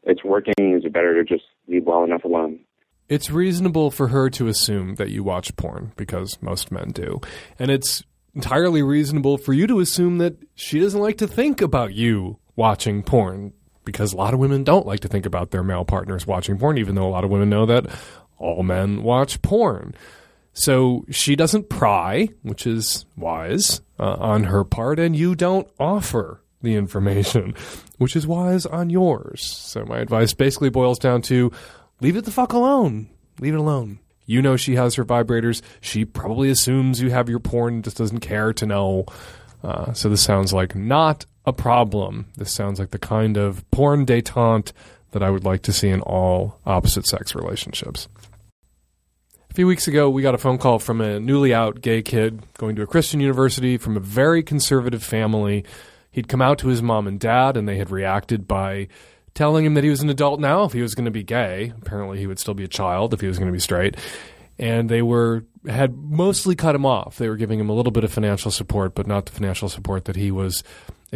it's 0.03 0.25
working, 0.25 0.75
is 0.77 0.85
it 0.85 0.93
better 0.93 1.15
to 1.15 1.25
just 1.25 1.45
leave 1.69 1.85
well 1.85 2.05
enough 2.05 2.25
alone? 2.25 2.61
It's 3.09 3.31
reasonable 3.31 3.91
for 3.91 4.09
her 4.09 4.29
to 4.31 4.49
assume 4.49 4.97
that 4.97 5.11
you 5.11 5.23
watch 5.23 5.55
porn 5.57 5.93
because 5.97 6.39
most 6.41 6.73
men 6.73 6.91
do. 6.91 7.21
And 7.59 7.71
it's 7.71 8.03
entirely 8.35 8.83
reasonable 8.83 9.39
for 9.39 9.53
you 9.53 9.67
to 9.69 9.81
assume 9.81 10.19
that 10.19 10.37
she 10.55 10.81
doesn't 10.81 11.01
like 11.01 11.19
to 11.19 11.27
think 11.27 11.61
about 11.61 11.95
you 11.95 12.39
watching 12.57 13.03
porn 13.03 13.53
because 13.87 14.13
a 14.13 14.17
lot 14.17 14.35
of 14.35 14.41
women 14.41 14.65
don't 14.65 14.87
like 14.87 15.01
to 15.01 15.09
think 15.09 15.25
about 15.25 15.51
their 15.51 15.63
male 15.63 15.87
partners 15.87 16.27
watching 16.27 16.59
porn, 16.59 16.77
even 16.77 16.95
though 16.95 17.07
a 17.07 17.09
lot 17.09 17.25
of 17.25 17.31
women 17.31 17.49
know 17.49 17.65
that 17.65 17.87
all 18.37 18.63
men 18.63 19.03
watch 19.03 19.41
porn. 19.41 19.95
So 20.53 21.07
she 21.11 21.37
doesn't 21.37 21.71
pry, 21.71 22.29
which 22.43 22.67
is 22.67 23.07
wise 23.17 23.81
uh, 23.99 24.17
on 24.19 24.45
her 24.45 24.65
part, 24.65 24.99
and 24.99 25.17
you 25.17 25.35
don't 25.35 25.69
offer 25.79 26.43
the 26.63 26.75
information, 26.75 27.55
which 27.99 28.17
is 28.17 28.27
wise 28.27 28.67
on 28.67 28.91
yours. 28.91 29.47
So 29.47 29.85
my 29.85 29.99
advice 29.99 30.35
basically 30.35 30.71
boils 30.71 30.99
down 30.99 31.23
to 31.23 31.53
leave 32.01 32.17
it 32.17 32.25
the 32.25 32.31
fuck 32.31 32.53
alone. 32.53 33.09
Leave 33.41 33.55
it 33.55 33.61
alone. 33.61 34.01
You 34.25 34.43
know 34.43 34.57
she 34.57 34.75
has 34.75 34.95
her 34.97 35.05
vibrators. 35.05 35.63
She 35.81 36.05
probably 36.05 36.51
assumes 36.51 37.01
you 37.01 37.11
have 37.11 37.29
your 37.29 37.39
porn, 37.39 37.83
just 37.83 37.99
doesn't 37.99 38.21
care 38.21 38.53
to 38.55 38.67
know. 38.67 39.07
Uh, 39.63 39.93
so 39.93 40.09
this 40.09 40.23
sounds 40.23 40.53
like 40.53 40.75
not 40.75 41.27
a 41.47 41.53
problem. 41.53 42.27
This 42.37 42.53
sounds 42.53 42.79
like 42.79 42.91
the 42.91 42.99
kind 42.99 43.37
of 43.37 43.69
porn 43.71 44.05
detente 44.05 44.73
that 45.13 45.23
I 45.23 45.31
would 45.31 45.45
like 45.45 45.63
to 45.63 45.73
see 45.73 45.89
in 45.89 46.01
all 46.01 46.59
opposite 46.67 47.07
sex 47.07 47.35
relationships. 47.35 48.09
A 49.51 49.55
few 49.55 49.67
weeks 49.67 49.89
ago, 49.89 50.11
we 50.11 50.23
got 50.23 50.35
a 50.35 50.39
phone 50.39 50.59
call 50.59 50.79
from 50.79 51.01
a 51.01 51.19
newly 51.19 51.55
out 51.55 51.81
gay 51.81 52.03
kid 52.03 52.43
going 52.59 52.77
to 52.77 52.83
a 52.83 52.87
Christian 52.87 53.21
university 53.21 53.79
from 53.79 53.97
a 53.97 54.01
very 54.01 54.43
conservative 54.43 55.03
family. 55.03 55.65
He'd 56.11 56.29
come 56.29 56.43
out 56.43 56.59
to 56.59 56.69
his 56.69 56.83
mom 56.83 57.07
and 57.07 57.19
dad, 57.19 57.57
and 57.57 57.69
they 57.69 57.79
had 57.79 57.91
reacted 57.91 58.47
by 58.47 58.89
telling 59.35 59.65
him 59.65 59.75
that 59.75 59.85
he 59.85 59.91
was 59.91 60.03
an 60.03 60.11
adult 60.11 60.41
now 60.41 60.65
if 60.65 60.73
he 60.73 60.83
was 60.83 60.95
going 60.95 61.05
to 61.05 61.11
be 61.11 61.23
gay. 61.23 61.73
Apparently, 61.81 62.19
he 62.19 62.27
would 62.27 62.39
still 62.39 62.55
be 62.55 62.65
a 62.65 62.69
child 62.69 63.15
if 63.15 63.21
he 63.21 63.29
was 63.29 63.39
going 63.39 63.49
to 63.49 63.53
be 63.53 63.61
straight. 63.61 63.97
And 64.59 64.89
they 64.89 65.03
were 65.03 65.45
had 65.69 65.97
mostly 65.97 66.55
cut 66.55 66.75
him 66.75 66.87
off. 66.87 67.19
They 67.19 67.29
were 67.29 67.37
giving 67.37 67.61
him 67.61 67.69
a 67.69 67.75
little 67.75 67.93
bit 67.93 68.05
of 68.05 68.13
financial 68.13 68.51
support, 68.51 68.95
but 68.95 69.07
not 69.07 69.27
the 69.27 69.33
financial 69.33 69.69
support 69.69 70.07
that 70.07 70.17
he 70.17 70.31
was 70.31 70.63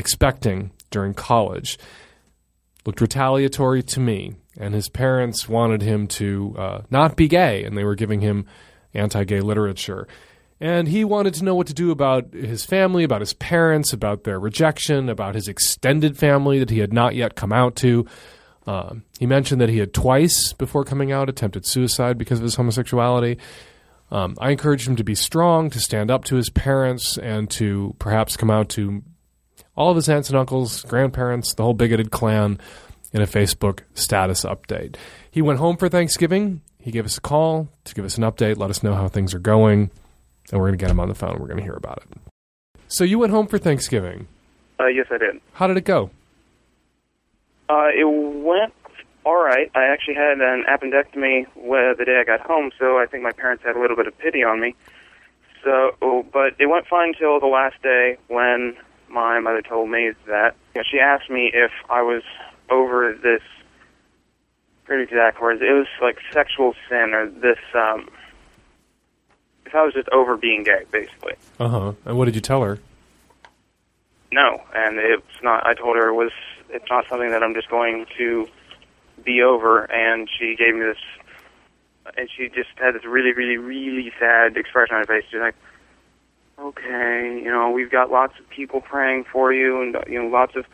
expecting 0.00 0.72
during 0.90 1.14
college. 1.14 1.78
Looked 2.84 3.00
retaliatory 3.00 3.82
to 3.84 4.00
me, 4.00 4.34
and 4.58 4.74
his 4.74 4.88
parents 4.88 5.48
wanted 5.48 5.82
him 5.82 6.06
to 6.08 6.54
uh, 6.58 6.80
not 6.90 7.14
be 7.14 7.28
gay, 7.28 7.62
and 7.62 7.76
they 7.76 7.84
were 7.84 7.94
giving 7.94 8.20
him 8.20 8.46
anti 8.94 9.22
gay 9.24 9.40
literature. 9.40 10.08
And 10.62 10.88
he 10.88 11.04
wanted 11.04 11.34
to 11.34 11.44
know 11.44 11.54
what 11.54 11.68
to 11.68 11.74
do 11.74 11.90
about 11.90 12.34
his 12.34 12.64
family, 12.66 13.04
about 13.04 13.20
his 13.20 13.32
parents, 13.34 13.92
about 13.92 14.24
their 14.24 14.38
rejection, 14.38 15.08
about 15.08 15.34
his 15.34 15.48
extended 15.48 16.18
family 16.18 16.58
that 16.58 16.70
he 16.70 16.80
had 16.80 16.92
not 16.92 17.14
yet 17.14 17.34
come 17.34 17.52
out 17.52 17.76
to. 17.76 18.06
Uh, 18.66 18.96
he 19.18 19.26
mentioned 19.26 19.60
that 19.60 19.70
he 19.70 19.78
had 19.78 19.94
twice 19.94 20.52
before 20.52 20.84
coming 20.84 21.12
out 21.12 21.30
attempted 21.30 21.64
suicide 21.64 22.18
because 22.18 22.38
of 22.38 22.44
his 22.44 22.56
homosexuality. 22.56 23.38
Um, 24.10 24.36
I 24.38 24.50
encouraged 24.50 24.88
him 24.88 24.96
to 24.96 25.04
be 25.04 25.14
strong, 25.14 25.70
to 25.70 25.80
stand 25.80 26.10
up 26.10 26.24
to 26.26 26.36
his 26.36 26.50
parents, 26.50 27.16
and 27.16 27.48
to 27.52 27.94
perhaps 27.98 28.36
come 28.36 28.50
out 28.50 28.68
to 28.70 29.02
all 29.76 29.90
of 29.90 29.96
his 29.96 30.08
aunts 30.08 30.28
and 30.28 30.38
uncles, 30.38 30.82
grandparents, 30.82 31.54
the 31.54 31.62
whole 31.62 31.74
bigoted 31.74 32.10
clan 32.10 32.58
in 33.12 33.22
a 33.22 33.26
Facebook 33.26 33.80
status 33.94 34.44
update. 34.44 34.96
He 35.30 35.42
went 35.42 35.58
home 35.58 35.76
for 35.76 35.88
Thanksgiving. 35.88 36.60
He 36.78 36.90
gave 36.90 37.04
us 37.04 37.18
a 37.18 37.20
call 37.20 37.68
to 37.84 37.94
give 37.94 38.04
us 38.04 38.16
an 38.16 38.24
update, 38.24 38.56
let 38.56 38.70
us 38.70 38.82
know 38.82 38.94
how 38.94 39.08
things 39.08 39.34
are 39.34 39.38
going, 39.38 39.90
and 40.50 40.60
we're 40.60 40.68
going 40.68 40.78
to 40.78 40.82
get 40.82 40.90
him 40.90 41.00
on 41.00 41.08
the 41.08 41.14
phone. 41.14 41.38
We're 41.38 41.46
going 41.46 41.58
to 41.58 41.62
hear 41.62 41.74
about 41.74 42.02
it. 42.10 42.18
So 42.88 43.04
you 43.04 43.18
went 43.18 43.32
home 43.32 43.46
for 43.46 43.58
Thanksgiving. 43.58 44.26
Uh, 44.78 44.86
yes, 44.86 45.06
I 45.10 45.18
did. 45.18 45.40
How 45.52 45.66
did 45.66 45.76
it 45.76 45.84
go? 45.84 46.10
Uh, 47.68 47.88
it 47.94 48.04
went 48.04 48.72
all 49.24 49.42
right. 49.42 49.70
I 49.74 49.84
actually 49.84 50.14
had 50.14 50.40
an 50.40 50.64
appendectomy 50.68 51.46
the 51.54 52.04
day 52.04 52.18
I 52.20 52.24
got 52.24 52.40
home, 52.40 52.72
so 52.78 52.98
I 52.98 53.06
think 53.06 53.22
my 53.22 53.32
parents 53.32 53.62
had 53.64 53.76
a 53.76 53.80
little 53.80 53.96
bit 53.96 54.06
of 54.06 54.18
pity 54.18 54.42
on 54.42 54.60
me. 54.60 54.74
So, 55.62 56.24
but 56.32 56.54
it 56.58 56.66
went 56.66 56.86
fine 56.86 57.12
till 57.18 57.38
the 57.38 57.46
last 57.46 57.80
day 57.82 58.16
when 58.28 58.76
my 59.10 59.40
mother 59.40 59.62
told 59.62 59.90
me 59.90 60.12
that 60.26 60.54
you 60.74 60.80
know, 60.80 60.84
she 60.90 60.98
asked 60.98 61.28
me 61.30 61.50
if 61.52 61.72
I 61.88 62.02
was 62.02 62.22
over 62.70 63.12
this 63.12 63.42
pretty 64.84 65.04
exact 65.04 65.40
words. 65.40 65.60
It 65.62 65.72
was 65.72 65.86
like 66.00 66.18
sexual 66.32 66.74
sin 66.88 67.12
or 67.12 67.28
this 67.28 67.58
um 67.74 68.08
if 69.66 69.74
I 69.74 69.84
was 69.84 69.94
just 69.94 70.08
over 70.08 70.36
being 70.36 70.64
gay, 70.64 70.84
basically. 70.90 71.34
Uh 71.58 71.68
huh. 71.68 71.92
And 72.04 72.16
what 72.18 72.24
did 72.24 72.34
you 72.34 72.40
tell 72.40 72.62
her? 72.62 72.78
no, 74.32 74.62
and 74.74 74.98
it's 74.98 75.42
not. 75.42 75.66
I 75.66 75.74
told 75.74 75.96
her 75.96 76.08
it 76.08 76.14
was. 76.14 76.32
It's 76.70 76.84
not 76.88 77.04
something 77.08 77.30
that 77.30 77.42
I'm 77.42 77.54
just 77.54 77.68
going 77.68 78.06
to 78.18 78.46
be 79.24 79.42
over. 79.42 79.90
And 79.90 80.28
she 80.38 80.54
gave 80.56 80.74
me 80.74 80.80
this, 80.80 82.14
and 82.16 82.28
she 82.36 82.48
just 82.48 82.70
had 82.76 82.94
this 82.94 83.04
really, 83.04 83.32
really, 83.32 83.56
really 83.56 84.12
sad 84.18 84.56
expression 84.56 84.94
on 84.94 85.00
her 85.02 85.06
face. 85.06 85.24
She's 85.30 85.40
like, 85.40 85.56
"Okay, 86.60 87.40
you 87.42 87.50
know, 87.50 87.70
we've 87.70 87.90
got 87.90 88.10
lots 88.10 88.38
of 88.38 88.48
people 88.50 88.80
praying 88.80 89.24
for 89.24 89.52
you, 89.52 89.80
and 89.80 89.96
you 90.08 90.22
know, 90.22 90.28
lots 90.28 90.56
of 90.56 90.66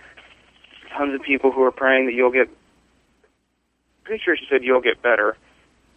tons 0.96 1.14
of 1.14 1.22
people 1.22 1.52
who 1.52 1.62
are 1.62 1.72
praying 1.72 2.06
that 2.06 2.12
you'll 2.14 2.32
get. 2.32 2.48
Pretty 4.04 4.22
sure 4.24 4.36
she 4.36 4.46
said 4.50 4.62
you'll 4.62 4.80
get 4.80 5.02
better, 5.02 5.36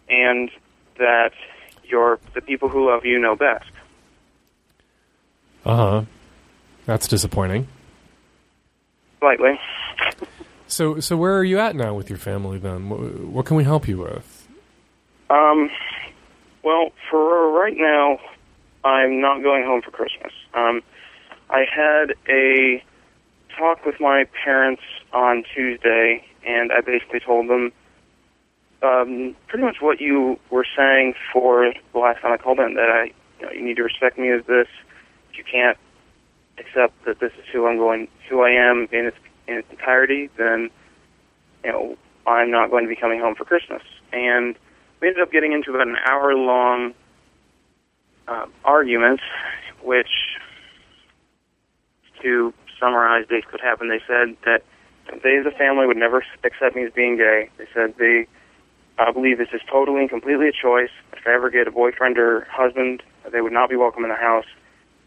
and 0.08 0.50
that 0.98 1.32
your 1.84 2.18
the 2.34 2.40
people 2.40 2.68
who 2.68 2.88
love 2.88 3.04
you 3.04 3.18
know 3.18 3.36
best." 3.36 3.70
Uh 5.64 5.76
huh. 5.76 6.04
That's 6.86 7.06
disappointing. 7.06 7.68
Slightly. 9.18 9.60
So, 10.66 11.00
so 11.00 11.16
where 11.16 11.36
are 11.36 11.44
you 11.44 11.58
at 11.58 11.76
now 11.76 11.94
with 11.94 12.08
your 12.08 12.18
family 12.18 12.58
then? 12.58 12.88
What, 12.88 13.00
what 13.20 13.46
can 13.46 13.56
we 13.56 13.64
help 13.64 13.86
you 13.86 13.98
with? 13.98 14.48
Um, 15.28 15.70
well, 16.62 16.90
for 17.10 17.52
right 17.52 17.76
now, 17.76 18.18
I'm 18.84 19.20
not 19.20 19.42
going 19.42 19.64
home 19.64 19.82
for 19.82 19.90
Christmas. 19.90 20.32
Um, 20.54 20.82
I 21.50 21.64
had 21.70 22.14
a 22.28 22.82
talk 23.56 23.84
with 23.84 24.00
my 24.00 24.24
parents 24.44 24.82
on 25.12 25.44
Tuesday, 25.54 26.24
and 26.46 26.72
I 26.72 26.80
basically 26.80 27.20
told 27.20 27.48
them 27.48 27.72
um, 28.82 29.36
pretty 29.48 29.64
much 29.64 29.76
what 29.80 30.00
you 30.00 30.38
were 30.50 30.66
saying 30.76 31.14
for 31.32 31.72
the 31.92 31.98
last 31.98 32.22
time 32.22 32.32
I 32.32 32.36
called 32.38 32.58
in. 32.60 32.74
That 32.74 32.88
I, 32.88 33.12
you 33.38 33.46
know, 33.46 33.52
you 33.52 33.62
need 33.62 33.76
to 33.76 33.82
respect 33.82 34.18
me 34.18 34.30
as 34.30 34.44
this. 34.46 34.68
If 35.30 35.38
you 35.38 35.44
can't 35.44 35.76
accept 36.58 37.04
that 37.04 37.20
this 37.20 37.32
is 37.32 37.44
who 37.52 37.66
I'm 37.66 37.76
going, 37.76 38.08
who 38.28 38.42
I 38.42 38.50
am 38.50 38.88
in 38.92 39.06
its 39.06 39.16
in 39.46 39.56
its 39.56 39.68
entirety, 39.70 40.30
then 40.38 40.70
you 41.64 41.72
know 41.72 41.96
I'm 42.26 42.50
not 42.50 42.70
going 42.70 42.84
to 42.84 42.88
be 42.88 42.96
coming 42.96 43.20
home 43.20 43.34
for 43.34 43.44
Christmas. 43.44 43.82
And 44.12 44.56
we 45.00 45.08
ended 45.08 45.22
up 45.22 45.32
getting 45.32 45.52
into 45.52 45.70
about 45.74 45.88
an 45.88 45.96
hour 46.06 46.34
long 46.34 46.94
uh, 48.28 48.46
argument, 48.64 49.20
which, 49.82 50.10
to 52.22 52.52
summarize, 52.78 53.26
basically 53.28 53.52
what 53.52 53.60
happened. 53.60 53.90
They 53.90 54.02
said 54.06 54.36
that 54.44 54.62
they, 55.22 55.36
as 55.36 55.46
a 55.46 55.56
family, 55.56 55.86
would 55.86 55.96
never 55.96 56.24
accept 56.44 56.76
me 56.76 56.84
as 56.84 56.92
being 56.92 57.16
gay. 57.16 57.50
They 57.58 57.66
said 57.74 57.94
they 57.98 58.26
uh, 58.98 59.12
believe 59.12 59.38
this 59.38 59.48
is 59.52 59.60
totally 59.70 60.00
and 60.00 60.10
completely 60.10 60.48
a 60.48 60.52
choice. 60.52 60.90
If 61.12 61.26
I 61.26 61.32
ever 61.34 61.50
get 61.50 61.66
a 61.66 61.70
boyfriend 61.70 62.18
or 62.18 62.46
husband, 62.50 63.02
they 63.30 63.40
would 63.40 63.52
not 63.52 63.70
be 63.70 63.76
welcome 63.76 64.04
in 64.04 64.10
the 64.10 64.16
house. 64.16 64.46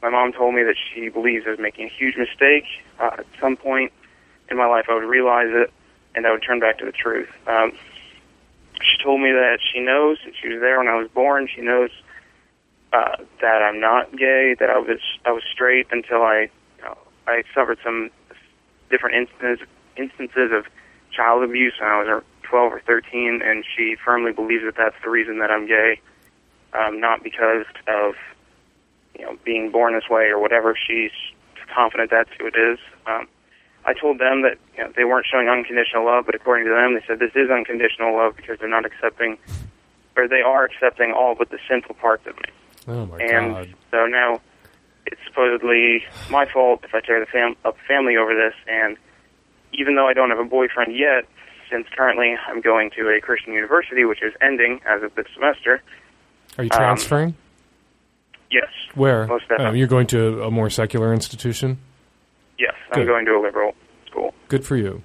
My 0.01 0.09
mom 0.09 0.34
told 0.34 0.53
me 0.55 0.64
that 0.64 0.76
she 0.76 1.09
believes 1.09 1.45
I 1.47 1.51
was 1.51 1.59
making 1.59 1.86
a 1.86 1.89
huge 1.89 2.18
mistake. 2.18 2.66
Uh, 2.99 3.11
at 3.20 3.26
some 3.39 3.55
point 3.55 3.93
in 4.49 4.57
my 4.57 4.68
life, 4.68 4.86
I 4.89 4.95
would 4.95 5.07
realize 5.07 5.49
it, 5.49 5.72
and 6.16 6.28
I 6.28 6.32
would 6.32 6.43
turn 6.43 6.59
back 6.59 6.78
to 6.80 6.86
the 6.86 6.91
truth. 6.91 7.30
Um, 7.47 7.72
she 8.82 9.01
told 9.01 9.22
me 9.22 9.32
that 9.32 9.59
she 9.61 9.80
knows 9.80 10.18
that 10.26 10.34
she 10.41 10.49
was 10.49 10.59
there 10.59 10.80
when 10.80 10.88
I 10.88 10.95
was 10.95 11.07
born. 11.09 11.47
She 11.53 11.61
knows 11.61 11.89
uh, 12.93 13.17
that 13.41 13.61
I'm 13.63 13.79
not 13.79 14.15
gay. 14.15 14.55
That 14.59 14.69
I 14.69 14.77
was 14.77 14.99
I 15.25 15.31
was 15.31 15.43
straight 15.51 15.87
until 15.91 16.21
I 16.21 16.49
you 16.77 16.83
know, 16.85 16.97
I 17.27 17.43
suffered 17.53 17.79
some 17.83 18.11
different 18.89 19.15
instances 19.15 19.67
instances 19.97 20.51
of 20.51 20.65
child 21.11 21.43
abuse 21.43 21.73
when 21.79 21.89
I 21.89 22.01
was 22.01 22.23
12 22.43 22.73
or 22.73 22.81
13, 22.81 23.41
and 23.43 23.63
she 23.75 23.95
firmly 24.03 24.31
believes 24.31 24.63
that 24.63 24.75
that's 24.77 24.95
the 25.03 25.09
reason 25.09 25.39
that 25.39 25.49
I'm 25.49 25.67
gay, 25.67 25.99
um, 26.73 26.99
not 26.99 27.23
because 27.23 27.65
of 27.87 28.13
you 29.17 29.25
know 29.25 29.37
being 29.43 29.71
born 29.71 29.93
this 29.95 30.09
way 30.09 30.25
or 30.25 30.39
whatever. 30.39 30.75
She's 30.75 31.11
confident 31.73 32.11
that's 32.11 32.29
who 32.37 32.47
it 32.47 32.55
is. 32.55 32.77
Um, 33.07 33.27
I 33.85 33.93
told 33.93 34.19
them 34.19 34.43
that 34.43 34.57
you 34.77 34.83
know, 34.83 34.93
they 34.95 35.03
weren't 35.03 35.25
showing 35.25 35.49
unconditional 35.49 36.05
love, 36.05 36.25
but 36.25 36.35
according 36.35 36.65
to 36.67 36.71
them, 36.71 36.93
they 36.93 37.03
said 37.07 37.19
this 37.19 37.35
is 37.35 37.49
unconditional 37.49 38.15
love 38.15 38.35
because 38.35 38.59
they're 38.59 38.69
not 38.69 38.85
accepting, 38.85 39.37
or 40.15 40.27
they 40.27 40.41
are 40.41 40.63
accepting 40.63 41.11
all 41.11 41.35
but 41.35 41.49
the 41.49 41.59
sinful 41.67 41.95
parts 41.95 42.25
of 42.27 42.35
me. 42.37 42.49
Oh 42.88 43.05
my 43.05 43.17
and 43.19 43.53
god. 43.53 43.73
so 43.91 44.05
now 44.05 44.41
it's 45.05 45.21
supposedly 45.27 46.03
my 46.29 46.45
fault 46.45 46.81
if 46.84 46.93
I 46.93 47.01
tear 47.01 47.19
the 47.19 47.25
fam- 47.25 47.55
up 47.65 47.77
family 47.88 48.15
over 48.17 48.34
this. 48.34 48.53
And 48.67 48.97
even 49.73 49.95
though 49.95 50.07
I 50.07 50.13
don't 50.13 50.29
have 50.29 50.39
a 50.39 50.45
boyfriend 50.45 50.95
yet, 50.95 51.25
since 51.69 51.88
currently 51.95 52.36
I'm 52.47 52.61
going 52.61 52.91
to 52.97 53.09
a 53.09 53.19
Christian 53.21 53.53
university, 53.53 54.05
which 54.05 54.21
is 54.21 54.34
ending 54.41 54.79
as 54.86 55.03
of 55.03 55.15
this 55.15 55.25
semester. 55.34 55.81
Are 56.57 56.63
you 56.63 56.69
um, 56.71 56.77
transferring? 56.77 57.36
Yes. 58.51 58.69
Where? 58.95 59.25
most 59.27 59.45
Uh, 59.45 59.57
definitely. 59.57 59.79
you're 59.79 59.88
going 59.88 60.07
to 60.07 60.43
a 60.43 60.51
more 60.51 60.69
secular 60.69 61.13
institution. 61.13 61.79
Yes, 62.59 62.75
I'm 62.91 63.05
going 63.05 63.25
to 63.25 63.31
a 63.31 63.41
liberal 63.41 63.73
school. 64.07 64.34
Good 64.47 64.65
for 64.65 64.77
you. 64.77 65.01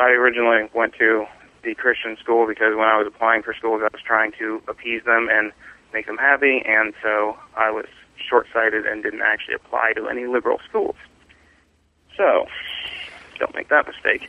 I 0.00 0.10
originally 0.10 0.68
went 0.74 0.94
to 0.98 1.24
the 1.62 1.74
Christian 1.74 2.16
school 2.20 2.46
because 2.46 2.74
when 2.76 2.86
I 2.88 2.98
was 2.98 3.06
applying 3.06 3.42
for 3.42 3.54
schools, 3.54 3.80
I 3.80 3.88
was 3.92 4.02
trying 4.04 4.32
to 4.38 4.60
appease 4.68 5.04
them 5.04 5.28
and 5.30 5.52
make 5.94 6.06
them 6.06 6.18
happy, 6.18 6.62
and 6.66 6.92
so 7.02 7.36
I 7.56 7.70
was 7.70 7.86
short-sighted 8.28 8.84
and 8.86 9.02
didn't 9.02 9.22
actually 9.22 9.54
apply 9.54 9.92
to 9.96 10.08
any 10.08 10.26
liberal 10.26 10.58
schools. 10.68 10.96
So, 12.16 12.46
don't 13.38 13.54
make 13.54 13.68
that 13.70 13.86
mistake. 13.86 14.28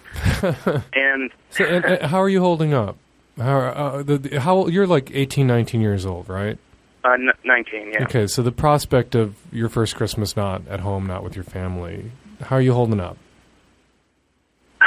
and 0.93 1.31
So, 1.49 1.65
and, 1.65 1.83
and 1.85 2.01
how 2.03 2.19
are 2.21 2.29
you 2.29 2.39
holding 2.39 2.73
up? 2.73 2.97
How, 3.37 3.57
uh, 3.59 4.03
the, 4.03 4.17
the- 4.17 4.39
how 4.39 4.67
you're 4.67 4.87
like 4.87 5.11
18, 5.13 5.45
19 5.47 5.81
years 5.81 6.05
old, 6.05 6.29
right? 6.29 6.57
uh, 7.03 7.11
n- 7.13 7.29
19, 7.43 7.91
yeah. 7.93 8.03
Okay, 8.03 8.25
so 8.27 8.41
the 8.41 8.51
prospect 8.51 9.13
of 9.15 9.35
your 9.51 9.69
first 9.69 9.95
Christmas 9.95 10.35
not 10.35 10.67
at 10.67 10.79
home, 10.79 11.05
not 11.05 11.23
with 11.23 11.35
your 11.35 11.43
family, 11.43 12.11
how 12.41 12.55
are 12.55 12.61
you 12.61 12.73
holding 12.73 12.99
up? 12.99 13.17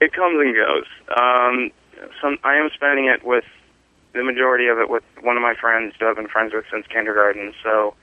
it 0.00 0.12
comes 0.12 0.40
and 0.40 0.54
goes. 0.54 0.86
Um, 1.20 1.70
some 2.22 2.38
I 2.44 2.56
am 2.56 2.70
spending 2.74 3.06
it 3.06 3.24
with 3.24 3.44
the 4.18 4.24
majority 4.24 4.66
of 4.66 4.78
it 4.78 4.90
with 4.90 5.04
one 5.22 5.36
of 5.36 5.42
my 5.42 5.54
friends 5.54 5.94
who 5.98 6.08
I've 6.08 6.16
been 6.16 6.26
friends 6.26 6.52
with 6.52 6.64
since 6.72 6.84
kindergarten. 6.88 7.54
So 7.62 7.94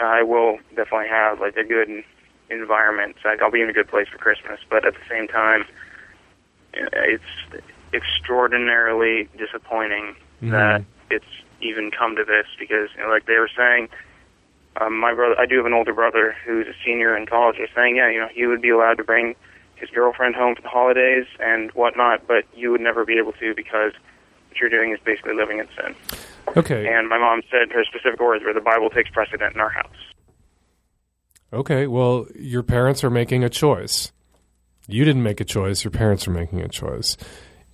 I 0.00 0.22
will 0.22 0.56
definitely 0.74 1.08
have 1.08 1.38
like 1.38 1.54
a 1.58 1.64
good 1.64 2.02
environment. 2.48 3.16
So 3.22 3.28
I'll 3.28 3.50
be 3.50 3.60
in 3.60 3.68
a 3.68 3.74
good 3.74 3.88
place 3.88 4.08
for 4.08 4.16
Christmas. 4.16 4.58
But 4.70 4.86
at 4.86 4.94
the 4.94 5.04
same 5.08 5.28
time, 5.28 5.66
it's 6.72 7.22
extraordinarily 7.92 9.28
disappointing 9.36 10.16
Mhm. 10.42 10.50
that 10.50 10.82
it's 11.10 11.42
even 11.60 11.90
come 11.90 12.16
to 12.16 12.24
this 12.24 12.46
because, 12.58 12.88
you 12.96 13.02
know, 13.02 13.10
like 13.10 13.26
they 13.26 13.38
were 13.38 13.50
saying, 13.54 13.90
um, 14.80 14.96
my 14.96 15.12
brother, 15.12 15.38
I 15.38 15.44
do 15.44 15.56
have 15.56 15.66
an 15.66 15.74
older 15.74 15.92
brother 15.92 16.36
who's 16.44 16.68
a 16.68 16.74
senior 16.84 17.14
in 17.16 17.26
college. 17.26 17.58
They're 17.58 17.68
saying, 17.74 17.96
yeah, 17.96 18.08
you 18.08 18.18
know, 18.18 18.28
he 18.28 18.46
would 18.46 18.62
be 18.62 18.70
allowed 18.70 18.96
to 18.96 19.04
bring 19.04 19.34
his 19.74 19.90
girlfriend 19.90 20.36
home 20.36 20.54
for 20.54 20.62
the 20.62 20.68
holidays 20.68 21.26
and 21.38 21.70
whatnot, 21.72 22.26
but 22.26 22.44
you 22.54 22.70
would 22.70 22.80
never 22.80 23.04
be 23.04 23.18
able 23.18 23.32
to 23.32 23.54
because 23.54 23.92
you're 24.60 24.70
doing 24.70 24.92
is 24.92 25.00
basically 25.04 25.34
living 25.34 25.58
in 25.58 25.68
sin. 25.76 25.94
Okay. 26.56 26.86
And 26.86 27.08
my 27.08 27.18
mom 27.18 27.42
said 27.50 27.72
her 27.72 27.84
specific 27.84 28.20
words 28.20 28.44
were, 28.44 28.52
the 28.52 28.60
Bible 28.60 28.90
takes 28.90 29.10
precedent 29.10 29.54
in 29.54 29.60
our 29.60 29.70
house. 29.70 29.96
Okay, 31.52 31.86
well, 31.86 32.26
your 32.34 32.62
parents 32.62 33.02
are 33.04 33.10
making 33.10 33.42
a 33.42 33.48
choice. 33.48 34.12
You 34.86 35.04
didn't 35.04 35.22
make 35.22 35.40
a 35.40 35.44
choice, 35.44 35.84
your 35.84 35.90
parents 35.90 36.26
are 36.28 36.30
making 36.30 36.60
a 36.60 36.68
choice. 36.68 37.16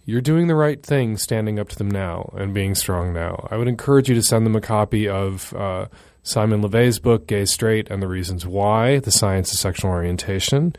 You're 0.04 0.20
doing 0.20 0.48
the 0.48 0.54
right 0.54 0.82
thing 0.82 1.16
standing 1.16 1.58
up 1.58 1.70
to 1.70 1.76
them 1.76 1.90
now 1.90 2.32
and 2.36 2.52
being 2.52 2.74
strong 2.74 3.12
now. 3.12 3.48
I 3.50 3.56
would 3.56 3.68
encourage 3.68 4.08
you 4.08 4.14
to 4.14 4.22
send 4.22 4.44
them 4.44 4.54
a 4.54 4.60
copy 4.60 5.08
of 5.08 5.54
uh, 5.54 5.86
Simon 6.22 6.62
LeVay's 6.62 6.98
book, 6.98 7.26
Gay 7.26 7.46
Straight 7.46 7.90
and 7.90 8.02
the 8.02 8.08
Reasons 8.08 8.46
Why 8.46 8.98
The 8.98 9.10
Science 9.10 9.52
of 9.52 9.58
Sexual 9.58 9.90
Orientation. 9.90 10.76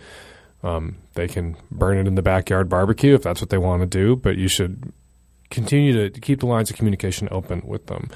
Um, 0.64 0.98
they 1.14 1.28
can 1.28 1.58
burn 1.72 1.98
it 1.98 2.08
in 2.08 2.16
the 2.16 2.22
backyard 2.22 2.70
barbecue 2.70 3.16
if 3.16 3.24
that's 3.24 3.42
what 3.42 3.50
they 3.50 3.58
want 3.58 3.82
to 3.82 3.88
do, 3.88 4.16
but 4.16 4.38
you 4.38 4.48
should 4.48 4.92
continue 5.50 6.10
to 6.10 6.20
keep 6.20 6.40
the 6.40 6.46
lines 6.48 6.70
of 6.70 6.76
communication 6.78 7.28
open 7.32 7.62
with 7.66 7.88
them. 7.88 8.10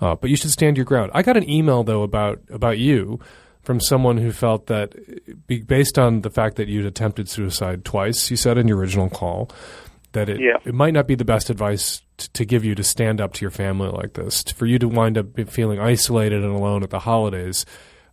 Uh, 0.00 0.14
but 0.14 0.28
you 0.30 0.36
should 0.36 0.50
stand 0.50 0.76
your 0.76 0.84
ground. 0.84 1.10
I 1.14 1.22
got 1.22 1.36
an 1.36 1.48
email 1.48 1.82
though 1.84 2.02
about 2.02 2.40
about 2.50 2.78
you 2.78 3.20
from 3.62 3.80
someone 3.80 4.18
who 4.18 4.30
felt 4.30 4.66
that, 4.66 4.94
based 5.66 5.98
on 5.98 6.20
the 6.20 6.28
fact 6.30 6.56
that 6.56 6.68
you'd 6.68 6.84
attempted 6.84 7.28
suicide 7.30 7.82
twice, 7.84 8.30
you 8.30 8.36
said 8.36 8.58
in 8.58 8.68
your 8.68 8.76
original 8.76 9.08
call, 9.08 9.50
that 10.12 10.28
it 10.28 10.38
Yeah. 10.40 10.58
it 10.64 10.74
might 10.74 10.92
not 10.92 11.06
be 11.06 11.14
the 11.14 11.24
best 11.24 11.48
advice 11.48 12.02
t- 12.18 12.28
to 12.34 12.44
give 12.44 12.64
you 12.64 12.74
to 12.74 12.82
stand 12.84 13.20
up 13.22 13.32
to 13.34 13.40
your 13.40 13.50
family 13.50 13.88
like 13.88 14.12
this. 14.14 14.42
For 14.42 14.66
you 14.66 14.78
to 14.80 14.88
wind 14.88 15.16
up 15.16 15.26
feeling 15.48 15.80
isolated 15.80 16.42
and 16.44 16.52
alone 16.54 16.82
at 16.82 16.90
the 16.90 16.98
holidays 17.00 17.64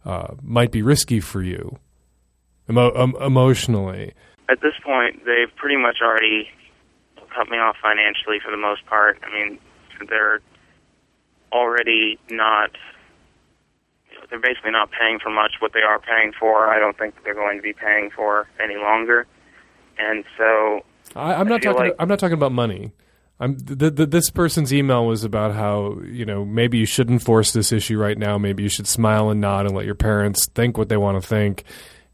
uh, 0.06 0.36
might 0.42 0.72
be 0.72 0.82
risky 0.82 1.20
for 1.20 1.42
you, 1.44 1.78
emo- 2.70 2.96
um, 2.96 3.16
emotionally. 3.20 4.14
At 4.50 4.62
this 4.62 4.74
point, 4.84 5.26
they've 5.26 5.54
pretty 5.58 5.78
much 5.78 5.98
already 6.02 6.48
cut 7.36 7.50
me 7.50 7.58
off 7.58 7.76
financially 7.82 8.38
for 8.44 8.52
the 8.52 8.58
most 8.58 8.86
part. 8.86 9.20
I 9.24 9.32
mean, 9.34 9.60
they're 10.10 10.40
already 11.52 12.20
not. 12.30 12.72
They're 14.30 14.40
basically 14.40 14.72
not 14.72 14.90
paying 14.92 15.20
for 15.20 15.30
much. 15.30 15.54
What 15.60 15.74
they 15.74 15.82
are 15.82 16.00
paying 16.00 16.32
for, 16.40 16.70
I 16.70 16.80
don't 16.80 16.98
think 16.98 17.16
they're 17.24 17.34
going 17.34 17.58
to 17.58 17.64
be 17.64 17.74
paying 17.74 18.12
for 18.12 18.48
any 18.64 18.76
longer. 18.76 19.26
And 19.98 20.24
so, 20.38 20.82
I, 21.16 21.34
I'm 21.34 21.48
not 21.48 21.62
talking. 21.62 21.88
Like, 21.88 21.96
I'm 22.00 22.08
not 22.08 22.20
talking 22.20 22.34
about 22.34 22.52
money. 22.52 22.92
I'm 23.40 23.58
th- 23.58 23.96
th- 23.96 24.10
this 24.10 24.30
person's 24.30 24.72
email 24.72 25.06
was 25.06 25.24
about 25.24 25.54
how 25.54 26.00
you 26.06 26.26
know 26.26 26.46
maybe 26.46 26.78
you 26.78 26.86
shouldn't 26.86 27.24
force 27.24 27.52
this 27.52 27.72
issue 27.72 27.98
right 27.98 28.18
now. 28.18 28.38
Maybe 28.38 28.64
you 28.64 28.70
should 28.70 28.88
smile 28.88 29.32
and 29.32 29.42
nod 29.42 29.66
and 29.66 29.76
let 29.76 29.86
your 29.86 29.96
parents 29.96 30.46
think 30.48 30.78
what 30.78 30.90
they 30.90 30.98
want 30.98 31.22
to 31.22 31.28
think, 31.28 31.64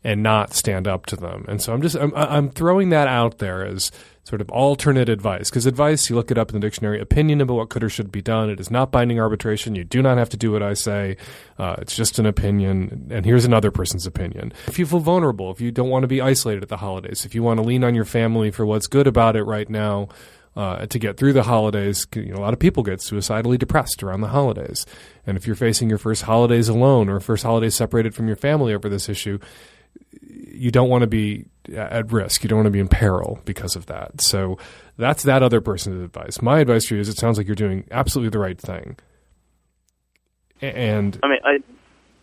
and 0.04 0.24
not 0.24 0.54
stand 0.54 0.88
up 0.88 1.06
to 1.08 1.18
them. 1.18 1.46
And 1.50 1.62
so 1.62 1.74
I'm 1.74 1.82
just 1.82 1.98
I'm, 1.98 2.14
I'm 2.16 2.50
throwing 2.50 2.90
that 2.90 3.10
out 3.10 3.40
there 3.40 3.66
as 3.66 3.92
sort 4.28 4.42
of 4.42 4.50
alternate 4.50 5.08
advice. 5.08 5.50
Because 5.50 5.66
advice 5.66 6.10
you 6.10 6.16
look 6.18 6.32
it 6.32 6.38
up 6.38 6.50
in 6.50 6.54
the 6.54 6.60
dictionary 6.60 7.00
opinion 7.00 7.40
about 7.40 7.54
what 7.56 7.70
could 7.70 7.82
or 7.82 7.90
should 7.90 8.12
be 8.12 8.22
done. 8.22 8.50
It 8.50 8.60
is 8.60 8.70
not 8.70 8.92
binding 8.92 9.22
arbitration. 9.22 9.74
You 9.74 9.86
do 9.86 10.02
not 10.02 10.18
have 10.18 10.28
to 10.30 10.38
do 10.38 10.52
what 10.52 10.62
i 10.62 10.74
say. 10.74 11.16
Uh, 11.58 11.78
it's 11.80 11.96
just 11.96 12.20
an 12.20 12.26
opinion. 12.26 13.08
And 13.10 13.26
here's 13.26 13.46
another 13.46 13.72
person's 13.72 14.06
opinion. 14.06 14.52
If 14.68 14.78
you 14.78 14.86
feel 14.86 15.00
vulnerable 15.00 15.50
if 15.50 15.62
you 15.62 15.72
don't 15.72 15.90
want 15.90 16.04
to 16.04 16.08
be 16.08 16.20
isolated 16.20 16.62
at 16.62 16.70
the 16.70 16.78
holidays 16.78 17.24
if 17.26 17.34
you 17.34 17.42
want 17.42 17.60
to 17.60 17.66
lean 17.66 17.86
on 17.86 17.96
your 17.96 18.06
family 18.06 18.52
for 18.52 18.66
what's 18.66 18.88
good 18.88 19.08
about 19.08 19.38
it 19.38 19.44
right 19.44 19.70
now 19.70 20.10
uh, 20.58 20.86
to 20.88 21.00
get 21.00 21.16
through 21.16 21.32
the 21.32 21.44
holidays 21.44 22.06
you 22.16 22.34
know, 22.34 22.38
a 22.38 22.44
lot 22.44 22.54
of 22.54 22.60
people 22.60 22.84
get 22.84 23.02
suicidally 23.02 23.58
depressed 23.58 24.04
around 24.04 24.22
the 24.22 24.28
holidays. 24.28 24.86
And 25.26 25.38
if 25.38 25.48
you're 25.48 25.56
facing 25.56 25.88
your 25.88 26.00
first 26.00 26.24
holidays 26.24 26.68
alone 26.68 27.08
or 27.08 27.20
first 27.22 27.44
holidays 27.44 27.76
separated 27.76 28.14
from 28.14 28.28
your 28.28 28.36
family 28.36 28.74
over 28.74 28.90
this 28.90 29.08
issue 29.08 29.40
you 30.52 30.72
don't 30.72 30.90
want 30.90 31.02
to 31.02 31.08
be 31.08 31.46
uh, 31.72 31.78
at 31.78 32.12
risk. 32.12 32.44
You 32.44 32.50
don't 32.50 32.58
want 32.58 32.68
to 32.68 32.72
be 32.72 32.80
in 32.80 32.88
peril 32.88 33.40
because 33.46 33.76
of 33.76 33.86
that. 33.88 34.22
So 34.22 34.58
that's 34.98 35.24
that 35.24 35.44
other 35.44 35.62
person's 35.62 36.04
advice. 36.04 36.42
My 36.42 36.60
advice 36.60 36.86
to 36.88 36.96
you 36.96 37.02
is 37.02 37.10
it 37.10 37.18
sounds 37.18 37.38
like 37.38 37.48
you're 37.48 37.56
doing 37.56 37.86
absolutely 37.92 38.30
the 38.30 38.40
right 38.40 38.60
thing. 38.60 38.98
And 40.62 41.20
I 41.24 41.28
mean, 41.28 41.40
I 41.44 41.60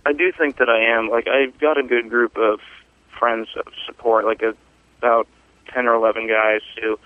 I 0.06 0.12
do 0.12 0.32
think 0.36 0.58
that 0.58 0.68
I 0.68 0.98
am. 0.98 1.08
Like, 1.08 1.28
I've 1.28 1.58
got 1.58 1.78
a 1.78 1.82
good 1.82 2.10
group 2.10 2.36
of 2.36 2.60
friends 3.18 3.48
of 3.56 3.72
support, 3.86 4.24
like 4.24 4.42
a, 4.42 4.54
about 4.98 5.28
ten 5.72 5.86
or 5.86 5.94
eleven 5.94 6.26
guys 6.28 6.60
who 6.80 6.98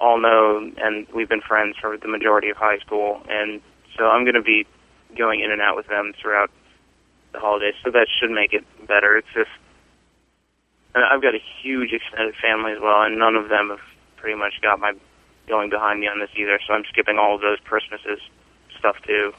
all 0.00 0.20
know, 0.20 0.70
and 0.78 1.06
we've 1.14 1.28
been 1.28 1.40
friends 1.40 1.76
for 1.80 1.96
the 1.96 2.08
majority 2.08 2.50
of 2.50 2.56
high 2.56 2.78
school, 2.78 3.22
and 3.28 3.60
so 3.96 4.04
I'm 4.04 4.24
going 4.24 4.34
to 4.34 4.42
be 4.42 4.66
going 5.16 5.40
in 5.40 5.50
and 5.50 5.62
out 5.62 5.76
with 5.76 5.86
them 5.86 6.12
throughout 6.20 6.50
the 7.32 7.38
holidays. 7.38 7.74
So 7.84 7.90
that 7.90 8.06
should 8.18 8.30
make 8.30 8.52
it 8.52 8.64
better. 8.86 9.16
It's 9.16 9.28
just 9.34 9.50
and 10.96 11.04
I've 11.04 11.20
got 11.20 11.34
a 11.34 11.42
huge 11.62 11.92
extended 11.92 12.34
family 12.40 12.72
as 12.72 12.78
well, 12.80 13.02
and 13.02 13.18
none 13.18 13.36
of 13.36 13.50
them 13.50 13.68
have 13.68 13.84
pretty 14.16 14.36
much 14.36 14.54
got 14.62 14.80
my 14.80 14.94
going 15.46 15.68
behind 15.70 16.00
me 16.00 16.08
on 16.08 16.18
this 16.18 16.30
either. 16.36 16.58
So 16.66 16.72
I'm 16.72 16.84
skipping 16.88 17.18
all 17.18 17.34
of 17.36 17.42
those 17.42 17.58
Christmases 17.64 18.18
stuff 18.78 18.96
too. 19.06 19.32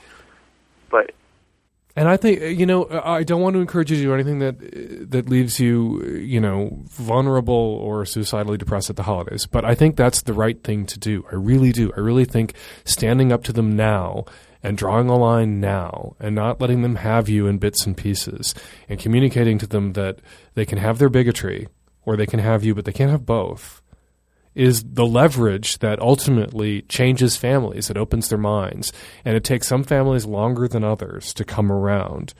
But 0.89 1.11
and 1.95 2.07
I 2.07 2.15
think 2.15 2.59
you 2.59 2.67
know 2.67 2.87
I 3.03 3.23
don't 3.23 3.41
want 3.41 3.55
to 3.55 3.59
encourage 3.59 3.89
you 3.89 3.97
to 3.97 4.03
do 4.03 4.13
anything 4.13 4.37
that 4.39 5.09
that 5.09 5.27
leaves 5.27 5.59
you 5.59 6.05
you 6.05 6.39
know 6.39 6.77
vulnerable 6.85 7.55
or 7.55 8.05
suicidally 8.05 8.57
depressed 8.57 8.91
at 8.91 8.95
the 8.95 9.03
holidays. 9.03 9.47
But 9.47 9.65
I 9.65 9.73
think 9.73 9.95
that's 9.95 10.21
the 10.21 10.33
right 10.33 10.63
thing 10.63 10.85
to 10.85 10.99
do. 10.99 11.25
I 11.31 11.35
really 11.35 11.71
do. 11.71 11.91
I 11.97 12.01
really 12.01 12.25
think 12.25 12.53
standing 12.85 13.31
up 13.31 13.43
to 13.45 13.51
them 13.51 13.75
now 13.75 14.25
and 14.67 14.77
drawing 14.77 15.07
a 15.07 15.15
line 15.15 15.61
now 15.61 16.17
and 16.19 16.35
not 16.35 16.59
letting 16.59 16.81
them 16.81 16.95
have 16.95 17.29
you 17.29 17.47
in 17.47 17.57
bits 17.57 17.85
and 17.85 17.95
pieces 17.95 18.53
and 18.89 18.99
communicating 18.99 19.57
to 19.57 19.65
them 19.65 19.93
that 19.93 20.19
they 20.55 20.65
can 20.65 20.77
have 20.77 20.99
their 20.99 21.07
bigotry 21.07 21.69
or 22.03 22.17
they 22.17 22.25
can 22.25 22.39
have 22.39 22.65
you, 22.65 22.75
but 22.75 22.83
they 22.83 22.91
can't 22.91 23.11
have 23.11 23.25
both 23.25 23.81
is 24.53 24.83
the 24.83 25.05
leverage 25.05 25.77
that 25.77 25.99
ultimately 25.99 26.81
changes 26.83 27.37
families. 27.37 27.91
It 27.91 27.97
opens 27.97 28.27
their 28.27 28.39
minds. 28.39 28.91
And 29.23 29.37
it 29.37 29.43
takes 29.43 29.67
some 29.67 29.83
families 29.83 30.25
longer 30.25 30.67
than 30.67 30.83
others 30.83 31.31
to 31.35 31.45
come 31.45 31.71
around. 31.71 32.33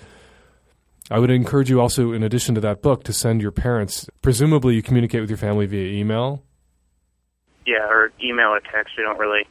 I 1.12 1.20
would 1.20 1.30
encourage 1.30 1.70
you 1.70 1.80
also, 1.80 2.14
in 2.14 2.24
addition 2.24 2.56
to 2.56 2.62
that 2.62 2.82
book, 2.82 3.04
to 3.04 3.14
send 3.14 3.40
your 3.40 3.52
parents. 3.52 4.10
Presumably, 4.24 4.74
you 4.74 4.82
communicate 4.82 5.22
with 5.22 5.30
your 5.30 5.38
family 5.38 5.68
via 5.68 5.94
email. 5.94 6.44
Yeah, 7.68 7.88
or 7.88 8.12
email 8.22 8.48
or 8.48 8.62
text. 8.62 8.96
We 8.98 9.04
don't 9.04 9.20
really 9.20 9.46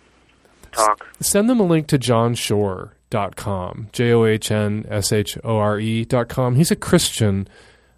talk. 0.76 1.06
Send 1.20 1.48
them 1.50 1.60
a 1.60 1.64
link 1.64 1.86
to 1.88 1.98
johnshore.com, 1.98 3.88
dot 6.08 6.28
com. 6.28 6.54
He's 6.56 6.70
a 6.70 6.76
Christian 6.76 7.48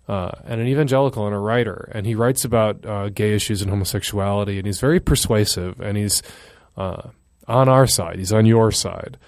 uh, 0.08 0.30
and 0.44 0.60
an 0.60 0.66
evangelical 0.66 1.26
and 1.26 1.34
a 1.34 1.38
writer, 1.38 1.90
and 1.94 2.06
he 2.06 2.14
writes 2.14 2.44
about 2.44 2.84
uh, 2.86 3.08
gay 3.10 3.34
issues 3.34 3.60
and 3.60 3.70
homosexuality, 3.70 4.56
and 4.58 4.66
he's 4.66 4.80
very 4.80 5.00
persuasive, 5.00 5.80
and 5.80 5.98
he's 5.98 6.22
uh, 6.76 7.10
on 7.46 7.68
our 7.68 7.86
side, 7.86 8.18
he's 8.18 8.32
on 8.32 8.46
your 8.46 8.72
side. 8.72 9.18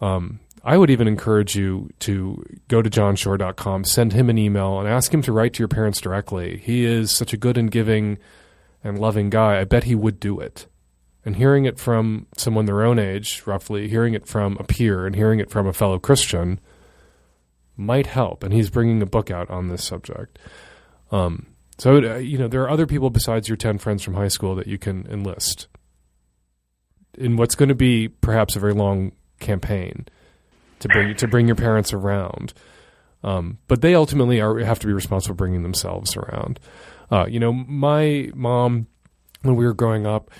Um, 0.00 0.40
I 0.62 0.78
would 0.78 0.88
even 0.88 1.06
encourage 1.06 1.54
you 1.54 1.90
to 2.00 2.42
go 2.68 2.80
to 2.80 2.88
johnshore.com, 2.88 3.84
send 3.84 4.14
him 4.14 4.30
an 4.30 4.38
email, 4.38 4.78
and 4.78 4.88
ask 4.88 5.12
him 5.12 5.20
to 5.22 5.32
write 5.32 5.52
to 5.54 5.58
your 5.58 5.68
parents 5.68 6.00
directly. 6.00 6.56
He 6.56 6.86
is 6.86 7.14
such 7.14 7.34
a 7.34 7.36
good 7.36 7.58
and 7.58 7.70
giving 7.70 8.16
and 8.82 8.98
loving 8.98 9.28
guy. 9.28 9.60
I 9.60 9.64
bet 9.64 9.84
he 9.84 9.94
would 9.94 10.18
do 10.18 10.40
it 10.40 10.66
and 11.24 11.36
hearing 11.36 11.64
it 11.64 11.78
from 11.78 12.26
someone 12.36 12.66
their 12.66 12.82
own 12.82 12.98
age, 12.98 13.42
roughly, 13.46 13.88
hearing 13.88 14.14
it 14.14 14.26
from 14.26 14.56
a 14.60 14.64
peer 14.64 15.06
and 15.06 15.16
hearing 15.16 15.40
it 15.40 15.50
from 15.50 15.66
a 15.66 15.72
fellow 15.72 15.98
Christian 15.98 16.60
might 17.76 18.06
help. 18.06 18.42
And 18.42 18.52
he's 18.52 18.70
bringing 18.70 19.00
a 19.02 19.06
book 19.06 19.30
out 19.30 19.48
on 19.50 19.68
this 19.68 19.84
subject. 19.84 20.38
Um, 21.10 21.46
so, 21.78 21.96
uh, 21.96 22.16
you 22.16 22.38
know, 22.38 22.48
there 22.48 22.62
are 22.62 22.70
other 22.70 22.86
people 22.86 23.10
besides 23.10 23.48
your 23.48 23.56
10 23.56 23.78
friends 23.78 24.02
from 24.02 24.14
high 24.14 24.28
school 24.28 24.54
that 24.56 24.66
you 24.66 24.78
can 24.78 25.06
enlist 25.10 25.66
in 27.16 27.36
what's 27.36 27.54
going 27.54 27.68
to 27.68 27.74
be 27.74 28.08
perhaps 28.08 28.56
a 28.56 28.60
very 28.60 28.74
long 28.74 29.12
campaign 29.40 30.06
to 30.80 30.88
bring 30.88 31.14
to 31.16 31.28
bring 31.28 31.46
your 31.46 31.56
parents 31.56 31.92
around. 31.92 32.52
Um, 33.22 33.58
but 33.68 33.80
they 33.80 33.94
ultimately 33.94 34.40
are 34.40 34.58
have 34.58 34.78
to 34.80 34.86
be 34.86 34.92
responsible 34.92 35.34
for 35.34 35.38
bringing 35.38 35.62
themselves 35.62 36.16
around. 36.16 36.60
Uh, 37.10 37.26
you 37.26 37.40
know, 37.40 37.52
my 37.52 38.30
mom, 38.34 38.86
when 39.42 39.56
we 39.56 39.64
were 39.64 39.74
growing 39.74 40.06
up, 40.06 40.30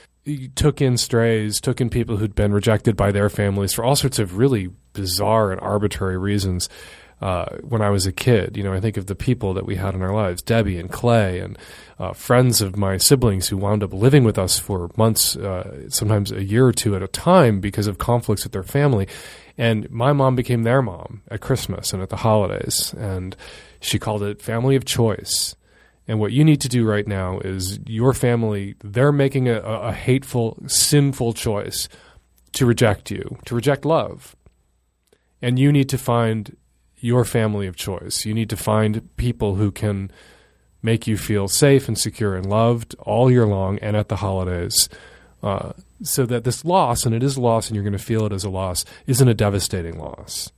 took 0.54 0.80
in 0.80 0.96
strays, 0.96 1.60
took 1.60 1.80
in 1.80 1.90
people 1.90 2.16
who'd 2.16 2.34
been 2.34 2.52
rejected 2.52 2.96
by 2.96 3.12
their 3.12 3.28
families 3.28 3.72
for 3.72 3.84
all 3.84 3.96
sorts 3.96 4.18
of 4.18 4.36
really 4.36 4.70
bizarre 4.92 5.52
and 5.52 5.60
arbitrary 5.60 6.16
reasons. 6.16 6.68
Uh, 7.20 7.56
when 7.62 7.80
I 7.80 7.90
was 7.90 8.06
a 8.06 8.12
kid, 8.12 8.56
you 8.56 8.62
know, 8.62 8.74
I 8.74 8.80
think 8.80 8.96
of 8.96 9.06
the 9.06 9.14
people 9.14 9.54
that 9.54 9.64
we 9.64 9.76
had 9.76 9.94
in 9.94 10.02
our 10.02 10.12
lives, 10.12 10.42
Debbie 10.42 10.78
and 10.78 10.90
Clay, 10.90 11.38
and 11.38 11.56
uh, 11.98 12.12
friends 12.12 12.60
of 12.60 12.76
my 12.76 12.98
siblings 12.98 13.48
who 13.48 13.56
wound 13.56 13.82
up 13.82 13.94
living 13.94 14.24
with 14.24 14.36
us 14.36 14.58
for 14.58 14.90
months, 14.96 15.36
uh, 15.36 15.88
sometimes 15.88 16.32
a 16.32 16.44
year 16.44 16.66
or 16.66 16.72
two 16.72 16.96
at 16.96 17.02
a 17.02 17.08
time 17.08 17.60
because 17.60 17.86
of 17.86 17.98
conflicts 17.98 18.42
with 18.42 18.52
their 18.52 18.64
family. 18.64 19.06
And 19.56 19.88
my 19.90 20.12
mom 20.12 20.34
became 20.34 20.64
their 20.64 20.82
mom 20.82 21.22
at 21.30 21.40
Christmas 21.40 21.92
and 21.92 22.02
at 22.02 22.10
the 22.10 22.16
holidays, 22.16 22.92
and 22.94 23.36
she 23.80 23.98
called 23.98 24.22
it 24.22 24.42
family 24.42 24.74
of 24.76 24.84
choice. 24.84 25.54
And 26.06 26.20
what 26.20 26.32
you 26.32 26.44
need 26.44 26.60
to 26.60 26.68
do 26.68 26.84
right 26.84 27.06
now 27.06 27.38
is 27.40 27.78
your 27.86 28.12
family, 28.12 28.74
they're 28.84 29.12
making 29.12 29.48
a, 29.48 29.60
a, 29.60 29.92
hateful, 29.92 30.58
sinful 30.66 31.32
choice 31.32 31.88
to 32.52 32.66
reject 32.66 33.10
you, 33.10 33.38
to 33.46 33.54
reject 33.54 33.84
love. 33.84 34.36
And 35.40 35.58
you 35.58 35.72
need 35.72 35.88
to 35.88 35.98
find 35.98 36.56
your 36.98 37.24
family 37.24 37.66
of 37.66 37.76
choice. 37.76 38.24
You 38.24 38.34
need 38.34 38.50
to 38.50 38.56
find 38.56 39.08
people 39.16 39.56
who 39.56 39.70
can 39.70 40.10
make 40.82 41.06
you 41.06 41.16
feel 41.16 41.48
safe 41.48 41.88
and 41.88 41.98
secure 41.98 42.36
and 42.36 42.46
loved 42.46 42.94
all 42.98 43.30
year 43.30 43.46
long 43.46 43.78
and 43.78 43.96
at 43.96 44.08
the 44.08 44.16
holidays. 44.16 44.88
Uh, 45.42 45.72
so 46.02 46.24
that 46.26 46.44
this 46.44 46.64
loss, 46.64 47.04
and 47.04 47.14
it 47.14 47.22
is 47.22 47.36
a 47.36 47.40
loss, 47.40 47.68
and 47.68 47.74
you're 47.74 47.84
going 47.84 47.92
to 47.92 47.98
feel 47.98 48.24
it 48.26 48.32
as 48.32 48.44
a 48.44 48.50
loss, 48.50 48.84
isn't 49.06 49.28
a 49.28 49.34
devastating 49.34 49.98
loss. 49.98 50.50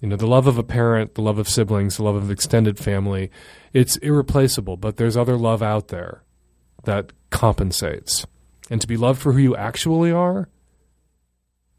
You 0.00 0.08
know, 0.08 0.16
the 0.16 0.26
love 0.26 0.46
of 0.46 0.56
a 0.56 0.62
parent, 0.62 1.14
the 1.14 1.22
love 1.22 1.38
of 1.38 1.48
siblings, 1.48 1.96
the 1.96 2.02
love 2.02 2.14
of 2.14 2.30
extended 2.30 2.78
family, 2.78 3.30
it's 3.72 3.96
irreplaceable, 3.98 4.76
but 4.76 4.96
there's 4.96 5.16
other 5.16 5.36
love 5.36 5.62
out 5.62 5.88
there 5.88 6.22
that 6.84 7.12
compensates. 7.28 8.26
And 8.70 8.80
to 8.80 8.86
be 8.86 8.96
loved 8.96 9.20
for 9.20 9.32
who 9.32 9.40
you 9.40 9.56
actually 9.56 10.10
are, 10.10 10.48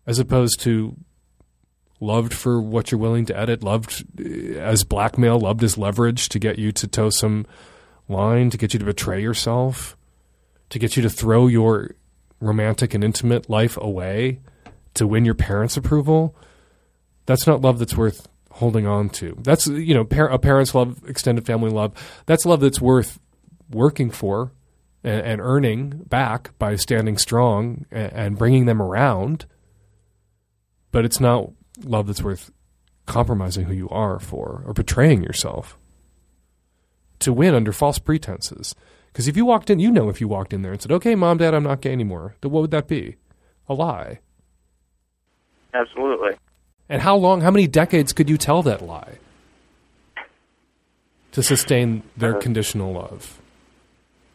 as 0.05 0.19
opposed 0.19 0.59
to 0.61 0.95
loved 1.99 2.34
for 2.34 2.61
what 2.61 2.91
you're 2.91 2.99
willing 2.99 3.26
to 3.26 3.38
edit, 3.38 3.63
loved 3.63 4.05
eh, 4.19 4.57
as 4.57 4.84
blackmail, 4.84 5.39
loved 5.39 5.63
as 5.63 5.78
leverage 5.78 6.30
to 6.30 6.39
get 6.39 6.59
you 6.59 6.72
to 6.74 6.88
toe 6.88 7.09
some 7.09 7.45
line, 8.07 8.49
to 8.49 8.57
get 8.57 8.74
you 8.74 8.80
to 8.80 8.86
betray 8.86 9.22
yourself, 9.22 9.97
to 10.69 10.80
get 10.80 10.95
you 10.95 11.03
to 11.03 11.09
throw 11.09 11.47
your 11.47 11.95
romantic 12.39 12.93
and 12.93 13.03
intimate 13.03 13.49
life 13.49 13.78
away 13.82 14.39
to 14.93 15.07
win 15.07 15.26
your 15.26 15.36
parents' 15.36 15.78
approval 15.78 16.36
that's 17.26 17.47
not 17.47 17.61
love 17.61 17.80
that's 17.80 17.95
worth 17.95 18.28
holding 18.51 18.86
on 18.86 19.09
to. 19.09 19.38
That's 19.41 19.67
you 19.67 19.93
know, 19.93 20.03
par- 20.03 20.30
a 20.30 20.39
parent's 20.39 20.76
love, 20.76 21.01
extended 21.07 21.45
family 21.45 21.72
love. 21.72 21.93
That's 22.26 22.45
love 22.45 22.59
that's 22.59 22.82
worth 22.82 23.19
working 23.69 24.11
for 24.11 24.51
and, 25.03 25.22
and 25.22 25.41
earning 25.41 26.03
back 26.07 26.57
by 26.59 26.76
standing 26.76 27.17
strong 27.17 27.86
and, 27.91 28.13
and 28.13 28.38
bringing 28.38 28.65
them 28.65 28.82
around. 28.82 29.45
But 30.91 31.05
it's 31.05 31.19
not 31.19 31.51
love 31.84 32.07
that's 32.07 32.22
worth 32.22 32.51
compromising 33.05 33.65
who 33.65 33.74
you 33.74 33.89
are 33.89 34.19
for 34.19 34.63
or 34.65 34.74
betraying 34.74 35.24
yourself 35.24 35.78
to 37.19 37.34
win 37.34 37.55
under 37.55 37.72
false 37.72 37.99
pretenses. 37.99 38.76
Because 39.07 39.28
if 39.28 39.36
you 39.36 39.45
walked 39.45 39.69
in, 39.69 39.80
you 39.80 39.91
know, 39.91 40.09
if 40.09 40.22
you 40.22 40.28
walked 40.28 40.53
in 40.53 40.61
there 40.61 40.72
and 40.72 40.82
said, 40.82 40.91
"Okay, 40.91 41.15
mom, 41.15 41.38
dad, 41.38 41.53
I'm 41.53 41.63
not 41.63 41.82
gay 41.82 41.91
anymore," 41.91 42.36
then 42.41 42.51
what 42.51 42.61
would 42.61 42.72
that 42.72 42.88
be? 42.88 43.17
A 43.67 43.74
lie. 43.74 44.19
Absolutely. 45.74 46.32
And 46.92 47.02
how 47.02 47.16
long, 47.16 47.39
how 47.39 47.52
many 47.52 47.68
decades 47.68 48.12
could 48.12 48.30
you 48.30 48.38
tell 48.38 48.62
that 48.64 48.82
lie 48.82 49.14
to 51.32 51.42
sustain 51.42 52.04
their 52.18 52.36
uh, 52.36 52.39
conditional 52.42 52.92
love? 52.92 53.39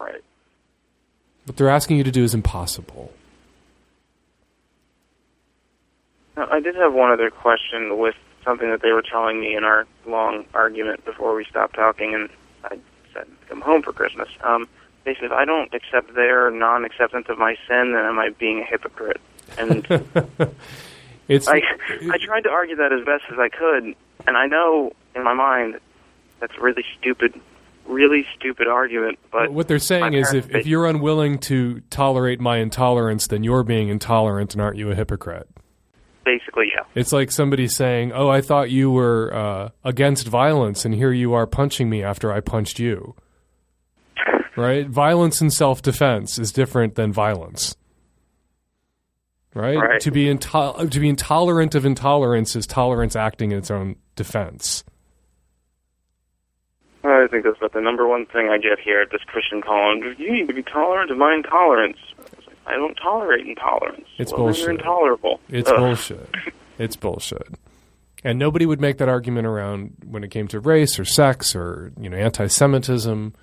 Right. 0.01 0.23
What 1.45 1.59
they're 1.59 1.69
asking 1.69 1.99
you 1.99 2.05
to 2.05 2.11
do 2.11 2.25
is 2.25 2.33
impossible. 2.33 3.13
Now, 6.35 6.49
I 6.51 6.61
did 6.61 6.77
have 6.77 6.95
one 6.95 7.13
other 7.13 7.29
question 7.29 7.99
with 7.99 8.15
something 8.43 8.71
that 8.71 8.81
they 8.81 8.93
were 8.93 9.03
telling 9.03 9.39
me 9.39 9.55
in 9.55 9.63
our 9.63 9.87
long 10.07 10.47
argument 10.55 11.05
before 11.05 11.35
we 11.35 11.45
stopped 11.45 11.75
talking, 11.75 12.15
and 12.15 12.31
I 12.65 12.79
said, 13.13 13.27
come 13.51 13.61
home 13.61 13.83
for 13.83 13.93
Christmas. 13.93 14.31
Um, 14.43 14.67
they 15.05 15.15
said, 15.15 15.25
if 15.25 15.33
I 15.33 15.45
don't 15.45 15.75
accept 15.75 16.15
their 16.15 16.51
non-acceptance 16.51 17.27
of 17.29 17.37
my 17.37 17.57
sin, 17.69 17.93
then 17.93 18.07
am 18.07 18.19
I 18.19 18.31
being 18.31 18.61
a 18.61 18.65
hypocrite? 18.65 19.21
And 19.59 19.87
It's 21.29 21.49
I, 21.49 21.61
I 22.11 22.18
tried 22.18 22.43
to 22.43 22.51
argue 22.51 22.77
that 22.77 22.93
as 22.93 23.05
best 23.05 23.24
as 23.33 23.39
I 23.39 23.49
could, 23.49 23.95
and 24.27 24.37
I 24.37 24.47
know 24.47 24.93
in 25.14 25.24
my 25.24 25.35
mind 25.35 25.79
that's 26.41 26.55
a 26.57 26.61
really 26.61 26.85
stupid, 26.99 27.41
really 27.87 28.27
stupid 28.37 28.68
argument. 28.68 29.18
But 29.33 29.53
what 29.53 29.68
they're 29.68 29.79
saying 29.79 30.14
is 30.14 30.33
if, 30.35 30.55
if 30.55 30.66
you're 30.66 30.87
unwilling 30.87 31.39
to 31.41 31.81
tolerate 31.91 32.41
my 32.41 32.59
intolerance, 32.59 33.27
then 33.27 33.43
you're 33.43 33.64
being 33.64 33.89
intolerant 33.89 34.55
and 34.55 34.62
aren't 34.62 34.77
you 34.77 34.91
a 34.91 34.95
hypocrite? 34.95 35.49
basically, 36.27 36.66
yeah. 36.74 36.83
It's 36.95 37.12
like 37.12 37.31
somebody 37.31 37.68
saying, 37.68 38.12
"Oh, 38.12 38.29
I 38.29 38.43
thought 38.43 38.68
you 38.70 38.91
were 38.91 39.33
uh, 39.33 39.68
against 39.83 40.27
violence, 40.29 40.85
and 40.85 40.95
here 40.95 41.12
you 41.12 41.33
are 41.33 41.47
punching 41.47 41.89
me 41.89 42.03
after 42.03 42.31
I 42.31 42.41
punched 42.41 42.79
you." 42.79 43.14
Right? 44.57 44.89
Violence 44.89 45.43
in 45.43 45.51
self-defense 45.51 46.39
is 46.39 46.51
different 46.51 46.95
than 46.95 47.12
violence. 47.12 47.77
Right? 49.57 49.79
Right. 49.79 50.01
To 50.03 50.11
be 50.11 50.29
into- 50.29 50.89
to 50.91 51.01
be 51.01 51.09
intolerant 51.09 51.75
of 51.75 51.87
intolerance 51.87 52.55
is 52.55 52.67
tolerance 52.67 53.17
acting 53.17 53.53
in 53.53 53.59
its 53.59 53.71
own 53.71 53.97
defense. 54.15 54.85
I 57.03 57.27
think 57.31 57.45
that's 57.45 57.57
about 57.57 57.73
the 57.73 57.81
number 57.81 58.07
one 58.07 58.27
thing 58.27 58.51
I 58.51 58.59
get 58.59 58.79
here 58.79 59.01
at 59.01 59.11
this 59.11 59.23
Christian 59.27 59.63
column. 59.63 60.15
You 60.19 60.31
need 60.31 60.47
to 60.49 60.55
be 60.55 60.63
tolerant 60.63 61.11
of 61.11 61.17
my 61.17 61.35
intolerance. 61.35 61.97
I, 62.19 62.23
was 62.23 62.47
like, 62.47 62.57
I 62.67 62.73
don't 62.75 62.95
tolerate 62.97 63.47
intolerance. 63.47 64.07
It's 64.19 64.31
well, 64.33 64.43
bullshit. 64.43 64.63
You're 64.63 64.71
intolerable. 64.73 65.41
It's 65.49 65.71
Ugh. 65.71 65.79
bullshit. 65.79 66.29
It's 66.79 66.97
bullshit. 66.97 67.49
And 68.25 68.39
nobody 68.39 68.67
would 68.67 68.81
make 68.81 68.99
that 68.99 69.09
argument 69.09 69.47
around 69.47 69.93
when 70.05 70.23
it 70.23 70.31
came 70.31 70.49
to 70.49 70.61
race 70.61 70.99
or 70.99 71.05
sex 71.07 71.57
or, 71.57 71.93
you 71.99 72.11
know, 72.11 72.17
anti-Semitism. 72.19 73.35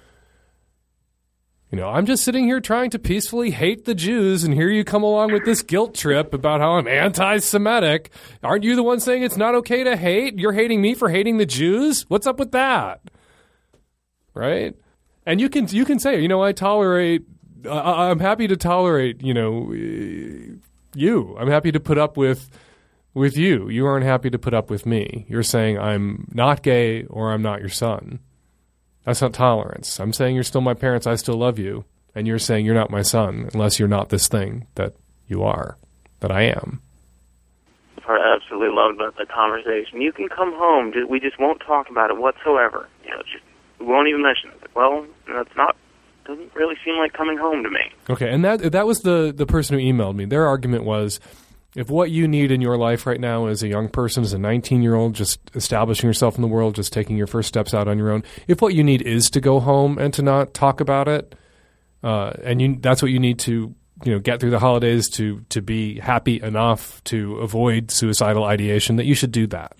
You 1.73 1.79
know, 1.79 1.89
I'm 1.89 2.05
just 2.05 2.23
sitting 2.23 2.45
here 2.45 2.59
trying 2.59 2.91
to 2.91 2.99
peacefully 2.99 3.49
hate 3.49 3.85
the 3.85 3.95
Jews, 3.95 4.43
and 4.43 4.53
here 4.53 4.69
you 4.69 4.83
come 4.83 5.01
along 5.01 5.33
with 5.33 5.43
this 5.43 5.63
guilt 5.63 5.95
trip 5.95 6.31
about 6.31 6.61
how 6.61 6.73
I'm 6.73 6.87
anti-Semitic. 6.87 8.11
Aren't 8.43 8.63
you 8.63 8.75
the 8.75 8.83
one 8.83 8.99
saying 8.99 9.23
it's 9.23 9.37
not 9.37 9.55
okay 9.55 9.83
to 9.83 9.97
hate? 9.97 10.37
You're 10.37 10.51
hating 10.51 10.83
me 10.83 10.93
for 10.93 11.09
hating 11.09 11.37
the 11.37 11.47
Jews? 11.47 12.05
What's 12.09 12.27
up 12.27 12.37
with 12.37 12.51
that? 12.51 13.01
Right? 14.35 14.75
And 15.25 15.41
you 15.41 15.49
can 15.49 15.67
you 15.67 15.83
can 15.83 15.97
say, 15.97 16.21
you 16.21 16.27
know, 16.27 16.43
I 16.43 16.51
tolerate. 16.51 17.23
I, 17.67 18.11
I'm 18.11 18.19
happy 18.19 18.47
to 18.49 18.55
tolerate. 18.55 19.23
You 19.23 19.33
know, 19.33 19.73
you. 20.93 21.35
I'm 21.39 21.49
happy 21.49 21.71
to 21.71 21.79
put 21.79 21.97
up 21.97 22.17
with 22.17 22.51
with 23.15 23.35
you. 23.35 23.67
You 23.69 23.87
aren't 23.87 24.05
happy 24.05 24.29
to 24.29 24.37
put 24.37 24.53
up 24.53 24.69
with 24.69 24.85
me. 24.85 25.25
You're 25.27 25.41
saying 25.41 25.79
I'm 25.79 26.27
not 26.35 26.61
gay 26.61 27.05
or 27.05 27.33
I'm 27.33 27.41
not 27.41 27.61
your 27.61 27.69
son. 27.69 28.19
That's 29.05 29.21
not 29.21 29.33
tolerance. 29.33 29.99
I'm 29.99 30.13
saying 30.13 30.35
you're 30.35 30.43
still 30.43 30.61
my 30.61 30.73
parents. 30.73 31.07
I 31.07 31.15
still 31.15 31.35
love 31.35 31.59
you. 31.59 31.85
And 32.15 32.27
you're 32.27 32.39
saying 32.39 32.65
you're 32.65 32.75
not 32.75 32.91
my 32.91 33.01
son 33.01 33.49
unless 33.53 33.79
you're 33.79 33.87
not 33.87 34.09
this 34.09 34.27
thing 34.27 34.67
that 34.75 34.93
you 35.27 35.43
are, 35.43 35.77
that 36.19 36.31
I 36.31 36.43
am. 36.43 36.81
I 38.07 38.35
absolutely 38.35 38.75
loved 38.75 38.95
about 38.95 39.17
the 39.17 39.25
conversation. 39.25 40.01
You 40.01 40.11
can 40.11 40.27
come 40.29 40.53
home. 40.53 40.93
We 41.09 41.19
just 41.19 41.39
won't 41.39 41.61
talk 41.61 41.89
about 41.89 42.11
it 42.11 42.17
whatsoever. 42.17 42.87
You 43.03 43.11
know, 43.11 43.23
just 43.23 43.43
we 43.79 43.85
won't 43.87 44.07
even 44.07 44.21
mention 44.21 44.51
it. 44.51 44.69
Well, 44.75 45.05
that's 45.27 45.55
not. 45.55 45.75
Doesn't 46.25 46.53
really 46.55 46.75
seem 46.85 46.95
like 46.97 47.13
coming 47.13 47.37
home 47.37 47.63
to 47.63 47.69
me. 47.69 47.81
Okay, 48.09 48.29
and 48.29 48.45
that 48.45 48.71
that 48.71 48.87
was 48.87 49.01
the 49.01 49.33
the 49.35 49.45
person 49.45 49.77
who 49.77 49.83
emailed 49.83 50.15
me. 50.15 50.25
Their 50.25 50.47
argument 50.47 50.85
was 50.85 51.19
if 51.75 51.89
what 51.89 52.11
you 52.11 52.27
need 52.27 52.51
in 52.51 52.61
your 52.61 52.77
life 52.77 53.05
right 53.07 53.19
now 53.19 53.47
as 53.47 53.63
a 53.63 53.67
young 53.67 53.89
person, 53.89 54.23
as 54.23 54.33
a 54.33 54.37
19 54.37 54.81
year 54.81 54.95
old, 54.95 55.15
just 55.15 55.39
establishing 55.55 56.07
yourself 56.07 56.35
in 56.35 56.41
the 56.41 56.47
world, 56.47 56.75
just 56.75 56.93
taking 56.93 57.17
your 57.17 57.27
first 57.27 57.47
steps 57.47 57.73
out 57.73 57.87
on 57.87 57.97
your 57.97 58.11
own, 58.11 58.23
if 58.47 58.61
what 58.61 58.75
you 58.75 58.83
need 58.83 59.01
is 59.01 59.29
to 59.31 59.41
go 59.41 59.59
home 59.59 59.97
and 59.97 60.13
to 60.13 60.21
not 60.21 60.53
talk 60.53 60.79
about 60.79 61.07
it, 61.07 61.35
uh, 62.03 62.33
and 62.43 62.61
you, 62.61 62.77
that's 62.79 63.01
what 63.01 63.11
you 63.11 63.19
need 63.19 63.39
to 63.39 63.73
you 64.03 64.11
know 64.11 64.19
get 64.19 64.39
through 64.39 64.49
the 64.49 64.59
holidays 64.59 65.09
to 65.09 65.41
to 65.49 65.61
be 65.61 65.99
happy 65.99 66.41
enough 66.41 67.03
to 67.05 67.37
avoid 67.37 67.91
suicidal 67.91 68.43
ideation, 68.43 68.97
that 68.97 69.05
you 69.05 69.15
should 69.15 69.31
do 69.31 69.47
that. 69.47 69.73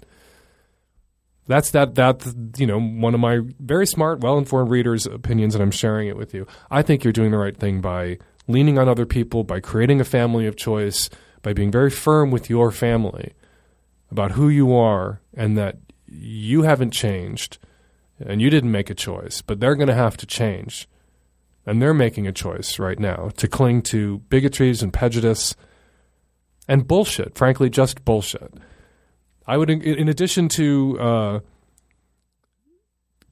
That's 1.48 1.72
that 1.72 1.96
that 1.96 2.34
you 2.58 2.66
know 2.66 2.80
one 2.80 3.14
of 3.14 3.20
my 3.20 3.42
very 3.60 3.86
smart, 3.86 4.22
well 4.22 4.38
informed 4.38 4.72
readers' 4.72 5.06
opinions, 5.06 5.56
and 5.56 5.62
I'm 5.62 5.72
sharing 5.72 6.08
it 6.08 6.18
with 6.18 6.34
you. 6.34 6.48
I 6.72 6.82
think 6.82 7.04
you're 7.04 7.14
doing 7.14 7.32
the 7.32 7.38
right 7.38 7.58
thing 7.58 7.82
by 7.82 8.18
leaning 8.48 8.78
on 8.78 8.90
other 8.90 9.06
people, 9.06 9.44
by 9.44 9.60
creating 9.60 10.02
a 10.02 10.06
family 10.06 10.48
of 10.48 10.56
choice, 10.56 11.10
by 11.44 11.54
being 11.54 11.70
very 11.70 11.92
firm 11.92 12.32
with 12.32 12.50
your 12.50 12.72
family 12.72 13.34
about 14.10 14.32
who 14.32 14.50
you 14.50 14.76
are 14.76 15.22
and 15.36 15.56
that 15.58 15.78
you 16.08 16.64
haven't 16.64 16.92
changed 16.92 17.60
and 18.20 18.42
you 18.42 18.50
didn't 18.50 18.72
make 18.72 18.90
a 18.90 18.96
choice, 18.96 19.42
but 19.42 19.60
they're 19.60 19.76
going 19.76 19.88
to 19.88 19.94
have 19.94 20.18
to 20.18 20.26
change. 20.26 20.88
And 21.66 21.82
they're 21.82 21.94
making 21.94 22.28
a 22.28 22.34
choice 22.34 22.78
right 22.80 23.00
now 23.00 23.30
to 23.38 23.48
cling 23.48 23.84
to 23.84 24.22
bigotries 24.30 24.84
and 24.84 24.92
prejudice 24.92 25.56
and 26.68 26.88
bullshit, 26.88 27.38
frankly, 27.38 27.70
just 27.70 28.04
bullshit. 28.04 28.54
I 29.46 29.58
would, 29.58 29.70
in, 29.70 30.08
addition 30.08 30.48
to 30.50 31.00
uh, 31.00 31.40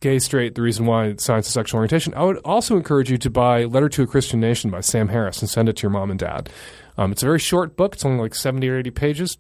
gay, 0.01 0.19
straight, 0.19 0.55
the 0.55 0.61
reason 0.61 0.85
why 0.85 1.15
science 1.17 1.47
of 1.47 1.53
sexual 1.53 1.77
orientation, 1.77 2.13
I 2.15 2.23
would 2.23 2.37
also 2.37 2.75
encourage 2.75 3.09
you 3.09 3.17
to 3.19 3.29
buy 3.29 3.63
Letter 3.65 3.89
to 3.89 4.03
a 4.03 4.07
Christian 4.07 4.39
Nation 4.39 4.69
by 4.69 4.81
Sam 4.81 5.09
Harris 5.09 5.41
and 5.41 5.49
send 5.49 5.69
it 5.69 5.77
to 5.77 5.83
your 5.83 5.91
mom 5.91 6.09
and 6.09 6.19
dad. 6.19 6.49
Um, 6.97 7.11
it's 7.11 7.23
a 7.23 7.25
very 7.25 7.39
short 7.39 7.75
book. 7.75 7.95
It's 7.95 8.05
only 8.05 8.21
like 8.21 8.35
70 8.35 8.67
or 8.69 8.77
80 8.77 8.91
pages. 8.91 9.37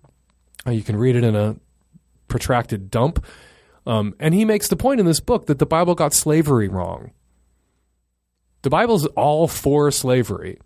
Uh, 0.65 0.71
you 0.71 0.83
can 0.83 0.95
read 0.95 1.15
it 1.15 1.23
in 1.23 1.35
a 1.35 1.57
protracted 2.27 2.89
dump. 2.91 3.23
Um, 3.85 4.15
and 4.19 4.33
he 4.33 4.45
makes 4.45 4.67
the 4.67 4.75
point 4.75 4.99
in 4.99 5.05
this 5.05 5.19
book 5.19 5.47
that 5.47 5.59
the 5.59 5.65
Bible 5.65 5.95
got 5.95 6.13
slavery 6.13 6.67
wrong. 6.67 7.11
The 8.61 8.69
Bible's 8.69 9.05
all 9.07 9.47
for 9.47 9.89
slavery. 9.91 10.59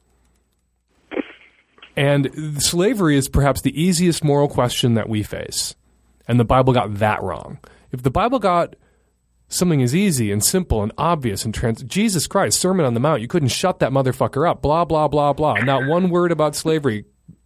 And 1.95 2.61
slavery 2.61 3.15
is 3.15 3.29
perhaps 3.29 3.61
the 3.61 3.81
easiest 3.81 4.23
moral 4.23 4.49
question 4.49 4.95
that 4.95 5.07
we 5.07 5.23
face. 5.23 5.75
And 6.27 6.39
the 6.39 6.45
Bible 6.45 6.73
got 6.73 6.95
that 6.95 7.23
wrong. 7.23 7.59
If 7.91 8.03
the 8.03 8.11
Bible 8.11 8.39
got 8.39 8.75
something 9.47 9.81
is 9.81 9.95
easy 9.95 10.31
and 10.31 10.43
simple 10.43 10.83
and 10.83 10.91
obvious 10.97 11.45
and 11.45 11.53
trans 11.53 11.83
Jesus 11.83 12.27
Christ, 12.27 12.59
Sermon 12.59 12.85
on 12.85 12.93
the 12.93 12.99
Mount, 12.99 13.21
you 13.21 13.27
couldn't 13.27 13.49
shut 13.49 13.79
that 13.79 13.91
motherfucker 13.91 14.49
up. 14.49 14.61
Blah, 14.61 14.85
blah, 14.85 15.07
blah, 15.07 15.33
blah. 15.33 15.55
Not 15.55 15.87
one 15.87 16.09
word 16.09 16.31
about 16.31 16.55
slavery 16.55 17.05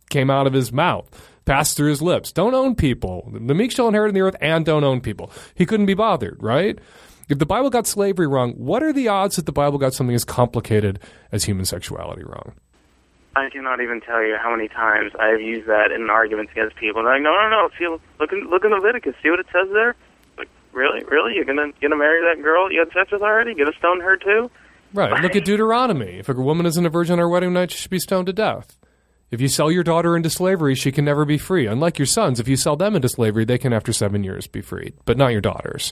came 0.09 0.29
out 0.29 0.47
of 0.47 0.53
his 0.53 0.71
mouth, 0.71 1.09
passed 1.45 1.77
through 1.77 1.89
his 1.89 2.01
lips. 2.01 2.31
Don't 2.31 2.55
own 2.55 2.75
people. 2.75 3.31
The 3.31 3.53
meek 3.53 3.71
shall 3.71 3.87
inherit 3.87 4.13
the 4.13 4.21
earth 4.21 4.35
and 4.41 4.65
don't 4.65 4.83
own 4.83 5.01
people. 5.01 5.31
He 5.55 5.65
couldn't 5.65 5.85
be 5.85 5.93
bothered, 5.93 6.41
right? 6.41 6.79
If 7.29 7.37
the 7.37 7.45
Bible 7.45 7.69
got 7.69 7.85
slavery 7.85 8.25
wrong, 8.25 8.53
what 8.53 8.81
are 8.81 8.91
the 8.91 9.07
odds 9.07 9.35
that 9.35 9.45
the 9.45 9.51
Bible 9.51 9.77
got 9.77 9.93
something 9.93 10.15
as 10.15 10.25
complicated 10.25 10.99
as 11.31 11.43
human 11.43 11.65
sexuality 11.65 12.23
wrong? 12.23 12.53
I 13.35 13.49
cannot 13.51 13.81
even 13.81 14.01
tell 14.01 14.23
you 14.23 14.35
how 14.41 14.51
many 14.51 14.67
times 14.67 15.11
I 15.19 15.27
have 15.27 15.39
used 15.39 15.67
that 15.67 15.91
in 15.91 16.09
arguments 16.09 16.51
against 16.51 16.75
people. 16.75 17.03
Like, 17.05 17.21
no, 17.21 17.29
no, 17.29 17.49
no. 17.49 17.69
See, 17.77 17.85
look 18.19 18.33
in 18.33 18.49
look 18.49 18.65
in 18.65 18.71
Leviticus. 18.71 19.13
See 19.21 19.29
what 19.29 19.39
it 19.39 19.45
says 19.53 19.69
there. 19.71 19.95
Really, 20.71 21.03
really, 21.05 21.33
you're 21.35 21.45
gonna 21.45 21.71
gonna 21.81 21.97
marry 21.97 22.21
that 22.33 22.43
girl 22.43 22.71
you 22.71 22.79
had 22.79 22.91
sex 22.93 23.11
with 23.11 23.21
already? 23.21 23.55
Gonna 23.55 23.71
stone 23.77 23.99
her 24.01 24.17
too? 24.17 24.49
Right. 24.93 25.21
Look 25.21 25.35
at 25.35 25.45
Deuteronomy. 25.45 26.17
If 26.19 26.29
a 26.29 26.33
woman 26.33 26.65
isn't 26.65 26.85
a 26.85 26.89
virgin 26.89 27.13
on 27.13 27.19
her 27.19 27.29
wedding 27.29 27.53
night, 27.53 27.71
she 27.71 27.77
should 27.77 27.91
be 27.91 27.99
stoned 27.99 28.27
to 28.27 28.33
death. 28.33 28.77
If 29.31 29.39
you 29.39 29.47
sell 29.47 29.71
your 29.71 29.83
daughter 29.83 30.17
into 30.17 30.29
slavery, 30.29 30.73
she 30.73 30.91
can 30.91 31.05
never 31.05 31.25
be 31.25 31.37
free. 31.37 31.67
Unlike 31.67 31.99
your 31.99 32.07
sons, 32.07 32.39
if 32.39 32.47
you 32.47 32.55
sell 32.55 32.75
them 32.75 32.95
into 32.95 33.07
slavery, 33.07 33.45
they 33.45 33.59
can, 33.59 33.73
after 33.73 33.93
seven 33.93 34.23
years, 34.23 34.47
be 34.47 34.61
freed, 34.61 34.95
but 35.05 35.17
not 35.17 35.31
your 35.31 35.41
daughters. 35.41 35.91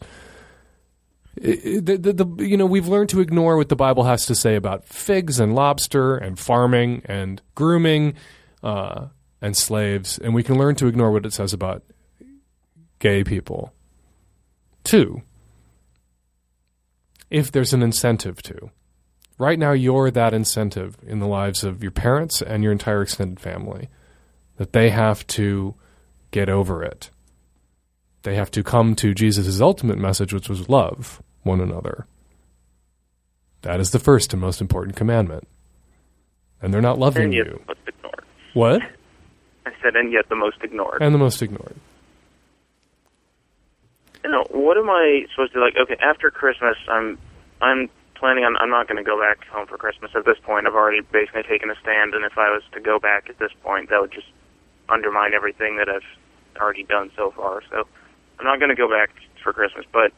The, 1.40 1.98
the, 1.98 2.14
the, 2.14 2.44
you 2.44 2.58
know, 2.58 2.66
we've 2.66 2.88
learned 2.88 3.10
to 3.10 3.22
ignore 3.22 3.58
what 3.58 3.70
the 3.70 3.76
Bible 3.76 4.06
has 4.06 4.26
to 4.26 4.34
say 4.34 4.56
about 4.56 4.86
figs 4.86 5.40
and 5.40 5.54
lobster 5.54 6.18
and 6.18 6.40
farming 6.40 7.04
and 7.06 7.40
grooming 7.54 8.16
uh, 8.64 9.08
and 9.40 9.56
slaves, 9.56 10.18
and 10.18 10.34
we 10.34 10.42
can 10.42 10.58
learn 10.58 10.74
to 10.76 10.88
ignore 10.88 11.12
what 11.12 11.24
it 11.28 11.34
says 11.34 11.54
about 11.54 11.84
gay 12.98 13.24
people. 13.24 13.72
Two, 14.88 15.22
if 17.30 17.52
there's 17.52 17.74
an 17.74 17.84
incentive 17.84 18.42
to. 18.44 18.72
Right 19.38 19.60
now, 19.60 19.74
you're 19.74 20.10
that 20.10 20.34
incentive 20.34 20.96
in 21.06 21.20
the 21.20 21.28
lives 21.28 21.66
of 21.66 21.84
your 21.84 21.92
parents 21.92 22.42
and 22.42 22.64
your 22.64 22.72
entire 22.72 23.02
extended 23.02 23.38
family 23.38 23.90
that 24.56 24.72
they 24.72 24.90
have 24.90 25.28
to 25.28 25.76
get 26.32 26.48
over 26.48 26.86
it. 26.86 27.10
They 28.24 28.36
have 28.36 28.50
to 28.52 28.64
come 28.64 28.96
to 28.96 29.14
Jesus' 29.14 29.60
ultimate 29.60 29.98
message, 29.98 30.34
which 30.34 30.48
was 30.48 30.70
love 30.70 31.22
one 31.44 31.60
another. 31.60 32.08
That 33.64 33.82
is 33.82 33.92
the 33.92 34.00
first 34.00 34.32
and 34.32 34.42
most 34.42 34.62
important 34.62 34.96
commandment. 34.96 35.50
And 36.62 36.74
they're 36.74 36.80
not 36.82 36.98
loving 36.98 37.26
and 37.26 37.34
yet 37.34 37.48
you. 37.48 37.52
the 37.52 37.68
most 37.68 37.88
ignored. 37.90 38.26
What? 38.54 38.82
I 39.66 39.72
said, 39.84 39.98
and 39.98 40.14
yet 40.14 40.30
the 40.30 40.38
most 40.38 40.58
ignored. 40.64 41.02
And 41.02 41.14
the 41.14 41.20
most 41.20 41.42
ignored. 41.42 41.76
You 44.28 44.34
know, 44.34 44.44
what 44.52 44.78
am 44.78 44.90
I 44.90 45.26
supposed 45.32 45.54
to 45.54 45.62
like? 45.62 45.78
Okay, 45.78 45.96
after 46.04 46.30
Christmas, 46.30 46.76
I'm 46.90 47.18
I'm 47.62 47.90
planning 48.16 48.44
on. 48.44 48.58
I'm 48.58 48.70
not 48.70 48.90
going 48.90 48.98
to 48.98 49.08
go 49.08 49.18
back 49.18 49.48
home 49.48 49.68
for 49.68 49.78
Christmas 49.78 50.12
at 50.16 50.26
this 50.26 50.38
point. 50.44 50.68
I've 50.68 50.76
already 50.76 51.00
basically 51.00 51.44
taken 51.44 51.70
a 51.70 51.76
stand, 51.80 52.14
and 52.14 52.26
if 52.26 52.38
I 52.38 52.52
was 52.52 52.62
to 52.74 52.82
go 52.82 53.00
back 53.00 53.30
at 53.30 53.40
this 53.40 53.52
point, 53.64 53.90
that 53.90 54.02
would 54.02 54.12
just 54.12 54.28
undermine 54.90 55.34
everything 55.34 55.78
that 55.78 55.88
I've 55.88 56.04
already 56.60 56.84
done 56.84 57.10
so 57.16 57.32
far. 57.32 57.62
So 57.72 57.88
I'm 58.38 58.46
not 58.46 58.60
going 58.60 58.68
to 58.68 58.76
go 58.76 58.90
back 58.90 59.12
for 59.42 59.54
Christmas. 59.54 59.86
But 59.94 60.12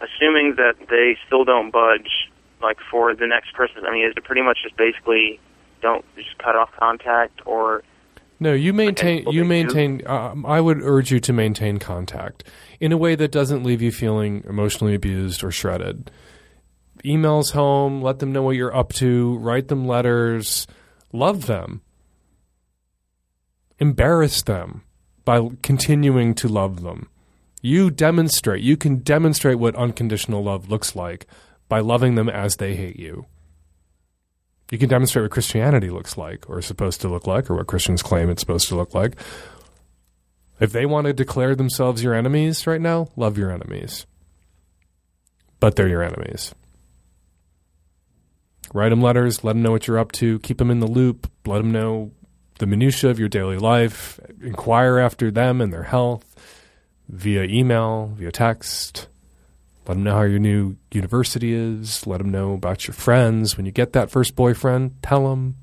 assuming 0.00 0.54
that 0.54 0.76
they 0.88 1.18
still 1.26 1.44
don't 1.44 1.72
budge, 1.72 2.30
like 2.62 2.78
for 2.88 3.12
the 3.12 3.26
next 3.26 3.54
Christmas, 3.54 3.82
I 3.84 3.90
mean, 3.90 4.06
is 4.06 4.14
it 4.16 4.22
pretty 4.22 4.42
much 4.42 4.58
just 4.62 4.76
basically 4.76 5.40
don't 5.82 6.04
just 6.14 6.38
cut 6.38 6.54
off 6.54 6.70
contact 6.78 7.40
or? 7.44 7.82
No, 8.40 8.52
you 8.52 8.72
maintain. 8.72 9.26
You 9.28 9.44
maintain. 9.44 10.06
Um, 10.06 10.46
I 10.46 10.60
would 10.60 10.80
urge 10.82 11.10
you 11.10 11.18
to 11.20 11.32
maintain 11.32 11.78
contact 11.78 12.44
in 12.78 12.92
a 12.92 12.96
way 12.96 13.14
that 13.16 13.32
doesn't 13.32 13.64
leave 13.64 13.82
you 13.82 13.90
feeling 13.90 14.44
emotionally 14.48 14.94
abused 14.94 15.42
or 15.42 15.50
shredded. 15.50 16.10
Emails 17.04 17.52
home. 17.52 18.00
Let 18.00 18.20
them 18.20 18.32
know 18.32 18.42
what 18.42 18.56
you're 18.56 18.74
up 18.74 18.92
to. 18.94 19.36
Write 19.38 19.68
them 19.68 19.86
letters. 19.86 20.66
Love 21.12 21.46
them. 21.46 21.80
Embarrass 23.78 24.42
them 24.42 24.82
by 25.24 25.48
continuing 25.62 26.34
to 26.34 26.48
love 26.48 26.82
them. 26.82 27.08
You 27.60 27.90
demonstrate. 27.90 28.62
You 28.62 28.76
can 28.76 28.98
demonstrate 28.98 29.58
what 29.58 29.74
unconditional 29.74 30.44
love 30.44 30.68
looks 30.68 30.94
like 30.94 31.26
by 31.68 31.80
loving 31.80 32.14
them 32.14 32.28
as 32.28 32.56
they 32.56 32.76
hate 32.76 32.98
you. 32.98 33.26
You 34.70 34.78
can 34.78 34.88
demonstrate 34.88 35.24
what 35.24 35.30
Christianity 35.30 35.90
looks 35.90 36.16
like, 36.16 36.48
or 36.48 36.58
is 36.58 36.66
supposed 36.66 37.00
to 37.00 37.08
look 37.08 37.26
like, 37.26 37.50
or 37.50 37.56
what 37.56 37.66
Christians 37.66 38.02
claim 38.02 38.28
it's 38.28 38.40
supposed 38.40 38.68
to 38.68 38.76
look 38.76 38.94
like. 38.94 39.16
If 40.60 40.72
they 40.72 40.84
want 40.86 41.06
to 41.06 41.12
declare 41.12 41.54
themselves 41.54 42.02
your 42.02 42.14
enemies 42.14 42.66
right 42.66 42.80
now, 42.80 43.08
love 43.16 43.38
your 43.38 43.50
enemies. 43.50 44.06
But 45.60 45.76
they're 45.76 45.88
your 45.88 46.02
enemies. 46.02 46.54
Write 48.74 48.90
them 48.90 49.00
letters, 49.00 49.42
let 49.44 49.54
them 49.54 49.62
know 49.62 49.70
what 49.70 49.86
you're 49.86 49.98
up 49.98 50.12
to, 50.12 50.38
keep 50.40 50.58
them 50.58 50.70
in 50.70 50.80
the 50.80 50.86
loop, 50.86 51.30
let 51.46 51.58
them 51.58 51.72
know 51.72 52.12
the 52.58 52.66
minutiae 52.66 53.08
of 53.08 53.18
your 53.18 53.28
daily 53.28 53.56
life, 53.56 54.20
inquire 54.42 54.98
after 54.98 55.30
them 55.30 55.60
and 55.60 55.72
their 55.72 55.84
health 55.84 56.34
via 57.08 57.44
email, 57.44 58.12
via 58.16 58.30
text. 58.30 59.08
Let 59.88 59.94
them 59.94 60.04
know 60.04 60.12
how 60.16 60.22
your 60.22 60.38
new 60.38 60.76
university 60.92 61.54
is. 61.54 62.06
Let 62.06 62.18
them 62.18 62.30
know 62.30 62.52
about 62.52 62.86
your 62.86 62.94
friends. 62.94 63.56
When 63.56 63.64
you 63.64 63.72
get 63.72 63.94
that 63.94 64.10
first 64.10 64.36
boyfriend, 64.36 65.02
tell 65.02 65.32
him 65.32 65.56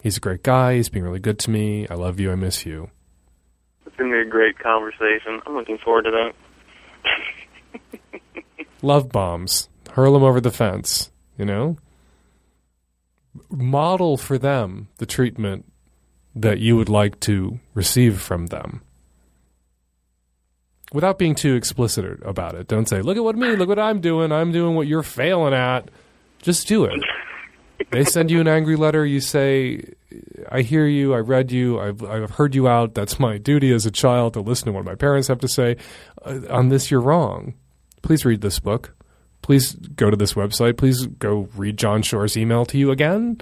he's 0.00 0.16
a 0.16 0.20
great 0.20 0.44
guy. 0.44 0.76
He's 0.76 0.88
being 0.88 1.04
really 1.04 1.18
good 1.18 1.40
to 1.40 1.50
me. 1.50 1.88
I 1.88 1.94
love 1.94 2.20
you. 2.20 2.30
I 2.30 2.36
miss 2.36 2.64
you. 2.64 2.90
It's 3.84 3.96
going 3.96 4.12
to 4.12 4.16
be 4.16 4.20
a 4.20 4.30
great 4.30 4.56
conversation. 4.60 5.40
I'm 5.46 5.56
looking 5.56 5.78
forward 5.78 6.04
to 6.04 6.12
that. 6.12 6.34
Love 8.82 9.10
bombs. 9.10 9.68
Hurl 9.90 10.12
them 10.12 10.22
over 10.22 10.40
the 10.40 10.52
fence. 10.52 11.10
You 11.36 11.44
know? 11.44 11.78
Model 13.50 14.16
for 14.16 14.38
them 14.38 14.86
the 14.98 15.06
treatment 15.06 15.64
that 16.36 16.60
you 16.60 16.76
would 16.76 16.88
like 16.88 17.18
to 17.20 17.58
receive 17.74 18.20
from 18.20 18.46
them. 18.46 18.82
Without 20.94 21.18
being 21.18 21.34
too 21.34 21.56
explicit 21.56 22.20
about 22.22 22.54
it. 22.54 22.68
Don't 22.68 22.88
say, 22.88 23.02
look 23.02 23.16
at 23.16 23.24
what 23.24 23.34
me, 23.34 23.56
look 23.56 23.68
what 23.68 23.80
I'm 23.80 24.00
doing. 24.00 24.30
I'm 24.30 24.52
doing 24.52 24.76
what 24.76 24.86
you're 24.86 25.02
failing 25.02 25.52
at. 25.52 25.90
Just 26.40 26.68
do 26.68 26.84
it. 26.84 27.02
they 27.90 28.04
send 28.04 28.30
you 28.30 28.40
an 28.40 28.46
angry 28.46 28.76
letter. 28.76 29.04
You 29.04 29.18
say, 29.18 29.92
I 30.52 30.62
hear 30.62 30.86
you. 30.86 31.12
I 31.12 31.18
read 31.18 31.50
you. 31.50 31.80
I've, 31.80 32.04
I've 32.04 32.30
heard 32.30 32.54
you 32.54 32.68
out. 32.68 32.94
That's 32.94 33.18
my 33.18 33.38
duty 33.38 33.72
as 33.72 33.84
a 33.84 33.90
child 33.90 34.34
to 34.34 34.40
listen 34.40 34.66
to 34.66 34.72
what 34.72 34.84
my 34.84 34.94
parents 34.94 35.26
have 35.26 35.40
to 35.40 35.48
say. 35.48 35.78
Uh, 36.24 36.42
on 36.48 36.68
this, 36.68 36.92
you're 36.92 37.00
wrong. 37.00 37.54
Please 38.02 38.24
read 38.24 38.40
this 38.40 38.60
book. 38.60 38.94
Please 39.42 39.72
go 39.72 40.10
to 40.10 40.16
this 40.16 40.34
website. 40.34 40.76
Please 40.76 41.08
go 41.08 41.48
read 41.56 41.76
John 41.76 42.02
Shore's 42.02 42.36
email 42.36 42.64
to 42.66 42.78
you 42.78 42.92
again. 42.92 43.40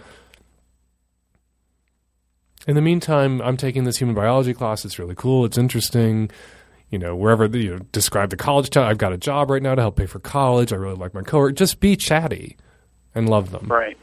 In 2.66 2.76
the 2.76 2.80
meantime, 2.80 3.42
I'm 3.42 3.58
taking 3.58 3.84
this 3.84 3.98
human 3.98 4.14
biology 4.14 4.54
class. 4.54 4.86
It's 4.86 4.98
really 4.98 5.14
cool. 5.14 5.44
It's 5.44 5.58
interesting. 5.58 6.30
You 6.92 6.98
know, 6.98 7.16
wherever 7.16 7.48
the, 7.48 7.58
you 7.58 7.70
know, 7.70 7.78
describe 7.90 8.30
the 8.30 8.36
college 8.36 8.70
town. 8.70 8.84
I've 8.84 8.98
got 8.98 9.12
a 9.12 9.18
job 9.18 9.50
right 9.50 9.62
now 9.62 9.74
to 9.74 9.82
help 9.82 9.96
pay 9.96 10.06
for 10.06 10.20
college. 10.20 10.72
I 10.72 10.76
really 10.76 10.94
like 10.94 11.14
my 11.14 11.22
coworker. 11.22 11.54
Just 11.54 11.80
be 11.80 11.96
chatty 11.96 12.56
and 13.14 13.28
love 13.28 13.50
them. 13.50 13.66
Right. 13.66 13.96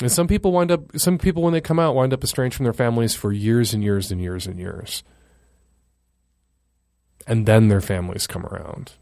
And 0.00 0.12
some 0.12 0.26
people 0.26 0.52
wind 0.52 0.70
up, 0.70 0.98
some 0.98 1.18
people 1.18 1.42
when 1.42 1.52
they 1.52 1.60
come 1.60 1.78
out 1.78 1.94
wind 1.94 2.12
up 2.12 2.22
estranged 2.22 2.56
from 2.56 2.64
their 2.64 2.72
families 2.72 3.14
for 3.14 3.32
years 3.32 3.72
and 3.72 3.82
years 3.82 4.10
and 4.10 4.20
years 4.20 4.46
and 4.46 4.58
years. 4.58 5.02
And 7.26 7.46
then 7.46 7.68
their 7.68 7.80
families 7.80 8.26
come 8.26 8.44
around. 8.44 8.92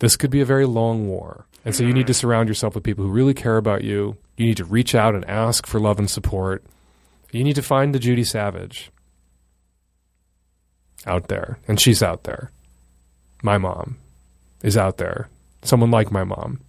This 0.00 0.16
could 0.16 0.30
be 0.30 0.40
a 0.40 0.46
very 0.46 0.66
long 0.66 1.08
war. 1.08 1.46
And 1.64 1.74
so 1.74 1.84
you 1.84 1.92
need 1.92 2.06
to 2.06 2.12
mm-hmm. 2.12 2.20
surround 2.20 2.48
yourself 2.48 2.74
with 2.74 2.84
people 2.84 3.04
who 3.04 3.10
really 3.10 3.34
care 3.34 3.56
about 3.56 3.84
you. 3.84 4.16
You 4.36 4.46
need 4.46 4.56
to 4.58 4.64
reach 4.64 4.94
out 4.94 5.14
and 5.14 5.24
ask 5.28 5.66
for 5.66 5.78
love 5.78 5.98
and 5.98 6.10
support. 6.10 6.64
You 7.32 7.44
need 7.44 7.56
to 7.56 7.62
find 7.62 7.94
the 7.94 7.98
Judy 7.98 8.24
Savage 8.24 8.90
out 11.06 11.28
there. 11.28 11.58
And 11.66 11.80
she's 11.80 12.02
out 12.02 12.24
there. 12.24 12.50
My 13.42 13.58
mom 13.58 13.98
is 14.62 14.76
out 14.76 14.98
there. 14.98 15.28
Someone 15.62 15.90
like 15.90 16.10
my 16.10 16.24
mom 16.24 16.60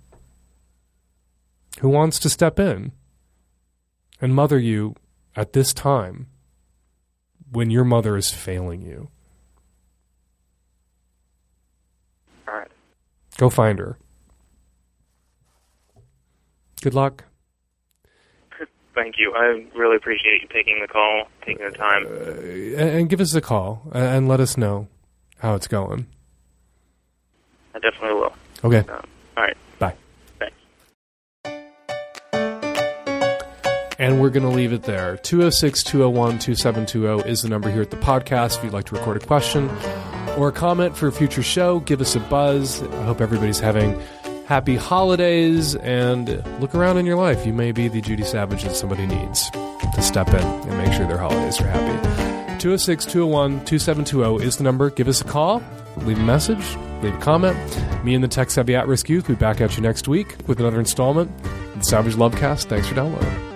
who 1.80 1.90
wants 1.90 2.20
to 2.20 2.30
step 2.30 2.60
in 2.60 2.92
and 4.20 4.36
mother 4.36 4.60
you 4.60 4.96
at 5.36 5.54
this 5.54 5.74
time 5.74 6.28
when 7.52 7.70
your 7.70 7.84
mother 7.84 8.18
is 8.18 8.32
failing 8.32 8.82
you. 8.82 9.10
All 12.48 12.54
right. 12.54 12.68
Go 13.38 13.50
find 13.50 13.80
her. 13.80 13.98
Good 16.82 16.94
luck. 16.94 17.26
Thank 18.94 19.16
you. 19.18 19.34
I 19.36 19.66
really 19.76 19.96
appreciate 19.96 20.42
you 20.42 20.48
taking 20.50 20.82
the 20.82 20.88
call, 20.88 21.28
taking 21.46 21.66
the 21.66 21.72
time. 21.72 22.06
And, 22.06 22.90
and 23.00 23.10
give 23.10 23.22
us 23.22 23.34
a 23.34 23.42
call 23.42 23.84
and, 23.94 24.04
and 24.04 24.28
let 24.28 24.40
us 24.40 24.58
know 24.58 24.88
how 25.40 25.56
it's 25.56 25.68
going. 25.68 26.08
I 27.74 27.80
definitely 27.80 28.14
will. 28.14 28.34
Okay. 28.64 28.80
Um, 28.90 29.04
all 29.38 29.44
right. 29.44 29.58
Bye. 29.80 29.96
Thanks. 30.40 30.56
And 33.98 34.20
we're 34.20 34.30
going 34.30 34.44
to 34.44 34.50
leave 34.50 34.74
it 34.74 34.84
there. 34.84 35.18
206 35.18 35.84
201 35.84 36.40
2720 36.40 37.30
is 37.30 37.44
the 37.44 37.50
number 37.50 37.72
here 37.72 37.82
at 37.82 37.92
the 37.92 37.98
podcast. 37.98 38.58
If 38.58 38.66
you'd 38.66 38.74
like 38.74 38.86
to 38.86 38.96
record 38.96 39.18
a 39.18 39.26
question 39.26 39.70
or 40.38 40.50
a 40.50 40.52
comment 40.52 40.98
for 40.98 41.08
a 41.08 41.12
future 41.12 41.44
show, 41.44 41.80
give 41.80 42.02
us 42.02 42.16
a 42.16 42.20
buzz. 42.20 42.84
I 42.84 43.04
hope 43.04 43.22
everybody's 43.22 43.60
having 43.60 44.02
happy 44.52 44.76
holidays 44.76 45.76
and 45.78 46.28
look 46.60 46.76
around 46.76 46.98
in 46.98 47.06
your 47.06 47.16
life. 47.16 47.46
You 47.46 47.54
may 47.54 47.72
be 47.72 47.88
the 47.88 48.02
Judy 48.02 48.26
Savage 48.26 48.64
that 48.64 48.76
somebody 48.76 49.06
needs 49.06 49.50
to 49.50 50.02
step 50.02 50.28
in 50.28 50.46
and 50.46 50.78
make 50.78 50.92
sure 50.92 51.08
their 51.08 51.18
holidays 51.18 51.62
are 51.62 51.68
happy. 51.68 52.60
206 52.60 53.06
201 53.06 53.64
2720 53.64 54.46
is 54.46 54.58
the 54.58 54.66
number. 54.66 54.90
Give 54.90 55.08
us 55.08 55.22
a 55.22 55.24
call, 55.24 55.64
leave 56.00 56.20
a 56.20 56.24
message, 56.24 56.76
leave 57.02 57.16
a 57.16 57.20
comment. 57.20 57.58
Me 58.04 58.14
and 58.14 58.22
the 58.22 58.28
tech 58.28 58.52
savvy 58.52 58.76
at 58.76 58.90
risk 58.90 59.08
youth 59.08 59.30
will 59.30 59.36
be 59.36 59.40
back 59.40 59.62
at 59.62 59.78
you 59.78 59.84
next 59.84 60.10
week 60.10 60.36
with 60.48 60.60
another 60.60 60.82
installment 60.82 61.32
of 61.46 61.80
the 61.80 61.86
Savage 61.86 62.16
Lovecast. 62.16 62.66
Thanks 62.66 62.90
for 62.90 62.96
downloading. 62.96 63.51